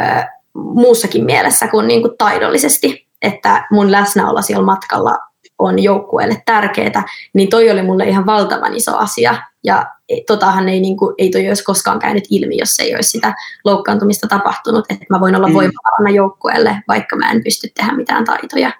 muussakin 0.54 1.24
mielessä 1.24 1.68
kuin, 1.68 1.88
niin 1.88 2.02
taidollisesti, 2.18 3.06
että 3.22 3.66
mun 3.70 3.92
läsnäolo 3.92 4.42
siellä 4.42 4.64
matkalla 4.64 5.29
on 5.60 5.78
joukkueelle 5.78 6.42
tärkeää, 6.46 7.04
niin 7.32 7.50
toi 7.50 7.70
oli 7.70 7.82
mulle 7.82 8.04
ihan 8.04 8.26
valtavan 8.26 8.74
iso 8.74 8.96
asia. 8.96 9.34
Ja 9.64 9.86
totahan 10.26 10.68
ei, 10.68 10.80
niin 10.80 10.96
kuin, 10.96 11.14
ei 11.18 11.30
toi 11.30 11.48
olisi 11.48 11.64
koskaan 11.64 11.98
käynyt 11.98 12.24
ilmi, 12.30 12.58
jos 12.58 12.80
ei 12.80 12.94
olisi 12.94 13.10
sitä 13.10 13.34
loukkaantumista 13.64 14.26
tapahtunut, 14.26 14.84
että 14.88 15.04
mä 15.10 15.20
voin 15.20 15.36
olla 15.36 15.46
mm. 15.46 15.54
voimavarana 15.54 16.10
joukkueelle, 16.10 16.82
vaikka 16.88 17.16
mä 17.16 17.30
en 17.30 17.44
pysty 17.44 17.68
tehdä 17.74 17.92
mitään 17.92 18.24
taitoja. 18.24 18.72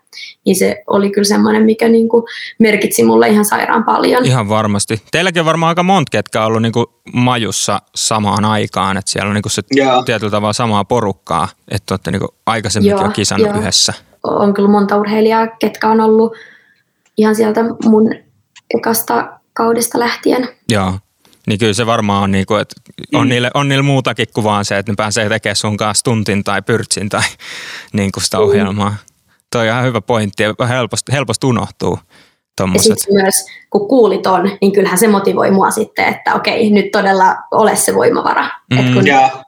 Niin 0.47 0.57
se 0.57 0.83
oli 0.87 1.11
kyllä 1.11 1.25
semmoinen, 1.25 1.63
mikä 1.63 1.89
niin 1.89 2.09
kuin 2.09 2.25
merkitsi 2.59 3.05
mulle 3.05 3.29
ihan 3.29 3.45
sairaan 3.45 3.85
paljon. 3.85 4.25
Ihan 4.25 4.49
varmasti. 4.49 5.03
Teilläkin 5.13 5.41
on 5.41 5.47
varmaan 5.47 5.69
aika 5.69 5.83
monta, 5.83 6.11
ketkä 6.11 6.41
on 6.41 6.47
ollut 6.47 6.63
niin 6.63 6.73
kuin 6.73 6.87
majussa 7.13 7.83
samaan 7.95 8.45
aikaan, 8.45 8.97
että 8.97 9.11
siellä 9.11 9.29
on 9.29 9.35
niin 9.35 9.43
kuin 9.43 9.53
se 9.53 9.63
yeah. 9.77 10.05
tietyllä 10.05 10.31
tavalla 10.31 10.53
samaa 10.53 10.85
porukkaa, 10.85 11.49
että 11.71 11.95
olette 11.95 12.11
niin 12.11 12.21
kuin 12.21 12.31
aikaisemminkin 12.47 12.99
joo, 12.99 13.05
jo 13.05 13.13
kisannut 13.13 13.49
joo. 13.49 13.59
yhdessä. 13.59 13.95
On 14.23 14.55
kyllä 14.55 14.69
monta 14.69 14.97
urheilijaa, 14.97 15.47
ketkä 15.47 15.89
on 15.89 16.01
ollut 16.01 16.37
ihan 17.17 17.37
sieltä 17.37 17.61
mun 17.85 18.15
ekasta 18.75 19.41
kaudesta 19.53 19.99
lähtien. 19.99 20.49
Joo. 20.69 20.99
Niin 21.47 21.59
kyllä 21.59 21.73
se 21.73 21.87
varmaan 21.87 22.23
on, 22.23 22.31
niin 22.31 22.47
kuin, 22.47 22.61
että 22.61 22.75
on, 23.15 23.27
mm. 23.27 23.29
niille, 23.29 23.51
on 23.55 23.69
niille 23.69 23.83
muutakin 23.83 24.27
kuin 24.35 24.45
vaan 24.45 24.65
se, 24.65 24.79
että 24.79 24.93
ne 24.93 24.97
pääsee 24.97 25.29
tekemään 25.29 25.57
sun 25.57 25.77
kanssa 25.77 26.05
tuntin 26.05 26.45
tai 26.45 26.63
pyrtsin 26.63 27.09
tai 27.09 27.23
niin 27.93 28.13
kuin 28.13 28.25
sitä 28.25 28.37
mm. 28.37 28.43
ohjelmaa. 28.43 28.95
Toi 29.53 29.61
on 29.61 29.67
ihan 29.67 29.85
hyvä 29.85 30.01
pointti 30.01 30.43
ja 30.43 30.67
helposti, 30.67 31.13
helposti 31.13 31.47
unohtuu. 31.47 31.99
Tommoset. 32.57 32.99
Ja 33.09 33.23
myös, 33.23 33.35
kun 33.71 33.89
kuulit 33.89 34.27
on, 34.27 34.59
niin 34.61 34.73
kyllähän 34.73 34.99
se 34.99 35.09
motivoi 35.09 35.51
mua 35.51 35.71
sitten, 35.71 36.05
että 36.05 36.35
okei, 36.35 36.71
nyt 36.71 36.91
todella 36.93 37.37
ole 37.51 37.77
se 37.77 37.95
voimavara. 37.95 38.49
Mm. 38.71 38.79
Et 38.79 38.95
kun, 38.95 39.07
yeah. 39.07 39.45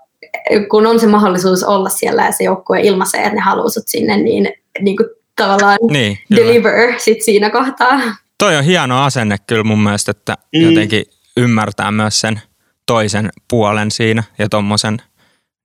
kun 0.71 0.87
on 0.87 1.01
se 1.01 1.07
mahdollisuus 1.07 1.65
olla 1.65 1.89
siellä 1.89 2.25
ja 2.25 2.33
se 2.33 2.45
joukkue 2.45 2.81
ilmaisee, 2.81 3.21
että 3.21 3.35
ne 3.35 3.41
haluaa 3.41 3.69
sinne, 3.87 4.17
niin, 4.17 4.49
niin 4.81 4.97
kuin 4.97 5.09
tavallaan 5.37 5.79
niin, 5.91 6.19
deliver 6.37 7.01
sit 7.01 7.23
siinä 7.23 7.51
kohtaa. 7.51 8.01
Toi 8.39 8.57
on 8.57 8.65
hieno 8.65 9.05
asenne 9.05 9.37
kyllä 9.47 9.65
mun 9.65 9.83
mielestä, 9.83 10.11
että 10.11 10.37
mm. 10.55 10.61
jotenkin 10.61 11.05
ymmärtää 11.37 11.91
myös 11.91 12.21
sen 12.21 12.41
toisen 12.87 13.31
puolen 13.51 13.91
siinä 13.91 14.23
ja 14.39 14.49
tommosen, 14.49 15.03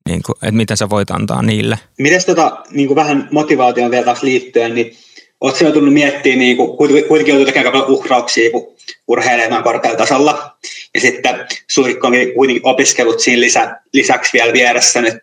niin 0.10 0.24
kuin, 0.26 0.36
että 0.42 0.52
mitä 0.52 0.76
sä 0.76 0.90
voit 0.90 1.12
antaa 1.12 1.42
niille. 1.42 1.80
Miten 2.00 2.22
tota, 2.26 2.64
niin 2.70 2.88
kuin 2.88 2.96
vähän 2.96 3.28
motivaation 3.32 3.92
vielä 3.92 4.06
taas 4.06 4.24
liittyen, 4.24 4.76
niin 4.76 4.96
oletko 5.42 5.64
joutunut 5.64 5.94
miettimään, 5.94 6.40
niin 6.40 6.58
kuin, 6.58 6.78
kuitenkin 6.78 7.28
joutunut 7.28 7.46
tekemään 7.46 7.72
paljon 7.72 7.90
uhrauksia, 7.90 8.52
kun 8.52 8.76
urheilemaan 9.08 9.64
korkealla 9.64 9.98
tasolla. 9.98 10.58
Ja 10.94 11.02
sitten 11.02 11.48
sulla 11.68 11.88
on 11.88 12.14
kuitenkin 12.36 12.66
opiskelut 12.68 13.20
siinä 13.20 13.42
lisä, 13.42 13.80
lisäksi 13.94 14.34
vielä 14.34 14.54
vieressä 14.54 15.02
nyt. 15.02 15.16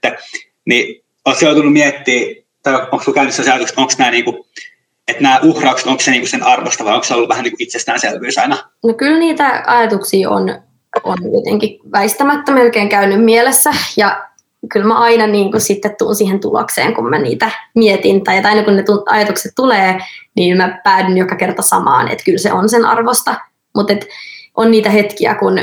Niin 0.66 1.04
oletko 1.24 1.44
joutunut 1.44 1.72
miettimään, 1.72 2.43
tai 2.64 2.74
onko 2.74 2.98
sinulla 2.98 3.14
käynyt 3.14 3.35
sellaisia 3.35 3.55
ajatuksia, 3.55 3.81
onko 3.83 3.92
nämä 3.98 4.11
niin 4.11 4.24
kuin, 4.24 4.37
että 5.09 5.22
nämä 5.22 5.40
uhraukset, 5.42 5.87
onko 5.87 6.03
se 6.03 6.11
niinku 6.11 6.27
sen 6.27 6.42
arvosta 6.42 6.85
vai 6.85 6.94
onko 6.94 7.05
se 7.05 7.14
ollut 7.14 7.29
vähän 7.29 7.44
niinku 7.44 7.57
itsestäänselvyys 7.61 8.38
aina? 8.38 8.57
No 8.85 8.94
kyllä 8.94 9.18
niitä 9.18 9.62
ajatuksia 9.66 10.31
on, 10.31 10.62
on 11.05 11.18
jotenkin 11.33 11.81
väistämättä 11.92 12.53
melkein 12.53 12.88
käynyt 12.88 13.24
mielessä. 13.24 13.70
Ja 13.96 14.29
kyllä 14.72 14.87
mä 14.87 14.98
aina 14.98 15.27
niin 15.27 15.50
kuin 15.50 15.61
sitten 15.61 15.96
tuun 15.98 16.14
siihen 16.14 16.40
tulokseen, 16.40 16.94
kun 16.94 17.11
mä 17.11 17.18
niitä 17.18 17.50
mietin. 17.74 18.24
Tai 18.24 18.42
aina 18.44 18.62
kun 18.62 18.77
ne 18.77 18.85
ajatukset 19.07 19.53
tulee, 19.57 19.98
niin 20.37 20.57
mä 20.57 20.81
päädyn 20.85 21.18
joka 21.18 21.37
kerta 21.37 21.62
samaan, 21.62 22.09
että 22.09 22.24
kyllä 22.24 22.38
se 22.38 22.53
on 22.53 22.68
sen 22.68 22.85
arvosta, 22.85 23.35
mutta 23.77 23.94
on 24.57 24.70
niitä 24.70 24.90
hetkiä, 24.90 25.35
kun 25.35 25.59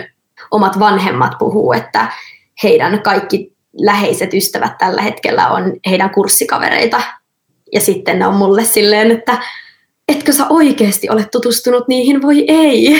omat 0.51 0.79
vanhemmat 0.79 1.31
puhuu, 1.39 1.73
että 1.73 2.07
heidän 2.63 3.01
kaikki 3.01 3.50
läheiset 3.73 4.33
ystävät 4.33 4.77
tällä 4.77 5.01
hetkellä 5.01 5.47
on 5.47 5.73
heidän 5.89 6.09
kurssikavereita. 6.09 7.01
Ja 7.73 7.79
sitten 7.79 8.19
ne 8.19 8.27
on 8.27 8.35
mulle 8.35 8.63
silleen, 8.63 9.11
että 9.11 9.37
etkö 10.07 10.31
sä 10.31 10.45
oikeasti 10.49 11.09
ole 11.09 11.27
tutustunut 11.31 11.87
niihin, 11.87 12.21
voi 12.21 12.45
ei. 12.47 12.99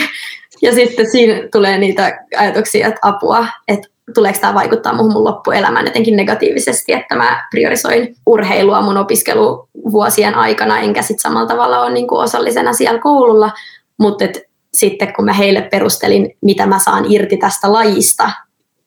Ja 0.61 0.73
sitten 0.73 1.11
siinä 1.11 1.33
tulee 1.51 1.77
niitä 1.77 2.19
ajatuksia, 2.37 2.87
että 2.87 2.99
apua, 3.01 3.47
että 3.67 3.87
tuleeko 4.13 4.39
tämä 4.39 4.53
vaikuttaa 4.53 4.93
muuhun 4.93 5.13
mun 5.13 5.23
loppuelämään 5.23 5.85
jotenkin 5.85 6.15
negatiivisesti, 6.15 6.93
että 6.93 7.15
mä 7.15 7.47
priorisoin 7.51 8.15
urheilua 8.25 8.81
mun 8.81 8.97
opiskeluvuosien 8.97 10.35
aikana, 10.35 10.79
enkä 10.79 11.01
sitten 11.01 11.21
samalla 11.21 11.47
tavalla 11.47 11.81
ole 11.81 11.93
niin 11.93 12.07
kuin 12.07 12.23
osallisena 12.23 12.73
siellä 12.73 12.99
koululla, 12.99 13.51
mutta 13.99 14.25
sitten 14.73 15.13
kun 15.13 15.25
mä 15.25 15.33
heille 15.33 15.61
perustelin, 15.61 16.37
mitä 16.41 16.65
mä 16.65 16.79
saan 16.79 17.05
irti 17.09 17.37
tästä 17.37 17.73
lajista, 17.73 18.31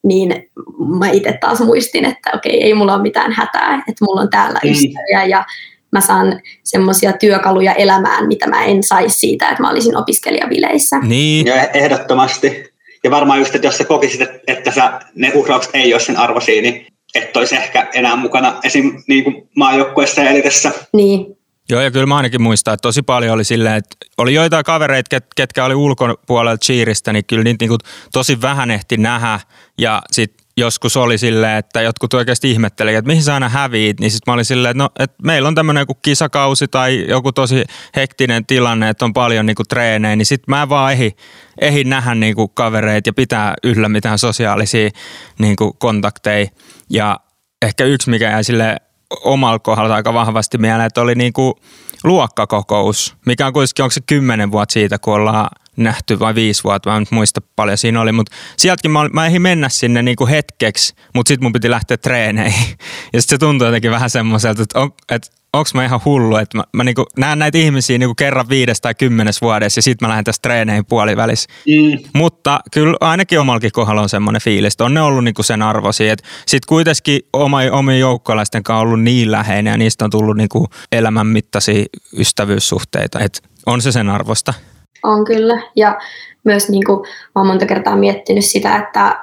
niin 0.04 0.50
mä 0.98 1.10
itse 1.10 1.38
taas 1.40 1.60
muistin, 1.60 2.04
että 2.04 2.30
okei, 2.34 2.62
ei 2.62 2.74
mulla 2.74 2.94
ole 2.94 3.02
mitään 3.02 3.32
hätää, 3.32 3.74
että 3.74 4.04
mulla 4.04 4.20
on 4.20 4.30
täällä 4.30 4.60
mm. 4.64 4.70
ystäviä 4.70 5.24
ja 5.28 5.44
mä 5.92 6.00
saan 6.00 6.40
semmoisia 6.64 7.12
työkaluja 7.12 7.72
elämään, 7.72 8.26
mitä 8.26 8.46
mä 8.46 8.64
en 8.64 8.82
saisi 8.82 9.18
siitä, 9.18 9.48
että 9.48 9.62
mä 9.62 9.70
olisin 9.70 9.96
opiskelijavileissä. 9.96 10.98
Niin. 10.98 11.46
Ja 11.46 11.54
ehdottomasti. 11.54 12.74
Ja 13.04 13.10
varmaan 13.10 13.38
just, 13.38 13.54
että 13.54 13.66
jos 13.66 13.78
sä 13.78 13.84
kokisit, 13.84 14.20
että, 14.20 14.40
että 14.46 14.70
sä, 14.70 15.00
ne 15.14 15.32
uhraukset 15.34 15.74
ei 15.74 15.94
ole 15.94 16.00
sen 16.00 16.16
arvoisia, 16.16 16.62
niin 16.62 16.86
et 17.14 17.36
olisi 17.36 17.56
ehkä 17.56 17.88
enää 17.94 18.16
mukana 18.16 18.58
esim. 18.64 19.02
Niin 19.08 19.24
kuin 19.24 19.48
maajoukkueessa 19.56 20.20
ja 20.20 20.30
elitessä. 20.30 20.72
Niin. 20.92 21.33
Joo, 21.68 21.80
ja 21.80 21.90
kyllä 21.90 22.06
mä 22.06 22.16
ainakin 22.16 22.42
muistan, 22.42 22.74
että 22.74 22.82
tosi 22.82 23.02
paljon 23.02 23.34
oli 23.34 23.44
silleen, 23.44 23.74
että 23.74 23.96
oli 24.18 24.34
joitain 24.34 24.64
kavereita, 24.64 25.08
ket, 25.08 25.26
ketkä 25.36 25.64
oli 25.64 25.74
ulkopuolelta 25.74 26.64
cheeristä, 26.66 27.12
niin 27.12 27.24
kyllä 27.24 27.44
niitä 27.44 27.62
niin 27.62 27.68
kuin 27.68 27.80
tosi 28.12 28.40
vähän 28.40 28.70
ehti 28.70 28.96
nähdä. 28.96 29.40
Ja 29.78 30.02
sitten 30.12 30.46
joskus 30.56 30.96
oli 30.96 31.18
silleen, 31.18 31.56
että 31.56 31.82
jotkut 31.82 32.14
oikeasti 32.14 32.50
ihmetteli, 32.50 32.94
että 32.94 33.06
mihin 33.06 33.22
sä 33.22 33.34
aina 33.34 33.48
häviit, 33.48 34.00
niin 34.00 34.10
sitten 34.10 34.32
mä 34.32 34.34
olin 34.34 34.44
silleen, 34.44 34.70
että, 34.70 34.82
no, 34.82 34.88
että 34.98 35.16
meillä 35.22 35.48
on 35.48 35.54
tämmöinen 35.54 35.80
joku 35.80 35.94
kisakausi 35.94 36.68
tai 36.68 37.04
joku 37.08 37.32
tosi 37.32 37.64
hektinen 37.96 38.46
tilanne, 38.46 38.88
että 38.88 39.04
on 39.04 39.12
paljon 39.12 39.46
niinku 39.46 39.62
treenejä, 39.68 40.16
niin 40.16 40.26
sitten 40.26 40.52
mä 40.54 40.68
vaan 40.68 40.92
ehin, 40.92 41.12
ehin 41.60 41.88
nähdä 41.88 42.14
niinku 42.14 42.48
kavereita 42.48 43.08
ja 43.08 43.12
pitää 43.12 43.54
yllä 43.62 43.88
mitään 43.88 44.18
sosiaalisia 44.18 44.90
niinku 45.38 45.72
kontakteja. 45.72 46.46
Ja 46.90 47.20
ehkä 47.62 47.84
yksi, 47.84 48.10
mikä 48.10 48.30
jäi 48.30 48.44
sille 48.44 48.76
omalla 49.24 49.58
kohdalla 49.58 49.94
aika 49.94 50.14
vahvasti 50.14 50.58
mieleen, 50.58 50.86
että 50.86 51.00
oli 51.00 51.14
niinku 51.14 51.58
luokkakokous, 52.04 53.16
mikä 53.26 53.46
on 53.46 53.52
kuitenkin, 53.52 53.82
onko 53.82 53.90
se 53.90 54.00
kymmenen 54.06 54.52
vuotta 54.52 54.72
siitä, 54.72 54.98
kun 54.98 55.14
ollaan 55.14 55.48
nähty 55.76 56.18
vai 56.18 56.34
viisi 56.34 56.64
vuotta, 56.64 56.90
mä 56.90 56.96
en 56.96 57.06
muista 57.10 57.40
paljon 57.56 57.78
siinä 57.78 58.00
oli, 58.00 58.12
mutta 58.12 58.36
sieltäkin 58.56 58.90
mä, 58.90 59.08
mä 59.12 59.26
ehdin 59.26 59.42
mennä 59.42 59.68
sinne 59.68 60.02
niinku 60.02 60.26
hetkeksi, 60.26 60.94
mutta 61.14 61.28
sitten 61.28 61.44
mun 61.44 61.52
piti 61.52 61.70
lähteä 61.70 61.96
treeneihin. 61.96 62.74
Ja 63.12 63.20
sitten 63.20 63.36
se 63.36 63.38
tuntui 63.38 63.68
jotenkin 63.68 63.90
vähän 63.90 64.10
semmoiselta, 64.10 64.62
että, 64.62 64.80
on, 64.80 64.92
että 65.12 65.28
onko 65.54 65.70
mä 65.74 65.84
ihan 65.84 66.00
hullu, 66.04 66.36
että 66.36 66.58
mä, 66.58 66.64
mä 66.72 66.84
niinku 66.84 67.06
näen 67.16 67.38
näitä 67.38 67.58
ihmisiä 67.58 67.98
niinku 67.98 68.14
kerran 68.14 68.48
viides 68.48 68.80
tai 68.80 68.94
kymmenes 68.94 69.40
vuodessa 69.40 69.78
ja 69.78 69.82
sitten 69.82 70.06
mä 70.06 70.10
lähden 70.10 70.24
tästä 70.24 70.42
treeneihin 70.42 70.86
puolivälissä. 70.86 71.48
Mm. 71.66 72.04
Mutta 72.14 72.60
kyllä 72.72 72.96
ainakin 73.00 73.40
omallakin 73.40 73.72
kohdalla 73.72 74.02
on 74.02 74.08
semmoinen 74.08 74.42
fiilis, 74.42 74.74
että 74.74 74.84
on 74.84 74.94
ne 74.94 75.00
ollut 75.00 75.24
niinku 75.24 75.42
sen 75.42 75.62
arvoisia. 75.62 76.14
Sitten 76.46 76.68
kuitenkin 76.68 77.20
oma, 77.32 77.58
omien 77.70 78.00
joukkolaisten 78.00 78.62
kanssa 78.62 78.80
on 78.80 78.86
ollut 78.86 79.02
niin 79.02 79.30
läheinen 79.30 79.70
ja 79.70 79.78
niistä 79.78 80.04
on 80.04 80.10
tullut 80.10 80.36
niinku 80.36 80.66
elämän 80.92 81.26
mittaisia 81.26 81.84
ystävyyssuhteita. 82.18 83.20
Et 83.20 83.42
on 83.66 83.82
se 83.82 83.92
sen 83.92 84.08
arvosta. 84.08 84.54
On 85.02 85.24
kyllä. 85.24 85.62
Ja 85.76 85.98
myös 86.44 86.68
niin 86.68 86.84
kuin, 86.84 87.00
mä 87.00 87.40
oon 87.40 87.46
monta 87.46 87.66
kertaa 87.66 87.96
miettinyt 87.96 88.44
sitä, 88.44 88.76
että 88.76 89.18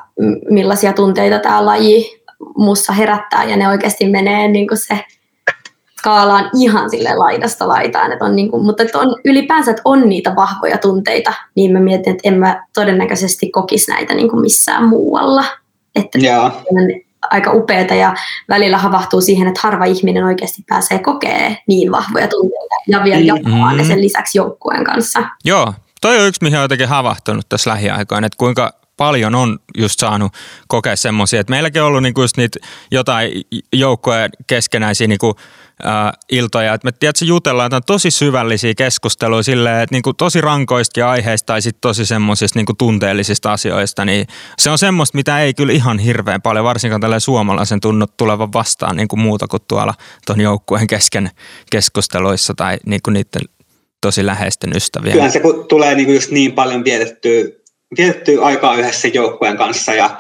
millaisia 0.50 0.94
tunteita 0.94 1.40
tämä 1.40 1.66
laji 1.66 2.22
mussa 2.58 2.94
herättää 2.94 3.44
ja 3.44 3.58
ne 3.58 3.68
oikeasti 3.68 4.10
menee 4.10 4.48
niin 4.48 4.68
kuin 4.68 4.78
se 4.78 5.06
skaalaan 6.00 6.50
ihan 6.60 6.90
sille 6.90 7.16
laidasta 7.16 7.68
laitaan. 7.68 8.12
Että 8.12 8.26
on 8.26 8.36
niin 8.36 8.52
kuin, 8.52 8.66
mutta 8.66 8.84
että 8.84 9.00
on, 9.00 9.16
ylipäänsä, 9.26 9.72
että 9.72 9.82
on 9.86 10.10
niitä 10.10 10.36
vahvoja 10.36 10.78
tunteita, 10.78 11.34
niin 11.56 11.74
mä 11.74 11.80
mietin, 11.80 12.12
että 12.12 12.30
en 12.30 12.40
mä 12.40 12.66
todennäköisesti 12.74 13.50
kokisi 13.50 13.92
näitä 13.92 14.14
niin 14.14 14.30
kuin 14.30 14.42
missään 14.42 14.84
muualla. 14.84 15.46
Että 15.96 16.20
yeah. 16.24 16.54
Aika 17.22 17.52
upeata 17.52 17.96
ja 17.96 18.16
välillä 18.50 18.78
havahtuu 18.78 19.22
siihen, 19.22 19.48
että 19.48 19.60
harva 19.64 19.86
ihminen 19.86 20.24
oikeasti 20.24 20.64
pääsee 20.70 21.00
kokee 21.00 21.58
niin 21.68 21.92
vahvoja 21.92 22.28
tunteita 22.28 22.76
ja 22.88 23.04
vielä 23.04 23.22
jatkaa 23.22 23.74
mm. 23.74 23.86
sen 23.86 24.02
lisäksi 24.02 24.38
joukkueen 24.38 24.84
kanssa. 24.84 25.24
Joo, 25.46 25.74
toi 26.02 26.20
on 26.20 26.28
yksi, 26.28 26.44
mihin 26.44 26.58
on 26.58 26.62
jotenkin 26.62 26.88
havahtunut 26.88 27.50
tässä 27.50 27.70
lähiaikoina, 27.70 28.28
että 28.28 28.38
kuinka 28.38 28.81
paljon 29.02 29.36
on 29.36 29.60
just 29.78 30.00
saanut 30.00 30.34
kokea 30.68 30.96
semmoisia, 30.96 31.40
että 31.40 31.52
meilläkin 31.52 31.82
on 31.82 31.88
ollut 31.88 32.04
niinku 32.04 32.22
just 32.22 32.38
niitä 32.38 32.60
jotain 32.92 33.32
joukkojen 33.74 34.30
keskenäisiä 34.48 35.08
niinku, 35.08 35.36
äh, 35.86 36.12
iltoja, 36.32 36.74
että 36.74 36.88
me 36.88 36.92
tiedätkö, 36.92 37.26
jutellaan 37.26 37.66
jotain 37.66 37.84
tosi 37.86 38.12
syvällisiä 38.12 38.74
keskusteluja 38.78 39.44
silleen, 39.44 39.82
että 39.82 39.96
niinku 39.96 40.14
tosi 40.14 40.42
rankoista 40.42 41.10
aiheista 41.10 41.46
tai 41.46 41.62
sitten 41.62 41.82
tosi 41.82 42.06
semmoisista 42.06 42.60
niinku 42.60 42.74
tunteellisista 42.78 43.52
asioista, 43.52 44.06
niin 44.06 44.28
se 44.60 44.70
on 44.70 44.78
semmoista, 44.78 45.18
mitä 45.18 45.40
ei 45.40 45.54
kyllä 45.54 45.74
ihan 45.74 46.00
hirveän 46.00 46.42
paljon, 46.42 46.66
varsinkaan 46.66 47.02
tällä 47.02 47.20
suomalaisen 47.20 47.80
tunnut 47.80 48.18
tulevan 48.18 48.54
vastaan 48.54 48.96
niinku 48.96 49.16
muuta 49.16 49.48
kuin 49.48 49.64
tuolla 49.68 49.94
tuon 50.28 50.42
joukkueen 50.42 50.88
kesken 50.88 51.30
keskusteluissa 51.72 52.54
tai 52.54 52.78
niinku 52.86 53.10
niiden 53.10 53.42
tosi 54.02 54.26
läheisten 54.26 54.76
ystävien. 54.76 55.14
Kyllä 55.14 55.30
se 55.30 55.40
kun 55.40 55.66
tulee 55.68 55.96
niinku 55.96 56.12
just 56.12 56.32
niin 56.32 56.54
paljon 56.54 56.84
vietettyä 56.84 57.61
vietettyä 57.98 58.46
aikaa 58.46 58.76
yhdessä 58.76 59.08
joukkueen 59.08 59.58
kanssa 59.58 59.94
ja 59.94 60.18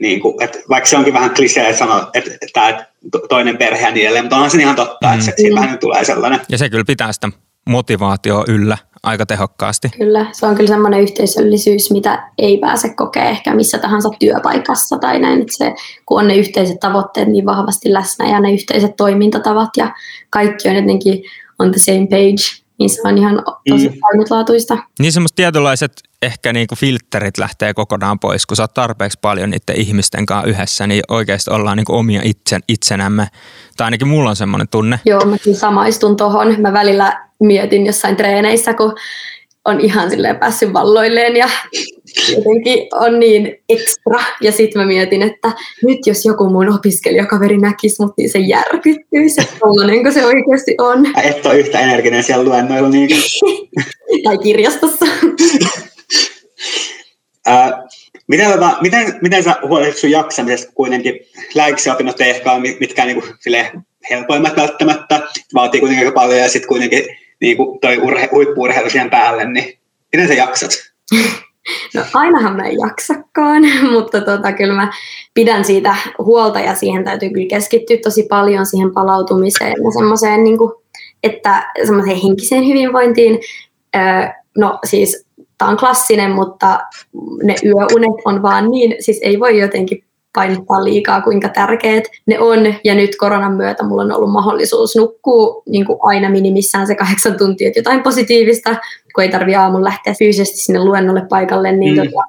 niin 0.00 0.20
kuin, 0.20 0.42
että 0.42 0.58
vaikka 0.68 0.90
se 0.90 0.96
onkin 0.96 1.14
vähän 1.14 1.34
klisee 1.34 1.72
sanoa, 1.72 2.10
että, 2.14 2.30
että 2.42 2.86
toinen 3.28 3.56
perhe 3.56 3.86
ja 3.86 3.90
niin 3.90 4.04
edelleen, 4.04 4.24
mutta 4.24 4.36
onhan 4.36 4.50
se 4.50 4.58
ihan 4.58 4.76
totta, 4.76 5.08
mm. 5.08 5.18
että 5.18 5.32
siitä 5.36 5.56
mm. 5.56 5.62
vähän 5.62 5.78
tulee 5.78 6.04
sellainen. 6.04 6.40
Ja 6.48 6.58
se 6.58 6.70
kyllä 6.70 6.84
pitää 6.84 7.12
sitä 7.12 7.28
motivaatio 7.68 8.44
yllä 8.48 8.78
aika 9.02 9.26
tehokkaasti. 9.26 9.88
Kyllä, 9.98 10.26
se 10.32 10.46
on 10.46 10.54
kyllä 10.54 10.68
semmoinen 10.68 11.00
yhteisöllisyys, 11.00 11.90
mitä 11.90 12.30
ei 12.38 12.58
pääse 12.58 12.94
kokea 12.94 13.24
ehkä 13.24 13.54
missä 13.54 13.78
tahansa 13.78 14.08
työpaikassa 14.18 14.98
tai 14.98 15.18
näin, 15.18 15.40
että 15.40 15.56
se, 15.56 15.74
kun 16.06 16.20
on 16.20 16.28
ne 16.28 16.36
yhteiset 16.36 16.80
tavoitteet 16.80 17.28
niin 17.28 17.46
vahvasti 17.46 17.92
läsnä 17.92 18.28
ja 18.28 18.40
ne 18.40 18.52
yhteiset 18.52 18.96
toimintatavat 18.96 19.70
ja 19.76 19.94
kaikki 20.30 20.68
on 20.68 20.76
jotenkin 20.76 21.22
on 21.58 21.70
the 21.70 21.78
same 21.78 22.06
page, 22.06 22.65
niin 22.78 22.90
se 22.90 23.00
on 23.04 23.18
ihan 23.18 23.42
tosi 23.68 23.88
mm. 23.88 23.94
ainutlaatuista. 24.12 24.78
Niin 24.98 25.12
semmoiset 25.12 25.36
tietynlaiset 25.36 25.92
ehkä 26.22 26.52
niinku 26.52 26.74
filterit 26.74 27.38
lähtee 27.38 27.74
kokonaan 27.74 28.18
pois, 28.18 28.46
kun 28.46 28.56
sä 28.56 28.62
oot 28.62 28.74
tarpeeksi 28.74 29.18
paljon 29.22 29.50
niiden 29.50 29.76
ihmisten 29.76 30.26
kanssa 30.26 30.48
yhdessä, 30.48 30.86
niin 30.86 31.02
oikeasti 31.08 31.50
ollaan 31.50 31.76
niinku 31.76 31.94
omia 31.94 32.20
itsen, 32.24 32.60
itsenämme. 32.68 33.28
Tai 33.76 33.84
ainakin 33.84 34.08
mulla 34.08 34.30
on 34.30 34.36
semmoinen 34.36 34.68
tunne. 34.68 35.00
Joo, 35.04 35.24
mä 35.24 35.36
samaistun 35.52 36.16
tohon. 36.16 36.60
Mä 36.60 36.72
välillä 36.72 37.26
mietin 37.40 37.86
jossain 37.86 38.16
treeneissä, 38.16 38.74
kun 38.74 38.94
on 39.66 39.80
ihan 39.80 40.10
silleen 40.10 40.36
päässyt 40.36 40.72
valloilleen 40.72 41.36
ja 41.36 41.48
jotenkin 42.36 42.88
on 42.92 43.20
niin 43.20 43.58
ekstra. 43.68 44.20
Ja 44.40 44.52
sitten 44.52 44.82
mä 44.82 44.86
mietin, 44.86 45.22
että 45.22 45.52
nyt 45.82 45.98
jos 46.06 46.24
joku 46.24 46.50
mun 46.50 46.74
opiskelijakaveri 46.74 47.58
näkisi 47.58 48.02
mut, 48.02 48.12
niin 48.16 48.30
se 48.30 48.38
järkyttyisi, 48.38 49.40
että 49.40 49.56
kuin 50.02 50.14
se 50.14 50.26
oikeasti 50.26 50.74
on. 50.78 51.06
Et 51.24 51.46
ole 51.46 51.58
yhtä 51.58 51.80
energinen 51.80 52.22
siellä 52.22 52.44
luennoilla. 52.44 52.88
Niin. 52.88 53.08
tai 54.24 54.38
kirjastossa. 54.38 55.06
Äh, 57.48 57.72
miten, 58.26 58.52
tota, 58.52 58.76
miten, 58.80 59.18
miten 59.22 59.44
sä 59.44 59.56
huolehdit 59.62 59.96
sun 59.96 60.10
jaksamisesta 60.10 60.72
kuitenkin? 60.74 61.20
Lääkiksi 61.54 61.90
ei 62.20 62.30
ehkä 62.30 62.52
ole 62.52 62.76
mitkään 62.80 63.08
niin 63.08 63.20
kuin, 63.20 63.34
helpoimmat 64.10 64.56
välttämättä, 64.56 65.20
vaatii 65.54 65.80
kuitenkin 65.80 66.06
aika 66.06 66.20
paljon 66.20 66.38
ja 66.38 66.48
sitten 66.48 66.68
kuitenkin 66.68 67.06
niin 67.40 67.56
kuin 67.56 67.80
toi 67.80 67.98
urhe, 67.98 68.28
huippu 68.32 68.62
siihen 68.88 69.10
päälle, 69.10 69.44
niin 69.44 69.78
miten 70.12 70.28
sä 70.28 70.34
jaksat? 70.34 70.70
No 71.94 72.02
ainahan 72.14 72.56
mä 72.56 72.62
en 72.62 72.76
jaksakaan, 72.78 73.62
mutta 73.92 74.20
tota, 74.20 74.52
kyllä 74.52 74.74
mä 74.74 74.92
pidän 75.34 75.64
siitä 75.64 75.96
huolta 76.18 76.60
ja 76.60 76.74
siihen 76.74 77.04
täytyy 77.04 77.30
kyllä 77.30 77.48
keskittyä 77.48 77.96
tosi 78.02 78.22
paljon 78.22 78.66
siihen 78.66 78.92
palautumiseen 78.94 79.74
ja 79.84 79.90
semmoiseen, 79.98 80.44
niin 80.44 80.58
kuin, 80.58 80.72
että 81.22 81.72
semmoiseen 81.86 82.16
henkiseen 82.16 82.66
hyvinvointiin. 82.66 83.40
no 84.58 84.78
siis 84.84 85.26
tämä 85.58 85.70
on 85.70 85.76
klassinen, 85.76 86.30
mutta 86.30 86.78
ne 87.42 87.54
yöunet 87.64 88.22
on 88.24 88.42
vaan 88.42 88.70
niin, 88.70 88.96
siis 89.00 89.20
ei 89.22 89.40
voi 89.40 89.58
jotenkin 89.58 90.04
painottaa 90.36 90.84
liikaa, 90.84 91.20
kuinka 91.20 91.48
tärkeät 91.48 92.04
ne 92.26 92.40
on. 92.40 92.74
Ja 92.84 92.94
nyt 92.94 93.16
koronan 93.16 93.52
myötä 93.52 93.84
mulla 93.84 94.02
on 94.02 94.12
ollut 94.12 94.32
mahdollisuus 94.32 94.96
nukkua 94.96 95.62
niin 95.68 95.84
kuin 95.84 95.98
aina 96.02 96.30
minimissään 96.30 96.86
se 96.86 96.94
kahdeksan 96.94 97.38
tuntia, 97.38 97.68
että 97.68 97.78
jotain 97.78 98.02
positiivista, 98.02 98.76
kun 99.14 99.24
ei 99.24 99.30
tarvitse 99.30 99.56
aamun 99.56 99.84
lähteä 99.84 100.14
fyysisesti 100.18 100.56
sinne 100.56 100.84
luennolle 100.84 101.26
paikalle, 101.28 101.72
niin 101.72 101.96
mm. 101.96 102.02
tota, 102.02 102.24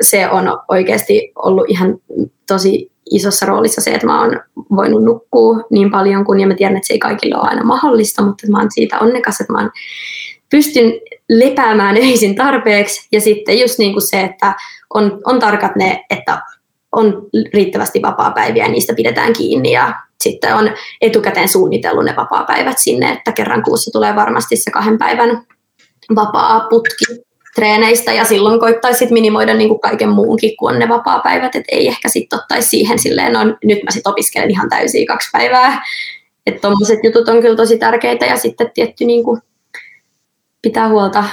se 0.00 0.30
on 0.30 0.58
oikeasti 0.68 1.32
ollut 1.36 1.64
ihan 1.68 1.98
tosi 2.46 2.90
isossa 3.10 3.46
roolissa 3.46 3.80
se, 3.80 3.90
että 3.90 4.06
mä 4.06 4.20
oon 4.20 4.40
voinut 4.76 5.04
nukkua 5.04 5.56
niin 5.70 5.90
paljon 5.90 6.24
kuin, 6.24 6.40
ja 6.40 6.46
mä 6.46 6.54
tiedän, 6.54 6.76
että 6.76 6.86
se 6.86 6.92
ei 6.92 6.98
kaikille 6.98 7.36
ole 7.36 7.48
aina 7.48 7.64
mahdollista, 7.64 8.22
mutta 8.22 8.46
mä 8.50 8.58
oon 8.58 8.70
siitä 8.70 8.98
onnekas, 8.98 9.40
että 9.40 9.52
mä 9.52 9.58
oon 9.58 9.70
pystyn 10.50 10.92
lepäämään 11.28 11.96
öisin 12.06 12.34
tarpeeksi 12.34 13.08
ja 13.12 13.20
sitten 13.20 13.60
just 13.60 13.78
niin 13.78 13.92
kuin 13.92 14.08
se, 14.08 14.20
että 14.20 14.54
on, 14.94 15.20
on 15.24 15.38
tarkat 15.38 15.76
ne, 15.76 16.04
että 16.10 16.42
on 16.92 17.26
riittävästi 17.54 18.02
vapaa-päiviä 18.02 18.64
ja 18.64 18.70
niistä 18.70 18.94
pidetään 18.94 19.32
kiinni 19.32 19.72
ja 19.72 19.94
sitten 20.20 20.54
on 20.54 20.70
etukäteen 21.00 21.48
suunnitellut 21.48 22.04
ne 22.04 22.14
vapaa-päivät 22.16 22.78
sinne, 22.78 23.10
että 23.10 23.32
kerran 23.32 23.62
kuussa 23.62 23.90
tulee 23.90 24.16
varmasti 24.16 24.56
se 24.56 24.70
kahden 24.70 24.98
päivän 24.98 25.42
vapaa 26.14 26.60
putki 26.60 27.04
treeneistä 27.54 28.12
ja 28.12 28.24
silloin 28.24 28.60
koittaisi 28.60 29.06
minimoida 29.10 29.54
niin 29.54 29.68
kuin 29.68 29.80
kaiken 29.80 30.08
muunkin 30.08 30.56
kuin 30.56 30.78
ne 30.78 30.88
vapaa-päivät, 30.88 31.54
että 31.54 31.76
ei 31.76 31.88
ehkä 31.88 32.08
sitten 32.08 32.38
ottaisi 32.38 32.68
siihen 32.68 32.98
silleen, 32.98 33.32
no 33.32 33.40
nyt 33.44 33.82
mä 33.82 33.90
sitten 33.90 34.10
opiskelen 34.10 34.50
ihan 34.50 34.68
täysiä 34.68 35.06
kaksi 35.06 35.28
päivää, 35.32 35.82
että 36.46 36.60
tuommoiset 36.60 36.98
jutut 37.02 37.28
on 37.28 37.40
kyllä 37.40 37.56
tosi 37.56 37.78
tärkeitä 37.78 38.26
ja 38.26 38.36
sitten 38.36 38.70
tietty 38.74 39.04
niin 39.04 39.24
kuin 39.24 39.40
pitää 40.62 40.88
huolta, 40.88 41.24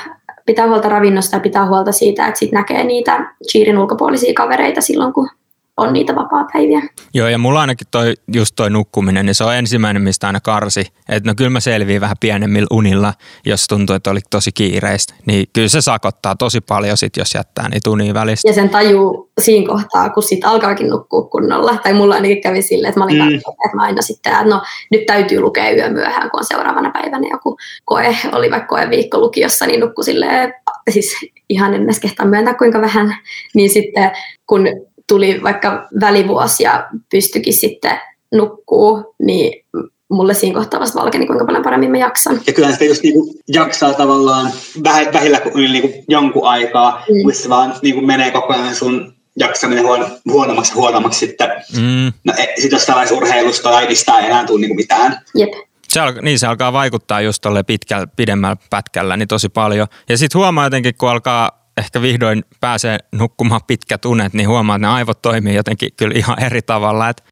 pitää 0.45 0.67
huolta 0.67 0.89
ravinnosta 0.89 1.35
ja 1.35 1.39
pitää 1.39 1.67
huolta 1.67 1.91
siitä, 1.91 2.27
että 2.27 2.39
sit 2.39 2.51
näkee 2.51 2.83
niitä 2.83 3.33
cheerin 3.51 3.77
ulkopuolisia 3.77 4.33
kavereita 4.33 4.81
silloin, 4.81 5.13
kun 5.13 5.29
on 5.77 5.93
niitä 5.93 6.15
vapaa-päiviä. 6.15 6.81
Joo, 7.13 7.27
ja 7.27 7.37
mulla 7.37 7.61
ainakin 7.61 7.87
toi, 7.91 8.13
just 8.33 8.55
toi 8.55 8.69
nukkuminen, 8.69 9.25
niin 9.25 9.35
se 9.35 9.43
on 9.43 9.55
ensimmäinen, 9.55 10.01
mistä 10.01 10.27
aina 10.27 10.39
karsi. 10.39 10.85
Että 11.09 11.29
no 11.29 11.33
kyllä 11.37 11.49
mä 11.49 11.59
selviin 11.59 12.01
vähän 12.01 12.15
pienemmillä 12.19 12.67
unilla, 12.71 13.13
jos 13.45 13.67
tuntuu, 13.67 13.95
että 13.95 14.11
oli 14.11 14.19
tosi 14.29 14.51
kiireistä. 14.51 15.13
Niin 15.25 15.45
kyllä 15.53 15.67
se 15.67 15.81
sakottaa 15.81 16.35
tosi 16.35 16.61
paljon 16.61 16.97
sit, 16.97 17.17
jos 17.17 17.35
jättää 17.35 17.69
niitä 17.69 17.89
unia 17.89 18.13
välistä. 18.13 18.49
Ja 18.49 18.53
sen 18.53 18.69
tajuu 18.69 19.31
siinä 19.41 19.67
kohtaa, 19.67 20.09
kun 20.09 20.23
sit 20.23 20.45
alkaakin 20.45 20.89
nukkua 20.89 21.21
kunnolla. 21.21 21.77
Tai 21.83 21.93
mulla 21.93 22.15
ainakin 22.15 22.41
kävi 22.41 22.61
silleen, 22.61 22.89
että 22.89 22.99
mä 22.99 23.05
olin 23.05 23.23
mm. 23.23 23.35
Että 23.35 23.75
mä 23.75 23.83
aina 23.83 24.01
sitten, 24.01 24.33
että 24.33 24.45
no 24.45 24.61
nyt 24.91 25.05
täytyy 25.05 25.39
lukea 25.39 25.75
yö 25.75 25.89
myöhään, 25.89 26.31
kun 26.31 26.39
on 26.39 26.45
seuraavana 26.45 26.91
päivänä 26.91 27.27
joku 27.31 27.57
koe, 27.85 28.17
oli 28.31 28.51
vaikka 28.51 28.67
koe 28.67 28.89
viikko 28.89 29.19
lukiossa, 29.19 29.65
niin 29.65 29.79
nukku 29.79 30.03
silleen, 30.03 30.53
siis 30.89 31.15
ihan 31.49 31.73
en 31.73 31.83
edes 31.83 31.99
kehtaa 31.99 32.25
myöntää 32.25 32.53
kuinka 32.53 32.81
vähän. 32.81 33.17
Niin 33.53 33.69
sitten 33.69 34.11
kun 34.47 34.67
tuli 35.07 35.43
vaikka 35.43 35.87
välivuosi 36.01 36.63
ja 36.63 36.87
pystyikin 37.11 37.53
sitten 37.53 37.99
nukkuu, 38.31 39.15
niin 39.19 39.65
mulle 40.09 40.33
siinä 40.33 40.59
kohtaa 40.59 40.79
vasta 40.79 41.01
valkeni, 41.01 41.27
kuinka 41.27 41.45
paljon 41.45 41.63
paremmin 41.63 41.91
mä 41.91 41.97
jaksan. 41.97 42.41
Ja 42.47 42.53
kyllä 42.53 42.71
sitä 42.71 42.85
just 42.85 43.03
niinku 43.03 43.35
jaksaa 43.47 43.93
tavallaan 43.93 44.51
väh, 44.83 45.13
vähillä 45.13 45.41
niinku 45.55 46.03
jonkun 46.07 46.47
aikaa, 46.47 47.03
mm. 47.09 47.21
mutta 47.23 47.39
se 47.39 47.49
vaan 47.49 47.75
niinku 47.81 48.01
menee 48.01 48.31
koko 48.31 48.53
ajan 48.53 48.75
sun 48.75 49.13
jaksaminen 49.37 49.83
huon, 49.83 50.05
huonommaksi 50.31 50.73
huonommaksi 50.73 51.19
sitten. 51.19 51.49
Mm. 51.75 52.13
No, 52.23 52.33
e, 52.37 52.45
sitten 52.55 52.77
jos 52.77 52.85
tällaisessa 52.85 53.17
urheilusta 53.17 53.71
laidista 53.71 54.19
ei 54.19 54.25
enää 54.25 54.45
tule 54.45 54.59
niinku 54.59 54.75
mitään. 54.75 55.21
Jep. 55.35 55.49
Se 55.89 55.99
alkaa, 55.99 56.21
niin 56.21 56.39
se 56.39 56.47
alkaa 56.47 56.73
vaikuttaa 56.73 57.21
just 57.21 57.41
tolle 57.41 57.63
pitkällä, 57.63 58.07
pidemmällä 58.07 58.55
pätkällä 58.69 59.17
niin 59.17 59.27
tosi 59.27 59.49
paljon. 59.49 59.87
Ja 60.09 60.17
sitten 60.17 60.39
huomaa 60.39 60.65
jotenkin, 60.65 60.93
kun 60.97 61.09
alkaa 61.09 61.56
ehkä 61.77 62.01
vihdoin 62.01 62.43
pääsee 62.59 62.97
nukkumaan 63.11 63.61
pitkät 63.67 64.05
unet, 64.05 64.33
niin 64.33 64.49
huomaa, 64.49 64.75
että 64.75 64.87
ne 64.87 64.93
aivot 64.93 65.21
toimii 65.21 65.55
jotenkin 65.55 65.89
kyllä 65.97 66.13
ihan 66.17 66.43
eri 66.43 66.61
tavalla. 66.61 67.09
Että 67.09 67.23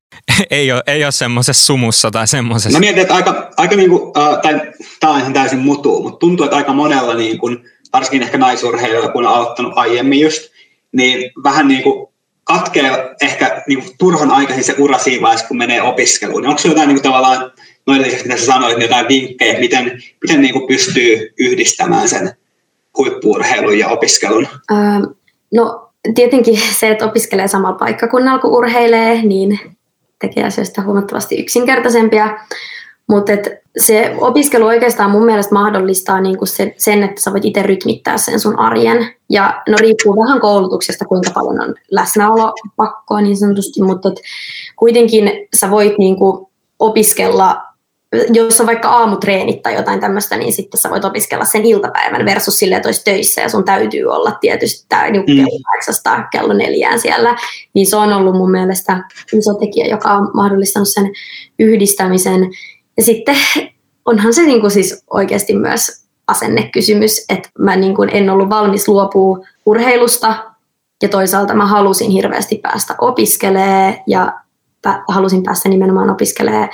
ei 0.52 0.72
ole, 0.72 0.84
ei 0.88 1.04
ole 1.04 1.12
semmoisessa 1.12 1.66
sumussa 1.66 2.12
tai 2.12 2.28
semmoisessa. 2.28 2.80
Mä 2.80 2.80
mietin, 2.80 3.02
että 3.02 3.16
aika, 3.16 3.52
aika 3.58 3.76
niin 3.76 3.90
kuin, 3.90 4.02
uh, 4.02 4.42
tai, 4.42 4.62
tämä 5.00 5.14
on 5.14 5.20
ihan 5.20 5.34
täysin 5.34 5.60
mutu, 5.60 6.04
mutta 6.04 6.20
tuntuu, 6.20 6.44
että 6.44 6.58
aika 6.58 6.74
monella, 6.74 7.14
niin 7.14 7.38
kuin, 7.38 7.70
varsinkin 7.94 8.24
ehkä 8.24 8.38
naisurheilijoilla, 8.38 9.12
kun 9.12 9.26
on 9.26 9.34
aloittanut 9.34 9.74
aiemmin 9.76 10.20
just, 10.20 10.42
niin 10.92 11.32
vähän 11.44 11.68
niin 11.68 11.84
kuin 11.84 12.08
katkee 12.44 13.16
ehkä 13.22 13.64
niin 13.68 13.80
kuin 13.84 13.96
turhan 13.98 14.32
aikaisin 14.32 14.64
se 14.64 14.76
ura 14.78 14.98
siinä 14.98 15.22
vaiheessa, 15.22 15.48
kun 15.48 15.58
menee 15.58 15.82
opiskeluun. 15.82 16.42
Niin 16.42 16.50
onko 16.50 16.62
se 16.62 16.68
jotain 16.68 16.88
niin 16.88 16.96
kuin, 16.96 17.04
tavallaan, 17.04 17.52
noin 17.88 18.02
lisäksi 18.02 18.26
mitä 18.28 18.40
sä 18.40 18.46
sanoit, 18.46 18.78
niin 18.78 18.90
jotain 18.90 19.08
vinkkejä, 19.08 19.60
miten, 19.60 20.04
miten 20.22 20.42
niin 20.42 20.54
kuin 20.54 20.68
pystyy 20.68 21.34
yhdistämään 21.40 22.10
sen 22.10 22.38
huippuurheilun 22.98 23.80
ja 23.80 23.88
opiskelun? 23.88 24.48
Ähm, 24.72 25.04
no 25.54 25.90
tietenkin 26.16 26.60
se, 26.80 26.90
että 26.90 27.06
opiskelee 27.06 27.48
samalla 27.48 27.78
paikkakunnalla 27.78 28.40
kuin 28.40 28.54
urheilee, 28.54 29.22
niin 29.22 29.60
tekee 30.20 30.44
asioista 30.44 30.82
huomattavasti 30.82 31.40
yksinkertaisempia. 31.40 32.40
Mutta 33.10 33.32
se 33.78 34.16
opiskelu 34.20 34.66
oikeastaan 34.66 35.12
mun 35.12 35.26
mielestä 35.26 35.54
mahdollistaa 35.54 36.22
niinku 36.22 36.46
sen, 36.46 36.74
sen, 36.78 37.04
että 37.04 37.22
sä 37.22 37.32
voit 37.32 37.46
itse 37.46 37.64
rytmittää 37.64 38.18
sen 38.18 38.40
sun 38.40 38.60
arjen. 38.60 39.14
Ja 39.30 39.64
no 39.70 39.78
riippuu 39.80 40.22
vähän 40.24 40.42
koulutuksesta, 40.42 41.06
kuinka 41.06 41.32
paljon 41.34 41.62
on 41.62 41.76
läsnäolo 41.92 42.54
pakkoa 42.76 43.22
niin 43.22 43.38
sanotusti, 43.38 43.82
mutta 43.82 44.12
kuitenkin 44.76 45.32
sä 45.56 45.72
voit 45.72 45.98
niinku 45.98 46.50
opiskella 46.80 47.62
jos 48.34 48.62
on 48.62 48.68
vaikka 48.68 48.90
aamutreenit 48.90 49.62
tai 49.62 49.76
jotain 49.76 50.00
tämmöistä, 50.00 50.38
niin 50.38 50.54
sitten 50.54 50.82
sä 50.82 50.90
voit 50.90 51.06
opiskella 51.06 51.46
sen 51.46 51.66
iltapäivän 51.66 52.26
versus 52.26 52.60
sille, 52.60 52.76
että 52.76 52.88
olisi 52.88 53.04
töissä 53.04 53.42
ja 53.42 53.50
sun 53.50 53.66
täytyy 53.66 54.06
olla 54.06 54.32
tietysti 54.32 54.86
tämä 54.90 55.10
niin 55.10 55.24
mm. 55.28 55.36
kello 55.36 56.24
kello 56.32 56.54
neljään 56.54 57.00
siellä. 57.00 57.36
Niin 57.74 57.88
se 57.88 57.96
on 57.96 58.14
ollut 58.14 58.36
mun 58.36 58.52
mielestä 58.52 59.04
iso 59.34 59.54
tekijä, 59.54 59.88
joka 59.88 60.14
on 60.14 60.32
mahdollistanut 60.34 60.88
sen 60.88 61.12
yhdistämisen. 61.60 62.52
Ja 62.98 63.04
sitten 63.04 63.36
onhan 64.06 64.34
se 64.34 64.42
niin 64.42 64.62
kuin 64.62 64.72
siis 64.72 65.04
oikeasti 65.10 65.56
myös 65.56 66.06
asennekysymys, 66.28 67.26
että 67.30 67.50
mä 67.60 67.76
niin 67.76 67.96
kuin 67.96 68.10
en 68.10 68.30
ollut 68.30 68.50
valmis 68.50 68.88
luopua 68.88 69.40
urheilusta 69.66 70.36
ja 71.02 71.10
toisaalta 71.10 71.54
mä 71.54 71.66
halusin 71.66 72.12
hirveästi 72.12 72.56
päästä 72.56 72.96
opiskelemaan 73.02 73.96
ja 74.08 74.34
halusin 75.08 75.44
päästä 75.44 75.70
nimenomaan 75.70 76.10
opiskelemaan 76.10 76.70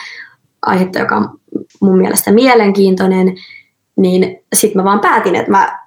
aihetta, 0.62 1.00
joka 1.00 1.16
on 1.16 1.40
mun 1.82 1.98
mielestä 1.98 2.32
mielenkiintoinen, 2.32 3.36
niin 3.96 4.44
sitten 4.56 4.82
mä 4.82 4.84
vaan 4.84 5.00
päätin, 5.00 5.36
että 5.36 5.52
mä 5.52 5.80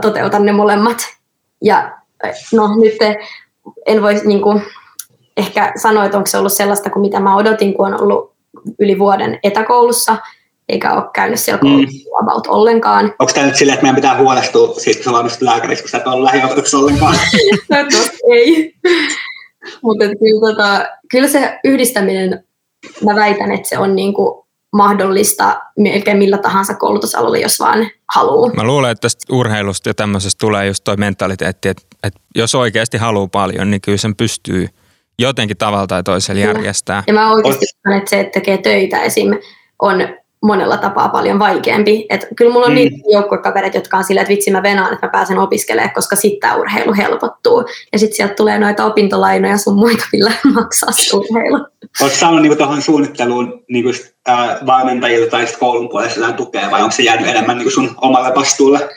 toteutan 0.00 0.44
ne 0.44 0.52
molemmat. 0.52 0.98
Ja 1.64 1.98
no 2.52 2.76
nyt 2.76 2.96
en 3.86 4.02
voi 4.02 4.20
niin 4.24 4.42
kuin, 4.42 4.62
ehkä 5.36 5.72
sanoa, 5.76 6.04
että 6.04 6.16
onko 6.16 6.26
se 6.26 6.38
ollut 6.38 6.52
sellaista 6.52 6.90
kuin 6.90 7.00
mitä 7.00 7.20
mä 7.20 7.36
odotin, 7.36 7.74
kun 7.74 7.86
on 7.86 8.02
ollut 8.02 8.32
yli 8.78 8.98
vuoden 8.98 9.38
etäkoulussa, 9.42 10.16
eikä 10.68 10.94
ole 10.94 11.04
käynyt 11.14 11.40
siellä 11.40 11.60
koulussa 11.60 12.10
mm. 12.10 12.26
about 12.26 12.46
ollenkaan. 12.46 13.14
Onko 13.18 13.32
tämä 13.34 13.46
nyt 13.46 13.56
silleen, 13.56 13.74
että 13.74 13.84
meidän 13.84 13.96
pitää 13.96 14.18
huolestua 14.18 14.74
siitä, 14.74 15.04
kun 15.04 15.30
sä 15.30 15.38
lääkäriksi, 15.40 15.82
kun 15.82 15.90
sä 15.90 15.98
et 15.98 16.06
ole 16.06 16.24
lähiopetuksessa 16.24 16.78
ollenkaan? 16.78 17.14
Toivottavasti 17.68 18.18
ei. 18.30 18.74
Mutta 19.82 20.04
kyllä, 20.04 20.40
tota, 20.50 20.86
kyllä 21.10 21.28
se 21.28 21.58
yhdistäminen 21.64 22.45
mä 23.04 23.14
väitän, 23.14 23.52
että 23.52 23.68
se 23.68 23.78
on 23.78 23.96
niin 23.96 24.14
kuin 24.14 24.46
mahdollista 24.72 25.60
melkein 25.78 26.18
millä 26.18 26.38
tahansa 26.38 26.74
koulutusalalla, 26.74 27.38
jos 27.38 27.58
vaan 27.58 27.90
haluaa. 28.14 28.52
Mä 28.52 28.64
luulen, 28.64 28.90
että 28.90 29.00
tästä 29.00 29.34
urheilusta 29.34 29.88
ja 29.88 29.94
tämmöisestä 29.94 30.38
tulee 30.40 30.66
just 30.66 30.84
toi 30.84 30.96
mentaliteetti, 30.96 31.68
että, 31.68 31.82
että 32.02 32.20
jos 32.34 32.54
oikeasti 32.54 32.98
haluaa 32.98 33.28
paljon, 33.32 33.70
niin 33.70 33.80
kyllä 33.80 33.98
sen 33.98 34.16
pystyy 34.16 34.68
jotenkin 35.18 35.56
tavalla 35.56 35.86
tai 35.86 36.02
toisella 36.02 36.40
järjestää. 36.40 37.04
Ja 37.06 37.14
mä 37.14 37.32
oikeasti 37.32 37.66
sanon, 37.66 37.98
että 37.98 38.10
se, 38.10 38.20
että 38.20 38.32
tekee 38.32 38.58
töitä 38.58 39.02
esim. 39.02 39.30
on 39.82 40.08
monella 40.46 40.76
tapaa 40.76 41.08
paljon 41.08 41.38
vaikeampi. 41.38 42.06
Et 42.10 42.26
kyllä 42.36 42.52
mulla 42.52 42.66
on 42.66 42.72
mm. 42.72 42.74
niitä 42.74 42.96
joukkuekavereita, 43.12 43.76
jotka 43.76 43.96
on 43.96 44.04
silleen, 44.04 44.22
että 44.22 44.32
vitsi 44.32 44.50
mä 44.50 44.62
venaan, 44.62 44.92
että 44.92 45.06
mä 45.06 45.10
pääsen 45.10 45.38
opiskelemaan, 45.38 45.94
koska 45.94 46.16
sitten 46.16 46.40
tämä 46.40 46.56
urheilu 46.56 46.94
helpottuu. 46.96 47.64
Ja 47.92 47.98
sitten 47.98 48.16
sieltä 48.16 48.34
tulee 48.34 48.58
noita 48.58 48.84
opintolainoja 48.84 49.58
sun 49.58 49.78
muita, 49.78 50.04
millä 50.12 50.32
maksaa 50.54 50.90
urheilu. 51.14 51.66
Oletko 52.00 52.18
saanut 52.18 52.42
niinku 52.42 52.56
tuohon 52.56 52.82
suunnitteluun 52.82 53.64
niinku, 53.68 53.90
äh, 54.28 54.48
valmentajilta 54.66 55.30
tai 55.30 55.46
koulun 55.60 55.88
puolesta 55.88 56.20
jotain 56.20 56.34
tukea 56.34 56.70
vai 56.70 56.82
onko 56.82 56.96
se 56.96 57.02
jäänyt 57.02 57.28
enemmän 57.28 57.56
niinku 57.56 57.70
sun 57.70 57.94
omalle 58.00 58.34
vastuulle? 58.34 58.88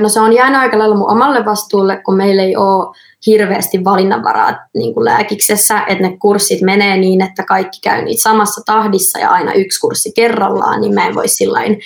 No 0.00 0.08
se 0.08 0.20
on 0.20 0.32
jäänyt 0.32 0.60
aika 0.60 0.78
lailla 0.78 0.96
mun 0.96 1.10
omalle 1.10 1.44
vastuulle, 1.44 1.96
kun 1.96 2.16
meillä 2.16 2.42
ei 2.42 2.56
ole 2.56 2.96
hirveästi 3.26 3.84
valinnanvaraa 3.84 4.66
niin 4.74 4.94
kuin 4.94 5.04
lääkiksessä, 5.04 5.82
että 5.86 6.08
ne 6.08 6.16
kurssit 6.16 6.60
menee 6.60 6.96
niin, 6.96 7.20
että 7.20 7.44
kaikki 7.44 7.78
käy 7.82 8.02
niitä 8.02 8.22
samassa 8.22 8.62
tahdissa 8.66 9.18
ja 9.18 9.30
aina 9.30 9.52
yksi 9.52 9.80
kurssi 9.80 10.12
kerrallaan, 10.12 10.80
niin 10.80 10.94
mä 10.94 11.06
en 11.06 11.14
voi 11.14 11.28
sillain, 11.28 11.80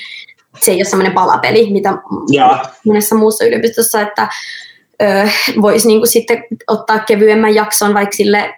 se 0.61 0.71
ei 0.71 0.77
ole 0.77 0.85
semmoinen 0.85 1.13
palapeli, 1.13 1.71
mitä 1.73 1.99
ja. 2.33 2.65
monessa 2.87 3.15
muussa 3.15 3.45
yliopistossa, 3.45 4.01
että 4.01 4.29
voisi 5.63 5.87
niin 5.87 6.01
kuin 6.01 6.09
sitten 6.09 6.45
ottaa 6.67 6.99
kevyemmän 6.99 7.55
jakson 7.55 7.95
vaikka 7.95 8.17
sille 8.17 8.55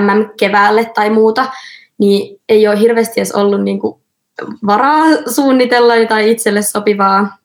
MM-keväälle 0.00 0.90
tai 0.94 1.10
muuta, 1.10 1.46
niin 1.98 2.40
ei 2.48 2.68
ole 2.68 2.80
hirveästi 2.80 3.20
edes 3.20 3.32
ollut 3.32 3.62
niin 3.62 3.80
kuin 3.80 4.00
varaa 4.66 5.04
suunnitella 5.34 5.94
tai 6.08 6.30
itselle 6.30 6.62
sopivaa 6.62 7.38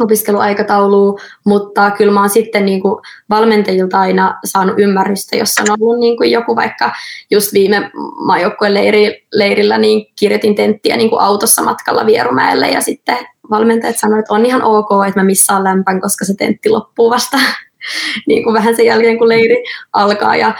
opiskeluaikataulua, 0.00 1.20
mutta 1.46 1.90
kyllä 1.90 2.12
mä 2.12 2.20
oon 2.20 2.30
sitten 2.30 2.66
niin 2.66 2.80
kuin 2.80 3.02
valmentajilta 3.30 4.00
aina 4.00 4.38
saanut 4.44 4.74
ymmärrystä, 4.78 5.36
jos 5.36 5.54
on 5.60 5.76
ollut 5.80 6.00
niin 6.00 6.16
kuin 6.16 6.30
joku 6.30 6.56
vaikka 6.56 6.92
just 7.30 7.52
viime 7.52 7.90
maajoukkueen 8.26 8.74
leiri, 8.74 9.26
leirillä, 9.32 9.78
niin 9.78 10.06
kirjoitin 10.18 10.54
tenttiä 10.54 10.96
niin 10.96 11.10
kuin 11.10 11.20
autossa 11.20 11.62
matkalla 11.62 12.06
Vierumäelle 12.06 12.68
ja 12.68 12.80
sitten 12.80 13.16
valmentajat 13.50 13.96
sanoivat, 13.98 14.20
että 14.20 14.34
on 14.34 14.46
ihan 14.46 14.62
ok, 14.62 14.88
että 15.08 15.20
mä 15.20 15.24
missaan 15.24 15.64
lämpän, 15.64 16.00
koska 16.00 16.24
se 16.24 16.34
tentti 16.34 16.68
loppuu 16.68 17.10
vasta 17.10 17.38
niin 18.28 18.44
kuin 18.44 18.54
vähän 18.54 18.76
sen 18.76 18.86
jälkeen, 18.86 19.18
kun 19.18 19.28
leiri 19.28 19.64
alkaa. 19.92 20.36
Ja 20.36 20.54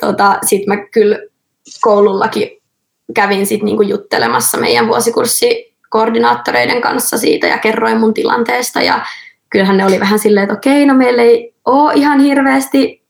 tota, 0.00 0.38
sitten 0.44 0.76
mä 0.76 0.86
kyllä 0.86 1.18
koulullakin 1.80 2.50
kävin 3.14 3.46
sitten 3.46 3.66
niin 3.66 3.76
kuin 3.76 3.88
juttelemassa 3.88 4.58
meidän 4.58 4.88
vuosikurssi 4.88 5.75
koordinaattoreiden 5.96 6.80
kanssa 6.80 7.18
siitä 7.18 7.46
ja 7.46 7.58
kerroin 7.58 8.00
mun 8.00 8.14
tilanteesta 8.14 8.82
ja 8.82 9.04
kyllähän 9.50 9.76
ne 9.76 9.86
oli 9.86 10.00
vähän 10.00 10.18
silleen, 10.18 10.44
että 10.44 10.54
okei, 10.54 10.86
no 10.86 10.94
meillä 10.94 11.22
ei 11.22 11.54
ole 11.64 11.92
ihan 11.94 12.20
hirveästi 12.20 13.02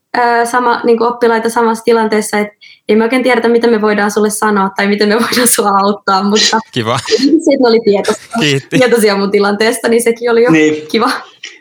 sama, 0.45 0.80
niin 0.84 0.99
kuin 0.99 1.09
oppilaita 1.09 1.49
samassa 1.49 1.84
tilanteessa, 1.84 2.39
että 2.39 2.53
ei 2.89 2.97
me 2.97 3.05
oikein 3.05 3.22
tiedetä, 3.22 3.49
mitä 3.49 3.66
me 3.66 3.80
voidaan 3.80 4.11
sulle 4.11 4.30
sanoa 4.30 4.70
tai 4.76 4.87
miten 4.87 5.09
me 5.09 5.14
voidaan 5.14 5.49
sua 5.49 5.70
auttaa, 5.84 6.22
mutta 6.22 6.59
kiva. 6.72 6.99
se, 7.45 7.51
oli 7.61 7.80
tietoisia, 7.84 8.68
tietoisia 8.70 9.16
mun 9.16 9.30
tilanteesta, 9.30 9.89
niin 9.89 10.03
sekin 10.03 10.30
oli 10.30 10.43
jo 10.43 10.51
niin. 10.51 10.87
kiva. 10.87 11.11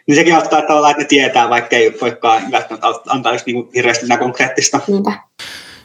Niin 0.07 0.15
sekin 0.15 0.35
auttaa 0.35 0.61
tavallaan, 0.61 0.91
että 0.91 1.03
ne 1.03 1.07
tietää, 1.07 1.49
vaikka 1.49 1.75
ei 1.75 1.97
voikaan 2.01 2.51
välttämättä 2.51 2.87
antaa 3.07 3.33
just 3.33 3.45
niin 3.45 3.55
kuin 3.55 3.69
hirveästi 3.75 4.05
konkreettista. 4.19 4.79
Niinpä. 4.87 5.11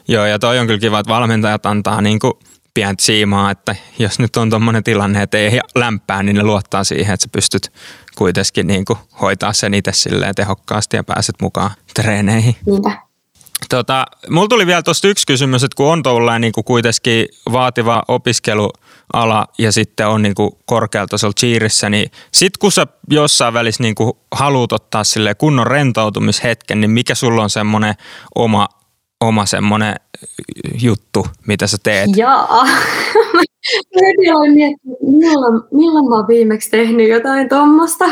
Joo, 0.07 0.25
ja 0.25 0.39
toi 0.39 0.59
on 0.59 0.67
kyllä 0.67 0.79
kiva, 0.79 0.99
että 0.99 1.13
valmentajat 1.13 1.65
antaa 1.65 2.01
niin 2.01 2.19
kuin 2.19 2.33
pientä 2.73 3.03
siimaa, 3.03 3.51
että 3.51 3.75
jos 3.99 4.19
nyt 4.19 4.37
on 4.37 4.49
tuommoinen 4.49 4.83
tilanne, 4.83 5.21
että 5.21 5.37
ei 5.37 5.59
lämpää, 5.75 6.23
niin 6.23 6.35
ne 6.35 6.43
luottaa 6.43 6.83
siihen, 6.83 7.13
että 7.13 7.23
sä 7.23 7.29
pystyt 7.31 7.73
kuitenkin 8.15 8.67
niin 8.67 8.85
kuin 8.85 8.99
hoitaa 9.21 9.53
sen 9.53 9.73
itse 9.73 9.91
silleen 9.93 10.35
tehokkaasti 10.35 10.97
ja 10.97 11.03
pääset 11.03 11.35
mukaan 11.41 11.71
treeneihin. 11.93 12.55
Niinpä. 12.65 13.11
Tota, 13.69 14.05
mulla 14.29 14.47
tuli 14.47 14.67
vielä 14.67 14.83
tuosta 14.83 15.07
yksi 15.07 15.27
kysymys, 15.27 15.63
että 15.63 15.75
kun 15.75 15.91
on 15.91 16.03
tuollainen 16.03 16.41
niin 16.41 16.65
kuitenkin 16.65 17.25
vaativa 17.51 18.03
opiskeluala 18.07 19.47
ja 19.57 19.71
sitten 19.71 20.07
on 20.07 20.21
niin 20.21 20.35
korkealta 20.65 21.11
tasolla 21.11 21.33
cheerissä, 21.39 21.89
niin 21.89 22.11
sit 22.31 22.57
kun 22.57 22.71
sä 22.71 22.87
jossain 23.09 23.53
välissä 23.53 23.83
niin 23.83 23.95
haluat 24.31 24.71
ottaa 24.71 25.03
sille 25.03 25.35
kunnon 25.35 25.67
rentoutumishetken, 25.67 26.81
niin 26.81 26.91
mikä 26.91 27.15
sulla 27.15 27.43
on 27.43 27.49
semmoinen 27.49 27.95
oma 28.35 28.67
oma 29.21 29.45
semmoinen 29.45 29.95
juttu, 30.81 31.27
mitä 31.47 31.67
sä 31.67 31.77
teet? 31.83 32.09
Jaa. 32.15 32.65
Mä 34.27 34.37
olen 34.37 34.51
miettinyt, 34.51 34.97
milloin, 35.01 35.61
milloin 35.71 36.09
mä 36.09 36.15
oon 36.15 36.27
viimeksi 36.27 36.69
tehnyt 36.69 37.09
jotain 37.09 37.49
tuommoista. 37.49 38.05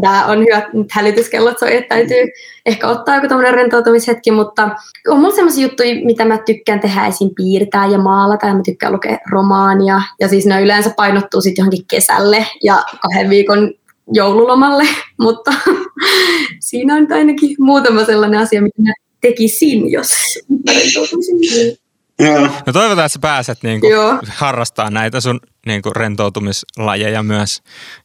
Tämä 0.00 0.26
on 0.26 0.38
hyvä, 0.38 0.58
että 0.58 0.92
hälytyskellot 0.92 1.58
soi, 1.58 1.76
että 1.76 1.94
täytyy 1.94 2.26
ehkä 2.66 2.88
ottaa 2.88 3.14
joku 3.14 3.28
tämmöinen 3.28 3.54
rentoutumishetki, 3.54 4.30
mutta 4.30 4.70
on 5.08 5.18
mulla 5.18 5.34
sellaisia 5.34 5.62
juttuja, 5.62 5.94
mitä 6.04 6.24
mä 6.24 6.38
tykkään 6.38 6.80
tehdä, 6.80 7.06
esim. 7.06 7.30
piirtää 7.36 7.86
ja 7.86 7.98
maalata, 7.98 8.46
ja 8.46 8.54
mä 8.54 8.62
tykkään 8.64 8.92
lukea 8.92 9.18
romaania, 9.30 10.02
ja 10.20 10.28
siis 10.28 10.46
ne 10.46 10.62
yleensä 10.62 10.90
painottuu 10.96 11.40
sitten 11.40 11.62
johonkin 11.62 11.86
kesälle 11.90 12.46
ja 12.64 12.82
kahden 13.02 13.30
viikon 13.30 13.74
joululomalle, 14.12 14.84
mutta 15.20 15.52
siinä 16.60 16.94
on 16.94 17.06
ainakin 17.12 17.56
muutama 17.58 18.04
sellainen 18.04 18.40
asia, 18.40 18.62
mitä 18.62 18.92
tekisin, 19.20 19.92
jos 19.92 20.08
Joo. 22.20 22.48
No 22.66 22.72
toivotaan, 22.72 23.06
että 23.06 23.08
sä 23.08 23.18
pääset 23.18 23.58
niinku 23.62 23.86
harrastamaan 24.28 24.94
näitä 24.94 25.20
sun 25.20 25.40
niinku 25.66 25.90
rentoutumislajeja 25.90 27.22
myös 27.22 27.62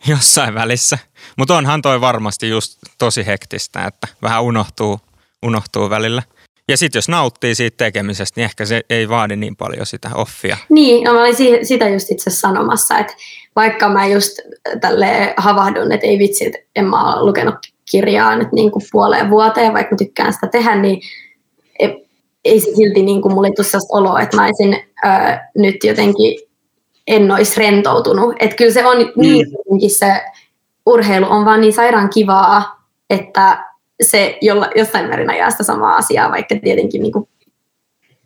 jossain 0.07 0.53
välissä. 0.53 0.97
Mutta 1.37 1.57
onhan 1.57 1.81
toi 1.81 2.01
varmasti 2.01 2.49
just 2.49 2.77
tosi 2.97 3.25
hektistä, 3.25 3.85
että 3.85 4.07
vähän 4.21 4.43
unohtuu, 4.43 4.99
unohtuu 5.45 5.89
välillä. 5.89 6.23
Ja 6.69 6.77
sitten 6.77 6.97
jos 6.97 7.09
nauttii 7.09 7.55
siitä 7.55 7.77
tekemisestä, 7.77 8.39
niin 8.39 8.45
ehkä 8.45 8.65
se 8.65 8.81
ei 8.89 9.09
vaadi 9.09 9.35
niin 9.35 9.55
paljon 9.55 9.85
sitä 9.85 10.09
offia. 10.15 10.57
Niin, 10.69 11.03
no 11.03 11.13
mä 11.13 11.19
olin 11.19 11.65
sitä 11.65 11.89
just 11.89 12.11
itse 12.11 12.29
sanomassa, 12.29 12.97
että 12.97 13.13
vaikka 13.55 13.89
mä 13.89 14.07
just 14.07 14.39
tälle 14.81 15.33
havahdun, 15.37 15.91
että 15.91 16.07
ei 16.07 16.19
vitsi, 16.19 16.45
että 16.45 16.59
en 16.75 16.85
mä 16.85 17.13
ole 17.13 17.25
lukenut 17.25 17.55
kirjaa 17.91 18.35
nyt 18.35 18.51
niin 18.51 18.71
kuin 18.71 18.83
puoleen 18.91 19.29
vuoteen, 19.29 19.73
vaikka 19.73 19.95
mä 19.95 19.97
tykkään 19.97 20.33
sitä 20.33 20.47
tehdä, 20.47 20.75
niin 20.75 21.01
ei 22.45 22.59
se 22.59 22.75
silti 22.75 23.01
niin 23.01 23.21
kuin 23.21 23.33
mulle 23.33 23.51
tule 23.55 23.65
sellaista 23.65 23.97
oloa, 23.97 24.21
että 24.21 24.37
mä 24.37 24.45
olisin 24.45 24.73
ö, 25.05 25.37
nyt 25.57 25.83
jotenkin 25.83 26.39
en 27.07 27.31
olisi 27.31 27.59
rentoutunut. 27.59 28.35
Että 28.39 28.55
kyllä 28.55 28.71
se 28.71 28.85
on 28.85 28.97
mm. 28.97 29.11
niin 29.15 29.45
jotenkin 29.51 29.91
se 29.91 30.21
urheilu 30.85 31.25
on 31.29 31.45
vaan 31.45 31.61
niin 31.61 31.73
sairaan 31.73 32.09
kivaa, 32.09 32.85
että 33.09 33.65
se 34.01 34.37
jolla, 34.41 34.69
jossain 34.75 35.07
määrin 35.07 35.29
ajaa 35.29 35.51
sitä 35.51 35.63
samaa 35.63 35.95
asiaa, 35.95 36.31
vaikka 36.31 36.55
tietenkin 36.63 37.01
niin 37.01 37.13
kuin 37.13 37.27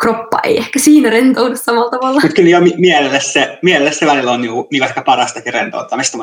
kroppa 0.01 0.39
ei 0.43 0.57
ehkä 0.57 0.79
siinä 0.79 1.09
rentoudu 1.09 1.55
samalla 1.55 1.89
tavalla. 1.89 2.19
Mutta 2.21 2.35
kyllä 2.35 2.49
jo 2.49 2.59
mielessä, 2.77 3.57
mielessä 3.61 4.05
välillä 4.05 4.31
on 4.31 4.41
niin, 4.41 4.51
niin 4.71 4.83
ehkä 4.83 5.01
parastakin 5.01 5.53
rentouttamista, 5.53 6.17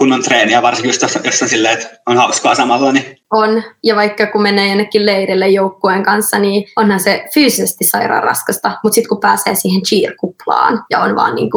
kunnon 0.00 0.22
treeniä, 0.22 0.62
varsinkin 0.62 0.88
just 0.88 1.02
jos, 1.02 1.18
jos 1.24 1.42
on 1.42 1.48
silleen, 1.48 1.74
että 1.74 2.00
on 2.06 2.16
hauskaa 2.16 2.54
samalla. 2.54 2.92
Niin. 2.92 3.16
On, 3.30 3.62
ja 3.82 3.96
vaikka 3.96 4.26
kun 4.26 4.42
menee 4.42 4.68
jonnekin 4.68 5.06
leirille 5.06 5.48
joukkueen 5.48 6.02
kanssa, 6.02 6.38
niin 6.38 6.64
onhan 6.76 7.00
se 7.00 7.24
fyysisesti 7.34 7.84
sairaan 7.84 8.22
raskasta, 8.22 8.78
mutta 8.82 8.94
sitten 8.94 9.08
kun 9.08 9.20
pääsee 9.20 9.54
siihen 9.54 9.82
cheer-kuplaan 9.82 10.84
ja 10.90 10.98
on 11.00 11.16
vaan 11.16 11.34
niin 11.34 11.50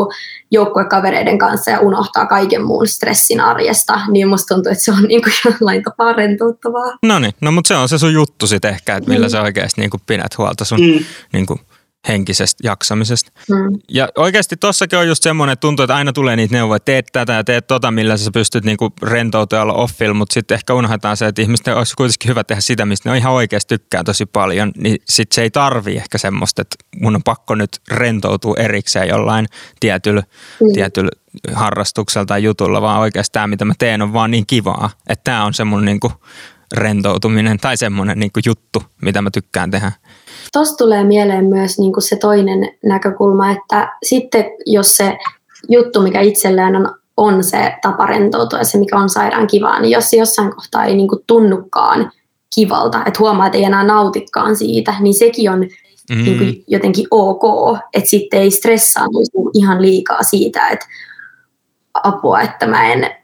joukkuekavereiden 0.52 1.38
kanssa 1.38 1.72
ja 1.72 1.80
unohtaa 1.80 2.26
kaiken 2.26 2.66
muun 2.66 2.88
stressin 2.88 3.42
arjesta, 3.42 4.00
niin 4.12 4.28
musta 4.28 4.56
tuntuu, 4.56 4.72
että 4.72 4.84
se 4.84 4.92
on 4.92 5.04
niin 5.04 5.22
kuin 5.22 5.34
jollain 5.60 5.84
tapaa 5.84 6.14
rentouttavaa. 6.14 6.98
No 7.04 7.20
niin, 7.20 7.34
no 7.42 7.52
mutta 7.52 7.68
se 7.68 7.76
on 7.76 7.90
se 7.90 7.98
sun 7.98 8.14
juttu 8.14 8.48
sitten 8.48 8.72
ehkä, 8.72 8.96
että 8.96 9.10
millä 9.10 9.28
mm. 9.28 9.32
sä 9.32 9.42
oikeasti 9.42 9.82
niin 9.82 9.92
pidät 10.06 10.38
huolta 10.38 10.66
sun 10.66 10.80
mm. 10.82 11.06
niin 11.34 11.46
kuin 11.46 11.60
henkisestä 12.08 12.68
jaksamisesta. 12.68 13.32
Mm. 13.50 13.80
Ja 13.90 14.10
oikeasti 14.18 14.58
tossakin 14.58 15.00
on 15.00 15.08
just 15.08 15.24
semmoinen, 15.24 15.54
että 15.54 15.62
tuntuu, 15.62 15.84
että 15.84 15.96
aina 15.96 16.14
tulee 16.14 16.36
niitä 16.36 16.56
neuvoja, 16.56 16.76
että 16.76 16.86
teet 16.86 17.06
tätä 17.12 17.34
ja 17.34 17.44
teet 17.44 17.68
tota, 17.68 17.92
millä 17.92 18.18
sä 18.18 18.32
pystyt 18.34 18.66
niinku 18.66 18.94
rentoutumaan 19.02 19.76
offilla, 19.76 20.14
mutta 20.14 20.34
sitten 20.34 20.56
ehkä 20.56 20.74
unohdetaan 20.74 21.18
se, 21.18 21.28
että 21.28 21.42
ihmisten 21.42 21.78
olisi 21.78 21.94
kuitenkin 21.98 22.30
hyvä 22.30 22.44
tehdä 22.44 22.62
sitä, 22.62 22.86
mistä 22.86 23.10
ne 23.10 23.12
on 23.12 23.18
ihan 23.18 23.34
oikeasti 23.34 23.78
tykkää 23.78 24.04
tosi 24.04 24.26
paljon, 24.26 24.72
niin 24.78 24.98
sitten 25.10 25.36
se 25.36 25.42
ei 25.42 25.52
tarvi 25.52 25.96
ehkä 25.96 26.18
semmoista, 26.18 26.62
että 26.62 26.76
mun 27.02 27.16
on 27.16 27.24
pakko 27.24 27.56
nyt 27.56 27.80
rentoutua 27.92 28.56
erikseen 28.58 29.08
jollain 29.08 29.46
tietyllä, 29.80 30.24
mm. 30.62 30.74
tietyllä 30.74 31.12
harrastuksella 31.54 32.26
tai 32.26 32.44
jutulla, 32.44 32.82
vaan 32.82 33.00
oikeasti 33.00 33.34
tämä, 33.34 33.48
mitä 33.48 33.66
mä 33.66 33.74
teen, 33.78 34.02
on 34.02 34.14
vaan 34.14 34.32
niin 34.32 34.46
kivaa, 34.46 34.90
että 35.10 35.24
tämä 35.24 35.46
on 35.46 35.54
semmoinen 35.54 35.86
niinku 35.86 36.12
rentoutuminen 36.74 37.58
tai 37.58 37.78
semmoinen 37.78 38.20
niinku 38.20 38.40
juttu, 38.46 38.84
mitä 39.02 39.22
mä 39.22 39.30
tykkään 39.32 39.72
tehdä. 39.72 39.92
Tuossa 40.54 40.78
tulee 40.78 41.04
mieleen 41.04 41.46
myös 41.46 41.80
niin 41.80 41.94
kuin 41.94 42.04
se 42.04 42.16
toinen 42.16 42.70
näkökulma, 42.86 43.52
että 43.52 43.98
sitten 44.04 44.46
jos 44.66 44.98
se 44.98 45.18
juttu, 45.70 46.02
mikä 46.02 46.22
itsellään 46.22 46.76
on, 46.76 46.96
on 47.18 47.44
se 47.44 47.74
tapa 47.82 48.06
rentoutua 48.06 48.60
ja 48.60 48.66
se, 48.66 48.78
mikä 48.78 48.98
on 48.98 49.10
sairaan 49.10 49.48
kivaa, 49.48 49.80
niin 49.80 49.92
jos 49.92 50.10
se 50.10 50.18
jossain 50.18 50.56
kohtaa 50.56 50.86
ei 50.86 50.96
niin 50.96 51.08
kuin 51.08 51.24
tunnukaan 51.28 52.12
kivalta, 52.56 53.04
että 53.06 53.20
huomaa, 53.20 53.46
että 53.46 53.58
ei 53.58 53.64
enää 53.64 53.84
nautikaan 53.84 54.56
siitä, 54.56 54.96
niin 55.00 55.14
sekin 55.14 55.52
on 55.52 55.60
mm. 56.10 56.24
niin 56.24 56.38
kuin 56.38 56.64
jotenkin 56.68 57.08
ok, 57.12 57.78
että 57.94 58.10
sitten 58.10 58.42
ei 58.42 58.52
stressaantuisi 58.52 59.32
ihan 59.54 59.82
liikaa 59.82 60.24
siitä, 60.24 60.70
että 60.70 60.86
apua, 62.04 62.42
että 62.42 62.68
mä 62.68 62.94
en, 62.94 63.23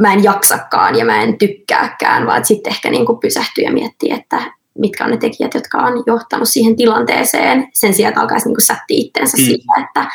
mä 0.00 0.12
en 0.12 0.24
jaksakaan 0.24 0.98
ja 0.98 1.04
mä 1.04 1.22
en 1.22 1.38
tykkääkään, 1.38 2.26
vaan 2.26 2.44
sitten 2.44 2.72
ehkä 2.72 2.90
niin 2.90 3.06
kuin 3.06 3.18
pysähtyy 3.18 3.64
ja 3.64 3.72
miettii, 3.72 4.12
että 4.12 4.52
mitkä 4.78 5.04
on 5.04 5.10
ne 5.10 5.16
tekijät, 5.16 5.54
jotka 5.54 5.78
on 5.78 6.02
johtanut 6.06 6.48
siihen 6.48 6.76
tilanteeseen, 6.76 7.68
sen 7.74 7.94
sijaan, 7.94 8.08
että 8.08 8.20
alkaisi 8.20 8.48
niin 8.48 8.60
sättiä 8.60 8.96
itteensä 8.98 9.36
mm. 9.36 9.44
siitä, 9.44 9.72
että 9.86 10.10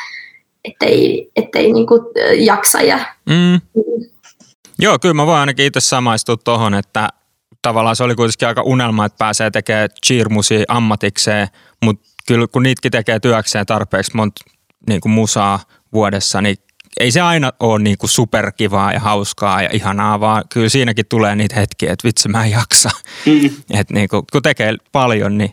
ettei, 0.64 1.30
ettei 1.36 1.72
niin 1.72 1.86
kuin 1.86 2.00
jaksa. 2.38 2.82
Ja, 2.82 2.98
mm. 3.26 3.34
Mm. 3.34 3.60
Joo, 4.78 4.98
kyllä 4.98 5.14
mä 5.14 5.26
voin 5.26 5.38
ainakin 5.38 5.66
itse 5.66 5.80
samaistua 5.80 6.36
tuohon, 6.36 6.74
että 6.74 7.08
tavallaan 7.62 7.96
se 7.96 8.04
oli 8.04 8.14
kuitenkin 8.14 8.48
aika 8.48 8.62
unelma, 8.62 9.06
että 9.06 9.18
pääsee 9.18 9.50
tekemään 9.50 9.88
cheermusia 10.06 10.64
ammatikseen, 10.68 11.48
mutta 11.82 12.08
kyllä 12.26 12.46
kun 12.46 12.62
niitäkin 12.62 12.92
tekee 12.92 13.20
työkseen 13.20 13.66
tarpeeksi 13.66 14.12
monta 14.14 14.44
niin 14.88 15.00
kuin 15.00 15.12
musaa 15.12 15.60
vuodessa, 15.92 16.40
niin 16.40 16.56
ei 17.00 17.10
se 17.10 17.20
aina 17.20 17.52
ole 17.60 17.82
niin 17.82 17.98
kuin 17.98 18.10
superkivaa 18.10 18.92
ja 18.92 19.00
hauskaa 19.00 19.62
ja 19.62 19.68
ihanaa, 19.72 20.20
vaan 20.20 20.44
kyllä 20.52 20.68
siinäkin 20.68 21.06
tulee 21.08 21.36
niitä 21.36 21.54
hetkiä, 21.54 21.92
että 21.92 22.08
vitsi 22.08 22.28
mä 22.28 22.44
en 22.44 22.50
jaksa. 22.50 22.90
Mm. 23.26 23.50
että 23.70 23.94
niin 23.94 24.08
kuin, 24.08 24.22
kun 24.32 24.42
tekee 24.42 24.74
paljon, 24.92 25.38
niin 25.38 25.50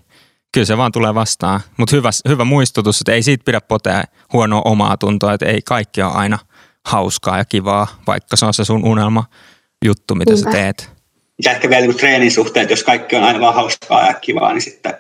kyllä 0.54 0.66
se 0.66 0.78
vaan 0.78 0.92
tulee 0.92 1.16
vastaan. 1.16 1.60
Mutta 1.78 1.96
hyvä, 1.96 2.10
hyvä 2.28 2.46
muistutus, 2.46 3.02
että 3.02 3.12
ei 3.12 3.24
siitä 3.24 3.44
pidä 3.46 3.62
potea 3.62 4.04
huonoa 4.34 4.62
omaa 4.66 4.98
tuntoa, 4.98 5.34
että 5.34 5.46
ei 5.46 5.62
kaikki 5.62 6.02
ole 6.02 6.12
aina 6.14 6.40
hauskaa 6.86 7.38
ja 7.38 7.46
kivaa, 7.46 7.88
vaikka 8.08 8.36
se 8.36 8.46
on 8.46 8.54
se 8.54 8.66
sun 8.66 8.86
unelma 8.86 9.24
juttu, 9.86 10.16
mitä 10.16 10.34
Niinpä. 10.34 10.52
sä 10.52 10.58
teet. 10.58 10.90
Ja 11.46 11.52
ehkä 11.52 11.70
vielä 11.70 11.88
niin 11.88 11.98
treenin 11.98 12.32
suhteen, 12.32 12.62
että 12.62 12.74
jos 12.74 12.84
kaikki 12.84 13.16
on 13.16 13.24
aina 13.24 13.40
vaan 13.40 13.56
hauskaa 13.56 14.08
ja 14.08 14.14
kivaa, 14.14 14.54
niin 14.54 14.62
sitten 14.62 14.94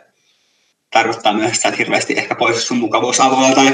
tarkoittaa 0.91 1.33
myös 1.33 1.55
sitä, 1.55 1.67
että 1.67 1.77
hirveästi 1.77 2.13
ehkä 2.17 2.35
pois 2.35 2.67
sun 2.67 2.77
mukavuusalueelta 2.77 3.63
ja, 3.63 3.71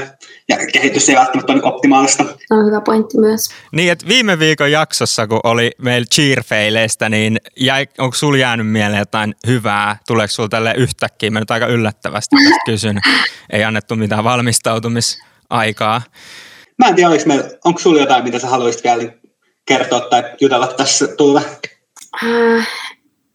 ja 0.50 0.58
kehitys 0.74 1.10
ei 1.10 1.16
välttämättä 1.16 1.54
ole 1.54 1.64
optimaalista. 1.64 2.24
Se 2.24 2.54
on 2.54 2.66
hyvä 2.66 2.82
pointti 2.82 3.18
myös. 3.18 3.50
Niin, 3.72 3.92
että 3.92 4.08
viime 4.08 4.40
viikon 4.40 4.72
jaksossa, 4.72 5.28
kun 5.28 5.40
oli 5.44 5.72
meillä 5.78 6.06
cheerfeileistä, 6.16 7.10
niin 7.10 7.38
jäi, 7.60 7.88
onko 7.98 8.16
sulla 8.16 8.38
jäänyt 8.38 8.68
mieleen 8.68 9.00
jotain 9.00 9.36
hyvää? 9.48 9.98
Tuleeko 10.08 10.32
sulla 10.32 10.50
tälle 10.50 10.74
yhtäkkiä? 10.78 11.32
Mä 11.32 11.40
nyt 11.40 11.52
aika 11.52 11.68
yllättävästi 11.68 12.36
tästä 12.36 12.60
kysyn. 12.66 13.00
Ei 13.54 13.64
annettu 13.64 13.96
mitään 13.96 14.24
valmistautumisaikaa. 14.24 16.02
Mä 16.80 16.88
en 16.88 16.96
tiedä, 16.96 17.10
meillä, 17.26 17.50
onko 17.66 17.80
sulla 17.80 18.00
jotain, 18.00 18.24
mitä 18.24 18.40
sä 18.40 18.48
haluaisit 18.48 18.84
vielä 18.84 19.04
kertoa 19.66 20.00
tai 20.00 20.24
jutella 20.42 20.68
tässä 20.68 21.08
Tuula? 21.08 21.42
Äh, 22.24 22.68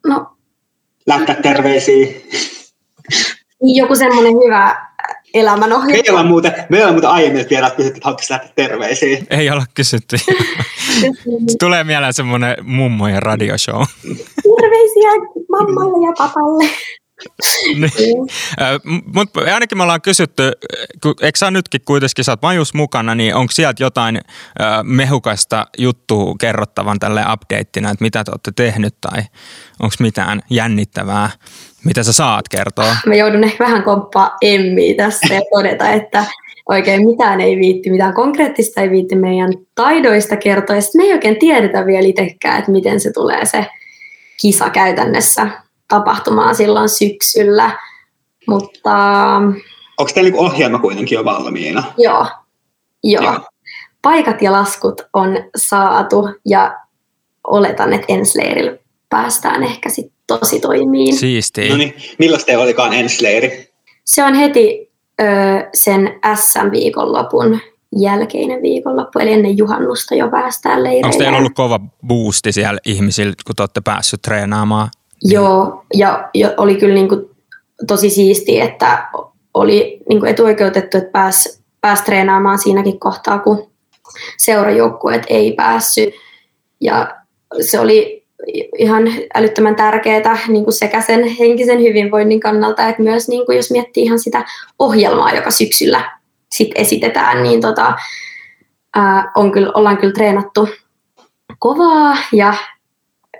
no. 0.06 0.36
Lähettää 1.06 1.42
terveisiä. 1.42 2.06
Niin 3.62 3.76
joku 3.76 3.94
semmoinen 3.94 4.32
hyvä 4.32 4.92
elämänohjelma. 5.34 6.02
Meillä 6.02 6.20
on 6.20 6.26
muuten, 6.26 6.52
meillä 6.68 6.88
on 6.88 6.94
muuten 6.94 7.10
aiemmin 7.10 7.46
vielä 7.50 7.70
kysytty, 7.70 7.96
että 7.96 8.08
haluaisi 8.08 8.32
lähteä 8.32 8.50
terveisiä. 8.54 9.18
Ei 9.30 9.50
olla 9.50 9.64
kysytty. 9.74 10.16
Tulee 11.60 11.84
mieleen 11.84 12.12
semmoinen 12.12 12.56
mummojen 12.62 13.22
radioshow. 13.22 13.82
Terveisiä 14.42 15.10
mammalle 15.48 16.06
ja 16.06 16.12
papalle. 16.18 16.64
Niin. 17.74 18.16
Mutta 19.14 19.40
ainakin 19.40 19.78
me 19.78 19.82
ollaan 19.82 20.02
kysytty, 20.02 20.52
eikö 21.22 21.38
sä 21.38 21.50
nytkin 21.50 21.80
kuitenkin, 21.84 22.24
sä 22.24 22.32
oot 22.32 22.74
mukana, 22.74 23.14
niin 23.14 23.34
onko 23.34 23.50
sieltä 23.52 23.82
jotain 23.82 24.20
mehukasta 24.82 25.66
juttua 25.78 26.34
kerrottavan 26.40 26.98
tälle 26.98 27.24
updateina, 27.32 27.90
että 27.90 28.04
mitä 28.04 28.24
te 28.24 28.30
olette 28.30 28.52
tehnyt 28.56 28.94
tai 29.00 29.22
onko 29.80 29.94
mitään 30.00 30.42
jännittävää 30.50 31.30
mitä 31.84 32.02
sä 32.02 32.12
saat 32.12 32.48
kertoa? 32.48 32.96
Mä 33.06 33.14
joudun 33.14 33.44
ehkä 33.44 33.64
vähän 33.64 33.82
komppaa 33.82 34.36
Emmiä 34.40 34.94
tässä 34.96 35.34
ja 35.34 35.40
todeta, 35.54 35.90
että 35.90 36.24
oikein 36.68 37.06
mitään 37.06 37.40
ei 37.40 37.56
viitti, 37.56 37.90
mitään 37.90 38.14
konkreettista 38.14 38.80
ei 38.80 38.90
viitti 38.90 39.16
meidän 39.16 39.52
taidoista 39.74 40.36
kertoa. 40.36 40.76
Ja 40.76 40.82
me 40.96 41.02
ei 41.02 41.12
oikein 41.12 41.38
tiedetä 41.38 41.86
vielä 41.86 42.06
itsekään, 42.06 42.58
että 42.58 42.70
miten 42.70 43.00
se 43.00 43.12
tulee 43.12 43.46
se 43.46 43.66
kisa 44.40 44.70
käytännössä 44.70 45.46
tapahtumaan 45.92 46.54
silloin 46.54 46.88
syksyllä. 46.88 47.78
Mutta... 48.48 48.92
Onko 49.98 50.12
teillä 50.14 50.30
niinku 50.30 50.44
ohjelma 50.44 50.78
kuitenkin 50.78 51.16
jo 51.16 51.24
valmiina? 51.24 51.84
Joo. 51.98 52.26
Joo. 53.04 53.24
Joo. 53.24 53.40
Paikat 54.02 54.42
ja 54.42 54.52
laskut 54.52 55.00
on 55.12 55.36
saatu 55.56 56.28
ja 56.46 56.78
oletan, 57.44 57.92
että 57.92 58.06
ensi 58.08 58.38
leirillä 58.38 58.78
päästään 59.08 59.62
ehkä 59.62 59.88
sitten 59.88 60.16
tosi 60.26 60.60
toimiin. 60.60 61.16
Siistiä. 61.16 61.68
No 61.68 61.76
niin, 61.76 61.94
millaista 62.18 62.46
te 62.46 62.58
olikaan 62.58 62.92
ensleiri? 62.92 63.72
Se 64.04 64.24
on 64.24 64.34
heti 64.34 64.92
ö, 65.20 65.24
sen 65.74 66.20
SM-viikonlopun 66.34 67.60
jälkeinen 67.96 68.62
viikonloppu, 68.62 69.18
eli 69.18 69.32
ennen 69.32 69.58
juhannusta 69.58 70.14
jo 70.14 70.28
päästään 70.28 70.82
leireille. 70.82 71.06
Onko 71.06 71.18
teillä 71.18 71.38
ollut 71.38 71.54
kova 71.54 71.80
boosti 72.06 72.52
siellä 72.52 72.80
ihmisillä, 72.86 73.34
kun 73.46 73.56
te 73.56 73.62
olette 73.62 73.80
päässyt 73.80 74.22
treenaamaan? 74.22 74.88
Joo, 75.24 75.84
ja, 75.94 76.28
ja 76.34 76.54
oli 76.56 76.74
kyllä 76.74 76.94
niin 76.94 77.08
kuin 77.08 77.30
tosi 77.86 78.10
siistiä, 78.10 78.64
että 78.64 79.08
oli 79.54 79.98
niin 80.08 80.20
kuin 80.20 80.30
etuoikeutettu, 80.30 80.98
että 80.98 81.10
pääsi 81.10 81.62
pääs 81.80 82.02
treenaamaan 82.02 82.58
siinäkin 82.58 83.00
kohtaa, 83.00 83.38
kun 83.38 83.70
seurajoukkueet 84.36 85.22
ei 85.28 85.52
päässyt. 85.52 86.14
Ja 86.80 87.16
se 87.60 87.80
oli 87.80 88.24
ihan 88.78 89.02
älyttömän 89.34 89.76
tärkeää 89.76 90.38
niin 90.48 90.64
kuin 90.64 90.74
sekä 90.74 91.00
sen 91.00 91.24
henkisen 91.24 91.80
hyvinvoinnin 91.82 92.40
kannalta, 92.40 92.88
että 92.88 93.02
myös 93.02 93.28
niin 93.28 93.46
kuin 93.46 93.56
jos 93.56 93.70
miettii 93.70 94.02
ihan 94.04 94.18
sitä 94.18 94.44
ohjelmaa, 94.78 95.32
joka 95.32 95.50
syksyllä 95.50 96.10
sit 96.50 96.70
esitetään, 96.74 97.42
niin 97.42 97.60
tota, 97.60 97.94
ää, 98.96 99.32
on 99.36 99.52
kyllä, 99.52 99.72
ollaan 99.74 99.96
kyllä 99.96 100.12
treenattu 100.12 100.68
kovaa 101.58 102.16
ja 102.32 102.54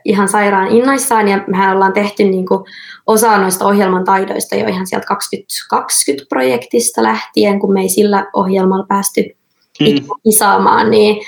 ihan 0.04 0.28
sairaan 0.28 0.68
innoissaan 0.68 1.28
ja 1.28 1.44
mehän 1.46 1.74
ollaan 1.74 1.92
tehty 1.92 2.24
niin 2.24 2.46
kuin 2.46 2.64
osa 3.06 3.38
noista 3.38 3.64
ohjelman 3.64 4.04
taidoista 4.04 4.56
jo 4.56 4.68
ihan 4.68 4.86
sieltä 4.86 5.06
2020-projektista 5.14 7.02
lähtien, 7.02 7.60
kun 7.60 7.72
me 7.72 7.80
ei 7.80 7.88
sillä 7.88 8.26
ohjelmalla 8.32 8.86
päästy 8.88 9.36
mm. 9.80 10.06
kisaamaan, 10.24 10.90
niin 10.90 11.22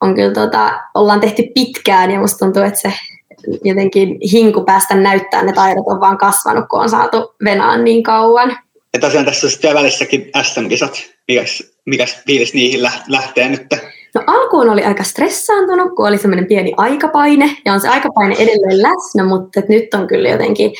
on 0.00 0.14
kyllä 0.14 0.32
tota, 0.32 0.80
ollaan 0.94 1.20
tehty 1.20 1.42
pitkään 1.54 2.10
ja 2.10 2.20
musta 2.20 2.38
tuntuu, 2.38 2.62
että 2.62 2.80
se 2.80 2.92
jotenkin 3.64 4.18
hinku 4.32 4.64
päästä 4.64 4.94
näyttää 4.94 5.42
ne 5.42 5.52
taidot 5.52 5.84
on 5.86 6.00
vaan 6.00 6.18
kasvanut, 6.18 6.64
kun 6.68 6.80
on 6.80 6.90
saatu 6.90 7.34
venaan 7.44 7.84
niin 7.84 8.02
kauan. 8.02 8.58
Ja 8.94 9.00
tosiaan 9.00 9.26
tässä 9.26 9.50
sitten 9.50 9.74
välissäkin 9.74 10.30
SM-kisat. 10.42 11.02
Mikäs, 11.28 11.72
mikäs 11.86 12.22
fiilis 12.26 12.54
niihin 12.54 12.82
lähtee 13.08 13.48
nyt? 13.48 13.66
No 14.14 14.22
alkuun 14.26 14.70
oli 14.70 14.84
aika 14.84 15.04
stressaantunut, 15.04 15.94
kun 15.96 16.08
oli 16.08 16.18
semmoinen 16.18 16.46
pieni 16.46 16.72
aikapaine, 16.76 17.56
ja 17.64 17.72
on 17.72 17.80
se 17.80 17.88
aikapaine 17.88 18.34
edelleen 18.34 18.82
läsnä, 18.82 19.24
mutta 19.24 19.60
nyt 19.68 19.94
on 19.94 20.06
kyllä 20.06 20.28
jotenkin 20.28 20.72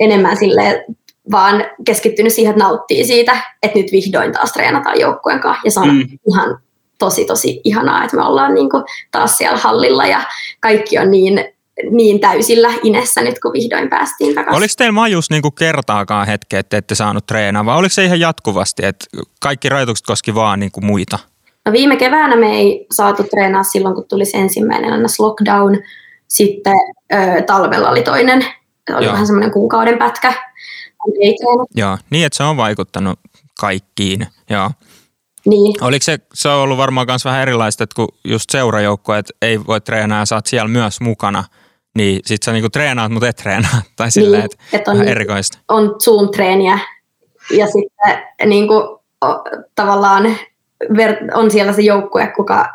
enemmän 0.00 0.36
sille 0.36 0.84
vaan 1.30 1.64
keskittynyt 1.84 2.32
siihen, 2.32 2.50
että 2.50 2.64
nauttii 2.64 3.04
siitä, 3.04 3.36
että 3.62 3.78
nyt 3.78 3.92
vihdoin 3.92 4.32
taas 4.32 4.52
treenataan 4.52 5.00
joukkueen 5.00 5.40
kanssa, 5.40 5.60
ja 5.64 5.70
se 5.70 5.80
on 5.80 5.96
mm. 5.96 6.18
ihan 6.28 6.58
tosi 6.98 7.24
tosi 7.24 7.60
ihanaa, 7.64 8.04
että 8.04 8.16
me 8.16 8.22
ollaan 8.22 8.54
niin 8.54 8.70
kuin 8.70 8.84
taas 9.10 9.38
siellä 9.38 9.58
hallilla 9.58 10.06
ja 10.06 10.20
kaikki 10.60 10.98
on 10.98 11.10
niin 11.10 11.44
niin 11.90 12.20
täysillä 12.20 12.72
inessä 12.82 13.22
nyt, 13.22 13.38
kun 13.38 13.52
vihdoin 13.52 13.90
päästiin 13.90 14.34
takaisin. 14.34 14.58
Oliko 14.58 14.74
teillä 14.78 14.92
majus 14.92 15.30
niin 15.30 15.42
kuin 15.42 15.54
kertaakaan 15.54 16.26
hetkeä, 16.26 16.60
että 16.60 16.76
ette 16.76 16.94
saanut 16.94 17.26
treenaa, 17.26 17.64
vai 17.64 17.76
oliko 17.76 17.92
se 17.92 18.04
ihan 18.04 18.20
jatkuvasti, 18.20 18.86
että 18.86 19.06
kaikki 19.40 19.68
rajoitukset 19.68 20.06
koski 20.06 20.34
vaan 20.34 20.60
niin 20.60 20.72
kuin 20.72 20.84
muita? 20.84 21.18
No 21.66 21.72
viime 21.72 21.96
keväänä 21.96 22.36
me 22.36 22.46
ei 22.46 22.86
saatu 22.92 23.24
treenaa 23.24 23.62
silloin, 23.62 23.94
kun 23.94 24.08
tuli 24.08 24.24
se 24.24 24.38
ensimmäinen 24.38 25.02
ns. 25.02 25.20
lockdown. 25.20 25.78
Sitten 26.28 26.74
ö, 27.12 27.42
talvella 27.42 27.90
oli 27.90 28.02
toinen, 28.02 28.46
oli 28.96 29.04
Joo. 29.04 29.12
vähän 29.12 29.26
semmoinen 29.26 29.50
kuukauden 29.50 29.98
pätkä. 29.98 30.32
Ei 31.20 31.36
Joo, 31.76 31.98
niin 32.10 32.26
että 32.26 32.36
se 32.36 32.42
on 32.42 32.56
vaikuttanut 32.56 33.20
kaikkiin. 33.60 34.26
Joo. 34.50 34.70
Niin. 35.46 35.84
Oliko 35.84 36.02
se, 36.02 36.18
se 36.34 36.48
on 36.48 36.54
ollut 36.54 36.78
varmaan 36.78 37.06
myös 37.06 37.24
vähän 37.24 37.42
erilaista, 37.42 37.84
että 37.84 37.94
kun 37.94 38.08
just 38.24 38.50
seurajoukkoet 38.50 39.26
ei 39.42 39.66
voi 39.66 39.80
treenaa 39.80 40.18
ja 40.18 40.26
sä 40.26 40.34
oot 40.34 40.46
siellä 40.46 40.68
myös 40.68 41.00
mukana, 41.00 41.44
niin 41.96 42.20
sit 42.24 42.42
sä 42.42 42.52
niinku 42.52 42.70
treenaat, 42.70 43.12
mutta 43.12 43.28
et 43.28 43.36
treenaa. 43.36 43.82
Tai 43.96 44.10
silleen, 44.10 44.42
niin, 44.42 44.52
että 44.52 44.76
et 44.76 44.88
on, 44.88 44.94
vähän 44.94 45.08
erikoista. 45.08 45.58
On 45.68 45.94
Zoom-treeniä 46.02 46.78
ja 47.50 47.66
sitten 47.66 48.22
niinku, 48.46 49.02
tavallaan 49.74 50.36
on 51.34 51.50
siellä 51.50 51.72
se 51.72 51.82
joukkue, 51.82 52.32
kuka 52.36 52.68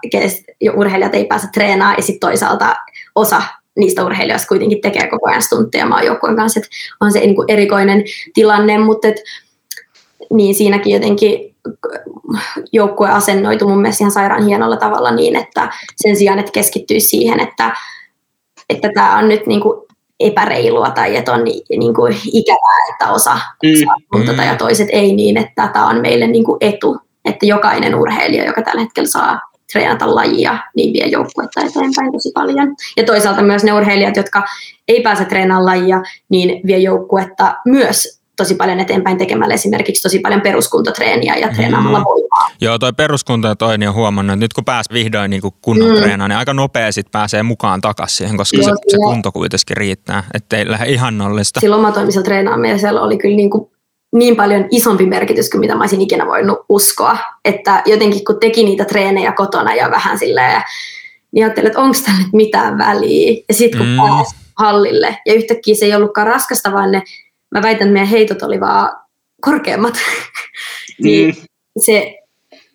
urheilijat 0.76 1.16
ei 1.16 1.26
pääse 1.26 1.48
treenaamaan 1.54 1.98
ja 1.98 2.04
sitten 2.04 2.30
toisaalta 2.30 2.76
osa 3.16 3.42
niistä 3.78 4.06
urheilijoista 4.06 4.48
kuitenkin 4.48 4.82
tekee 4.82 5.08
koko 5.08 5.30
ajan 5.30 5.42
stuntteja 5.42 5.86
maajoukkueen 5.86 6.36
kanssa, 6.36 6.60
että 6.60 6.70
on 7.02 7.12
se 7.12 7.20
niin 7.20 7.36
kuin 7.36 7.52
erikoinen 7.52 8.04
tilanne, 8.34 8.78
mutta 8.78 9.08
et, 9.08 9.16
niin 10.34 10.56
siinäkin 10.56 10.94
jotenkin 10.94 11.56
joukkue 12.72 13.10
asennoitu 13.10 13.68
mun 13.68 13.82
mielestä 13.82 14.04
ihan 14.04 14.12
sairaan 14.12 14.46
hienolla 14.46 14.78
tavalla 14.78 15.12
niin, 15.12 15.36
että 15.36 15.72
sen 15.96 16.16
sijaan, 16.16 16.40
että 16.40 16.52
keskittyisi 16.52 17.08
siihen, 17.08 17.40
että 17.40 17.76
että 18.70 18.90
tämä 18.94 19.18
on 19.18 19.28
nyt 19.28 19.48
niin 19.48 19.62
kuin 19.62 19.82
epäreilua 20.20 20.90
tai 20.90 21.16
että 21.16 21.34
on 21.34 21.44
niin 21.80 21.94
kuin 21.94 22.16
ikävää, 22.34 22.86
että 22.92 23.12
osa, 23.12 23.40
mm. 23.64 24.22
osa 24.22 24.34
mm. 24.34 24.40
ja 24.40 24.56
toiset 24.56 24.88
ei 24.92 25.14
niin, 25.14 25.38
että 25.38 25.68
tämä 25.74 25.90
on 25.90 26.02
meille 26.02 26.28
niin 26.28 26.44
kuin 26.44 26.58
etu 26.62 26.98
että 27.26 27.46
jokainen 27.46 27.96
urheilija, 27.96 28.46
joka 28.46 28.62
tällä 28.62 28.82
hetkellä 28.82 29.10
saa 29.10 29.40
treenata 29.72 30.16
lajia, 30.16 30.58
niin 30.76 30.94
vie 30.94 31.08
joukkuetta 31.08 31.62
eteenpäin 31.62 32.12
tosi 32.12 32.32
paljon. 32.34 32.76
Ja 32.98 33.04
toisaalta 33.04 33.42
myös 33.42 33.64
ne 33.64 33.74
urheilijat, 33.74 34.16
jotka 34.16 34.44
ei 34.88 35.02
pääse 35.02 35.26
treenaamaan 35.26 35.66
lajia, 35.66 36.02
niin 36.30 36.62
vie 36.68 36.78
joukkuetta 36.78 37.56
myös 37.66 38.20
tosi 38.40 38.56
paljon 38.56 38.80
eteenpäin 38.80 39.18
tekemällä 39.18 39.54
esimerkiksi 39.54 40.02
tosi 40.04 40.20
paljon 40.20 40.42
peruskuntotreeniä 40.42 41.36
ja 41.36 41.54
treenaamalla 41.54 42.00
mm. 42.00 42.06
voimaa. 42.06 42.50
Joo, 42.62 42.80
toi 42.80 42.94
peruskunta 42.94 43.48
ja 43.48 43.56
toi 43.56 43.78
niin 43.78 43.90
on 43.90 43.96
huomannut, 43.96 44.34
että 44.34 44.44
nyt 44.44 44.54
kun 44.54 44.66
pääs 44.66 44.86
vihdoin 44.94 45.30
niin 45.30 45.42
kunnon 45.62 45.90
mm. 45.90 45.96
treenaan, 45.96 46.30
niin 46.30 46.38
aika 46.38 46.54
nopea 46.54 46.92
sit 46.92 47.12
pääsee 47.12 47.44
mukaan 47.44 47.82
takaisin 47.82 48.18
siihen, 48.18 48.38
koska 48.38 48.58
Joo, 48.58 48.66
se, 48.66 48.72
se, 48.88 48.98
kunto 48.98 49.32
kuitenkin 49.32 49.78
riittää, 49.78 50.24
ettei 50.34 50.70
lähde 50.70 50.86
ihannollista. 50.92 51.60
Silloin 51.60 51.80
omatoimisella 51.80 52.26
treenaamisella 52.26 53.02
oli 53.02 53.18
kyllä 53.18 53.36
niin 53.36 53.50
kuin 53.50 53.72
niin 54.16 54.36
paljon 54.36 54.68
isompi 54.72 55.06
merkitys 55.06 55.50
kuin 55.50 55.60
mitä 55.60 55.76
mä 55.76 55.82
olisin 55.84 56.02
ikinä 56.02 56.26
voinut 56.26 56.60
uskoa. 56.70 57.18
Että 57.46 57.84
jotenkin 57.86 58.26
kun 58.26 58.40
teki 58.40 58.64
niitä 58.64 58.86
treenejä 58.86 59.32
kotona 59.32 59.76
ja 59.76 59.92
vähän 59.92 60.20
silleen, 60.20 60.62
niin 61.32 61.46
ajattelin, 61.46 61.68
että 61.68 61.80
onko 61.80 61.98
tällä 62.06 62.20
nyt 62.20 62.34
mitään 62.34 62.78
väliä. 62.78 63.42
Ja 63.48 63.54
sitten 63.54 63.80
kun 63.80 63.88
mm. 63.88 63.98
pääsi 63.98 64.36
hallille 64.56 65.18
ja 65.26 65.34
yhtäkkiä 65.34 65.76
se 65.76 65.86
ei 65.86 65.96
ollutkaan 65.96 66.28
raskasta, 66.28 66.74
vaan 66.74 66.92
ne, 66.92 67.04
mä 67.52 67.62
väitän, 67.62 67.88
että 67.88 67.94
meidän 67.94 68.10
heitot 68.10 68.42
oli 68.42 68.60
vaan 68.60 68.92
korkeammat. 69.42 69.94
niin 71.04 71.28
mm. 71.28 71.42
se 71.82 72.16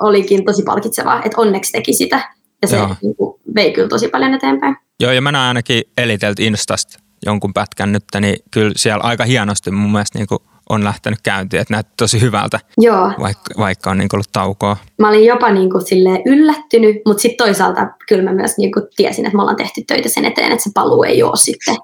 olikin 0.03 0.45
tosi 0.45 0.63
palkitsevaa, 0.63 1.23
että 1.25 1.41
onneksi 1.41 1.73
teki 1.73 1.93
sitä. 1.93 2.33
Ja 2.63 2.69
se 2.69 2.77
niin 3.03 3.17
kuin, 3.17 3.41
vei 3.55 3.73
kyllä 3.73 3.89
tosi 3.89 4.09
paljon 4.09 4.35
eteenpäin. 4.35 4.77
Joo, 5.01 5.13
ja 5.13 5.21
mä 5.21 5.33
näen 5.33 5.49
ainakin 5.49 5.83
Eliteltä 5.99 6.43
Instasta 6.43 6.99
jonkun 7.27 7.53
pätkän 7.53 7.93
nyt, 7.93 8.05
niin 8.21 8.37
kyllä 8.51 8.73
siellä 8.77 9.03
aika 9.05 9.25
hienosti 9.25 9.71
mun 9.71 9.93
mielestä 9.93 10.19
niin 10.19 10.27
kuin 10.27 10.39
on 10.71 10.85
lähtenyt 10.85 11.19
käyntiin, 11.23 11.61
että 11.61 11.75
näyttää 11.75 11.95
tosi 11.97 12.21
hyvältä, 12.21 12.61
Joo. 12.79 13.13
Vaikka, 13.21 13.55
vaikka 13.59 13.91
on 13.91 13.99
niin 13.99 14.09
ollut 14.13 14.33
taukoa. 14.33 14.77
Mä 14.99 15.09
olin 15.09 15.25
jopa 15.25 15.51
niin 15.51 15.71
kuin 15.71 15.85
yllättynyt, 16.27 16.97
mutta 17.07 17.21
sitten 17.21 17.47
toisaalta 17.47 17.89
kyllä 18.09 18.23
mä 18.23 18.33
myös 18.33 18.59
niin 18.59 18.73
kuin 18.73 18.87
tiesin, 18.97 19.27
että 19.27 19.37
me 19.37 19.43
ollaan 19.43 19.57
tehty 19.57 19.85
töitä 19.87 20.09
sen 20.09 20.25
eteen, 20.25 20.53
että 20.53 20.65
se 20.65 20.71
paluu 20.75 21.03
ei 21.03 21.23
ole 21.23 21.37
sitten 21.37 21.77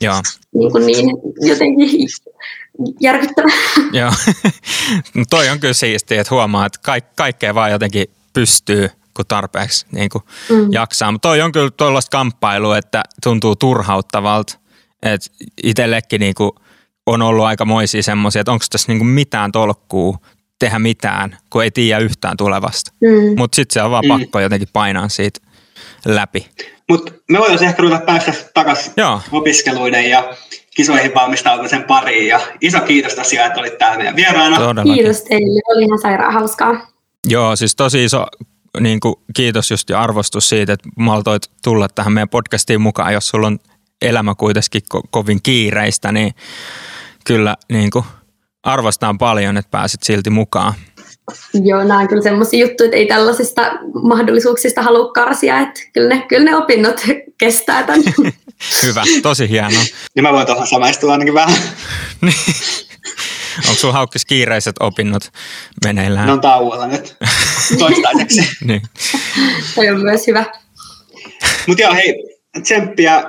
Joo. 0.00 0.22
Niin, 0.54 0.72
kuin 0.72 0.86
niin 0.86 1.06
jotenkin 1.40 2.08
järkyttävä. 3.00 3.48
Joo, 3.92 4.10
no 5.14 5.24
toi 5.30 5.48
on 5.48 5.60
kyllä 5.60 5.74
siistiä, 5.74 6.20
että 6.20 6.34
huomaa, 6.34 6.66
että 6.66 6.78
kaik- 6.82 7.16
kaikkea 7.16 7.54
vaan 7.54 7.70
jotenkin 7.70 8.06
pystyy 8.32 8.88
kun 9.16 9.26
tarpeeksi 9.28 9.86
niin 9.92 10.10
kuin 10.10 10.24
mm. 10.50 10.72
jaksaa. 10.72 11.12
Mutta 11.12 11.28
toi 11.28 11.40
on 11.40 11.52
kyllä 11.52 11.70
tuollaista 11.70 12.10
kamppailua, 12.10 12.78
että 12.78 13.02
tuntuu 13.22 13.56
turhauttavalta. 13.56 14.58
Että 15.02 15.30
itsellekin 15.62 16.20
niin 16.20 16.34
kuin– 16.34 16.50
on 17.12 17.22
ollut 17.22 17.44
aika 17.44 17.64
moisia 17.64 18.02
semmoisia, 18.02 18.40
että 18.40 18.52
onko 18.52 18.64
tässä 18.70 18.92
niinku 18.92 19.04
mitään 19.04 19.52
tolkkuu 19.52 20.16
tehdä 20.58 20.78
mitään, 20.78 21.38
kun 21.50 21.64
ei 21.64 21.70
tiedä 21.70 22.00
yhtään 22.00 22.36
tulevasta. 22.36 22.92
Mm. 23.00 23.38
Mutta 23.38 23.56
sitten 23.56 23.74
se 23.74 23.82
on 23.82 23.90
vaan 23.90 24.04
mm. 24.04 24.08
pakko 24.08 24.40
jotenkin 24.40 24.68
painaa 24.72 25.08
siitä 25.08 25.40
läpi. 26.04 26.46
Mutta 26.88 27.12
me 27.30 27.38
voitaisiin 27.38 27.68
ehkä 27.68 27.82
ruveta 27.82 28.04
päästä 28.04 28.32
takaisin 28.54 28.92
opiskeluiden 29.32 30.10
ja 30.10 30.34
kisoihin 30.76 31.14
valmistautumisen 31.14 31.84
pariin. 31.84 32.28
Ja 32.28 32.40
iso 32.60 32.80
kiitos 32.80 33.14
tosiaan, 33.14 33.46
että 33.46 33.60
olit 33.60 33.78
täällä 33.78 33.96
meidän 33.96 34.16
vieraana. 34.16 34.56
Todellakin. 34.56 34.94
Kiitos 34.94 35.22
teille, 35.22 35.60
oli 35.76 35.84
ihan 35.84 35.98
sairaan 35.98 36.32
hauskaa. 36.34 36.90
Joo, 37.26 37.56
siis 37.56 37.76
tosi 37.76 38.04
iso 38.04 38.26
niin 38.80 39.00
kuin, 39.00 39.14
kiitos 39.36 39.70
just 39.70 39.90
ja 39.90 40.00
arvostus 40.00 40.48
siitä, 40.48 40.72
että 40.72 40.88
maltoit 40.96 41.42
tulla 41.64 41.88
tähän 41.88 42.12
meidän 42.12 42.28
podcastiin 42.28 42.80
mukaan. 42.80 43.12
Jos 43.12 43.28
sulla 43.28 43.46
on 43.46 43.58
elämä 44.02 44.34
kuitenkin 44.34 44.82
ko- 44.94 45.08
kovin 45.10 45.42
kiireistä, 45.42 46.12
niin 46.12 46.34
kyllä 47.28 47.56
niin 47.72 47.90
kuin 47.90 48.04
arvostan 48.62 49.18
paljon, 49.18 49.56
että 49.56 49.70
pääsit 49.70 50.02
silti 50.02 50.30
mukaan. 50.30 50.74
Joo, 51.64 51.84
nämä 51.84 52.00
on 52.00 52.08
kyllä 52.08 52.22
semmoisia 52.22 52.60
juttuja, 52.66 52.86
että 52.86 52.96
ei 52.96 53.06
tällaisista 53.06 53.62
mahdollisuuksista 54.02 54.82
halua 54.82 55.12
karsia, 55.12 55.60
että 55.60 55.80
kyllä 55.92 56.14
ne, 56.14 56.24
kyllä 56.28 56.50
ne 56.50 56.56
opinnot 56.56 57.00
kestää 57.38 57.82
tämän. 57.82 58.02
Hyvä, 58.82 59.02
tosi 59.22 59.48
hienoa. 59.48 59.82
Niin 60.14 60.22
mä 60.22 60.32
voin 60.32 60.46
tuohon 60.46 60.66
samaistua 60.66 61.12
ainakin 61.12 61.34
vähän. 61.34 61.58
Niin. 62.22 62.34
Onko 63.64 63.74
sulla 63.74 63.94
haukkis 63.94 64.24
kiireiset 64.24 64.76
opinnot 64.80 65.32
meneillään? 65.84 66.26
Ne 66.26 66.32
on 66.32 66.40
tauolla 66.40 66.86
nyt 66.86 67.16
toistaiseksi. 67.78 68.40
niin. 68.64 68.82
Toi 69.74 69.88
on 69.88 70.00
myös 70.00 70.26
hyvä. 70.26 70.44
Mutta 71.66 71.82
joo, 71.82 71.94
hei, 71.94 72.14
tsemppiä 72.62 73.22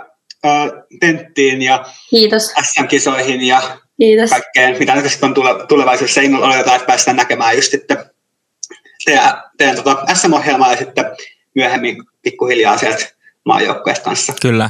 tenttiin 0.99 1.61
ja 1.61 1.85
Kiitos. 2.09 2.47
SM-kisoihin 2.47 3.41
ja 3.41 3.77
Kiitos. 3.99 4.29
kaikkeen, 4.29 4.79
mitä 4.79 4.95
nyt 4.95 5.11
sitten 5.11 5.27
on 5.27 5.33
tule, 5.33 5.67
tulevaisuudessa. 5.67 6.21
Innolla 6.21 6.47
oletetaan, 6.47 6.75
että 6.75 6.87
päästään 6.87 7.17
näkemään 7.17 7.55
just 7.55 7.71
sitten 7.71 7.97
teidän, 9.05 9.43
teidän 9.57 9.75
tota 9.75 10.15
SM-ohjelmaa 10.15 10.71
ja 10.71 10.77
sitten 10.77 11.05
myöhemmin 11.55 12.03
pikkuhiljaa 12.21 12.77
sieltä 12.77 13.05
maajoukkueet 13.45 13.99
kanssa 13.99 14.33
Kyllä. 14.41 14.69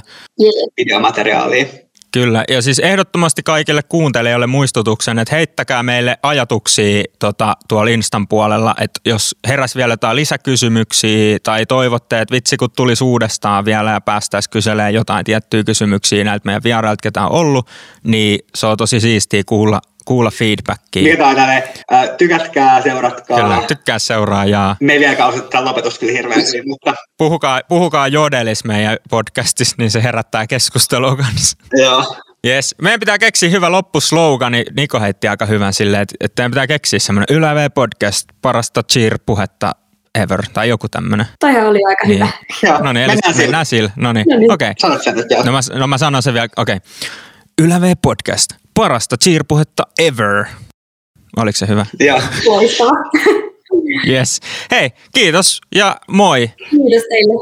Videomateriaalia. 0.77 1.65
Kyllä, 2.11 2.43
ja 2.49 2.61
siis 2.61 2.79
ehdottomasti 2.79 3.43
kaikille 3.43 3.83
kuuntelijoille 3.83 4.47
muistutuksen, 4.47 5.19
että 5.19 5.35
heittäkää 5.35 5.83
meille 5.83 6.17
ajatuksia 6.23 7.03
tota, 7.19 7.57
tuolla 7.67 7.89
Instan 7.89 8.27
puolella, 8.27 8.75
että 8.79 8.99
jos 9.05 9.35
heräs 9.47 9.75
vielä 9.75 9.93
jotain 9.93 10.15
lisäkysymyksiä 10.15 11.37
tai 11.43 11.65
toivotte, 11.65 12.21
että 12.21 12.35
vitsi 12.35 12.57
kun 12.57 12.69
tulisi 12.75 13.03
uudestaan 13.03 13.65
vielä 13.65 13.91
ja 13.91 14.01
päästäisiin 14.01 14.51
kyselemään 14.51 14.93
jotain 14.93 15.25
tiettyjä 15.25 15.63
kysymyksiä 15.63 16.23
näiltä 16.23 16.45
meidän 16.45 16.63
vierailta, 16.63 17.01
ketä 17.01 17.25
on 17.25 17.31
ollut, 17.31 17.67
niin 18.03 18.39
se 18.55 18.67
on 18.67 18.77
tosi 18.77 18.99
siistiä 18.99 19.43
kuulla, 19.45 19.81
kuulla 20.09 20.31
feedbackia. 20.31 21.03
Mietitään 21.03 21.35
tänne, 21.35 21.73
äh, 21.93 22.09
tykätkää, 22.17 22.81
seuratkaa. 22.81 23.39
Kyllä, 23.41 23.63
tykkää 23.67 23.99
seuraajaa. 23.99 24.75
Me 24.79 24.93
ei 24.93 24.99
vieläkään 24.99 25.29
osata 25.29 25.65
lopetus 25.65 25.99
kyllä 25.99 26.13
hirveän 26.13 26.41
hyvin, 26.47 26.67
mutta 26.69 26.93
Puhukaa, 27.17 27.61
puhukaa 27.69 28.07
jodelis 28.07 28.63
meidän 28.65 28.97
podcastissa, 29.09 29.75
niin 29.79 29.91
se 29.91 30.03
herättää 30.03 30.47
keskustelua 30.47 31.15
kanssa. 31.15 31.57
joo. 31.73 32.15
Yes. 32.47 32.75
Meidän 32.81 32.99
pitää 32.99 33.17
keksiä 33.17 33.49
hyvä 33.49 33.71
loppuslogani. 33.71 34.63
Niko 34.75 34.99
heitti 34.99 35.27
aika 35.27 35.45
hyvän 35.45 35.73
silleen, 35.73 36.01
että, 36.01 36.15
että 36.19 36.41
meidän 36.41 36.51
pitää 36.51 36.67
keksiä 36.67 36.99
semmoinen 36.99 37.35
Yle 37.35 37.69
podcast, 37.69 38.27
parasta 38.41 38.83
cheer-puhetta 38.83 39.71
ever, 40.15 40.41
tai 40.53 40.69
joku 40.69 40.89
tämmöinen. 40.89 41.25
Toihan 41.39 41.63
oli 41.67 41.79
aika 41.87 42.07
hyvä. 42.07 42.27
joo. 42.63 42.79
No 42.79 42.93
niin, 42.93 43.03
eli 43.03 43.11
Mennään 43.11 43.33
sillä. 43.33 43.45
mennään 43.45 43.65
sillä. 43.65 43.91
No 43.95 44.13
niin, 44.13 44.25
No 44.29 44.37
niin. 44.37 44.51
okei. 44.51 44.73
Joo. 45.29 45.43
No 45.43 45.51
mä, 45.51 45.59
no 45.73 45.87
mä 45.87 45.97
sanon 45.97 46.23
sen 46.23 46.33
vielä, 46.33 46.47
okei. 46.57 46.75
Okay. 46.75 46.89
Yle 47.61 47.81
V 47.81 47.93
podcast, 48.01 48.49
parasta 48.79 49.17
cheer-puhetta 49.17 49.83
ever. 49.99 50.45
Oliko 51.37 51.57
se 51.57 51.67
hyvä? 51.67 51.85
joo. 51.99 52.21
Loistava. 52.45 52.91
Yes. 54.07 54.39
Hei, 54.71 54.89
kiitos 55.13 55.61
ja 55.75 55.97
moi. 56.07 56.47
Kiitos 56.57 57.03
teille. 57.09 57.33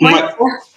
Moi. 0.00 0.12
Moikka. 0.12 0.71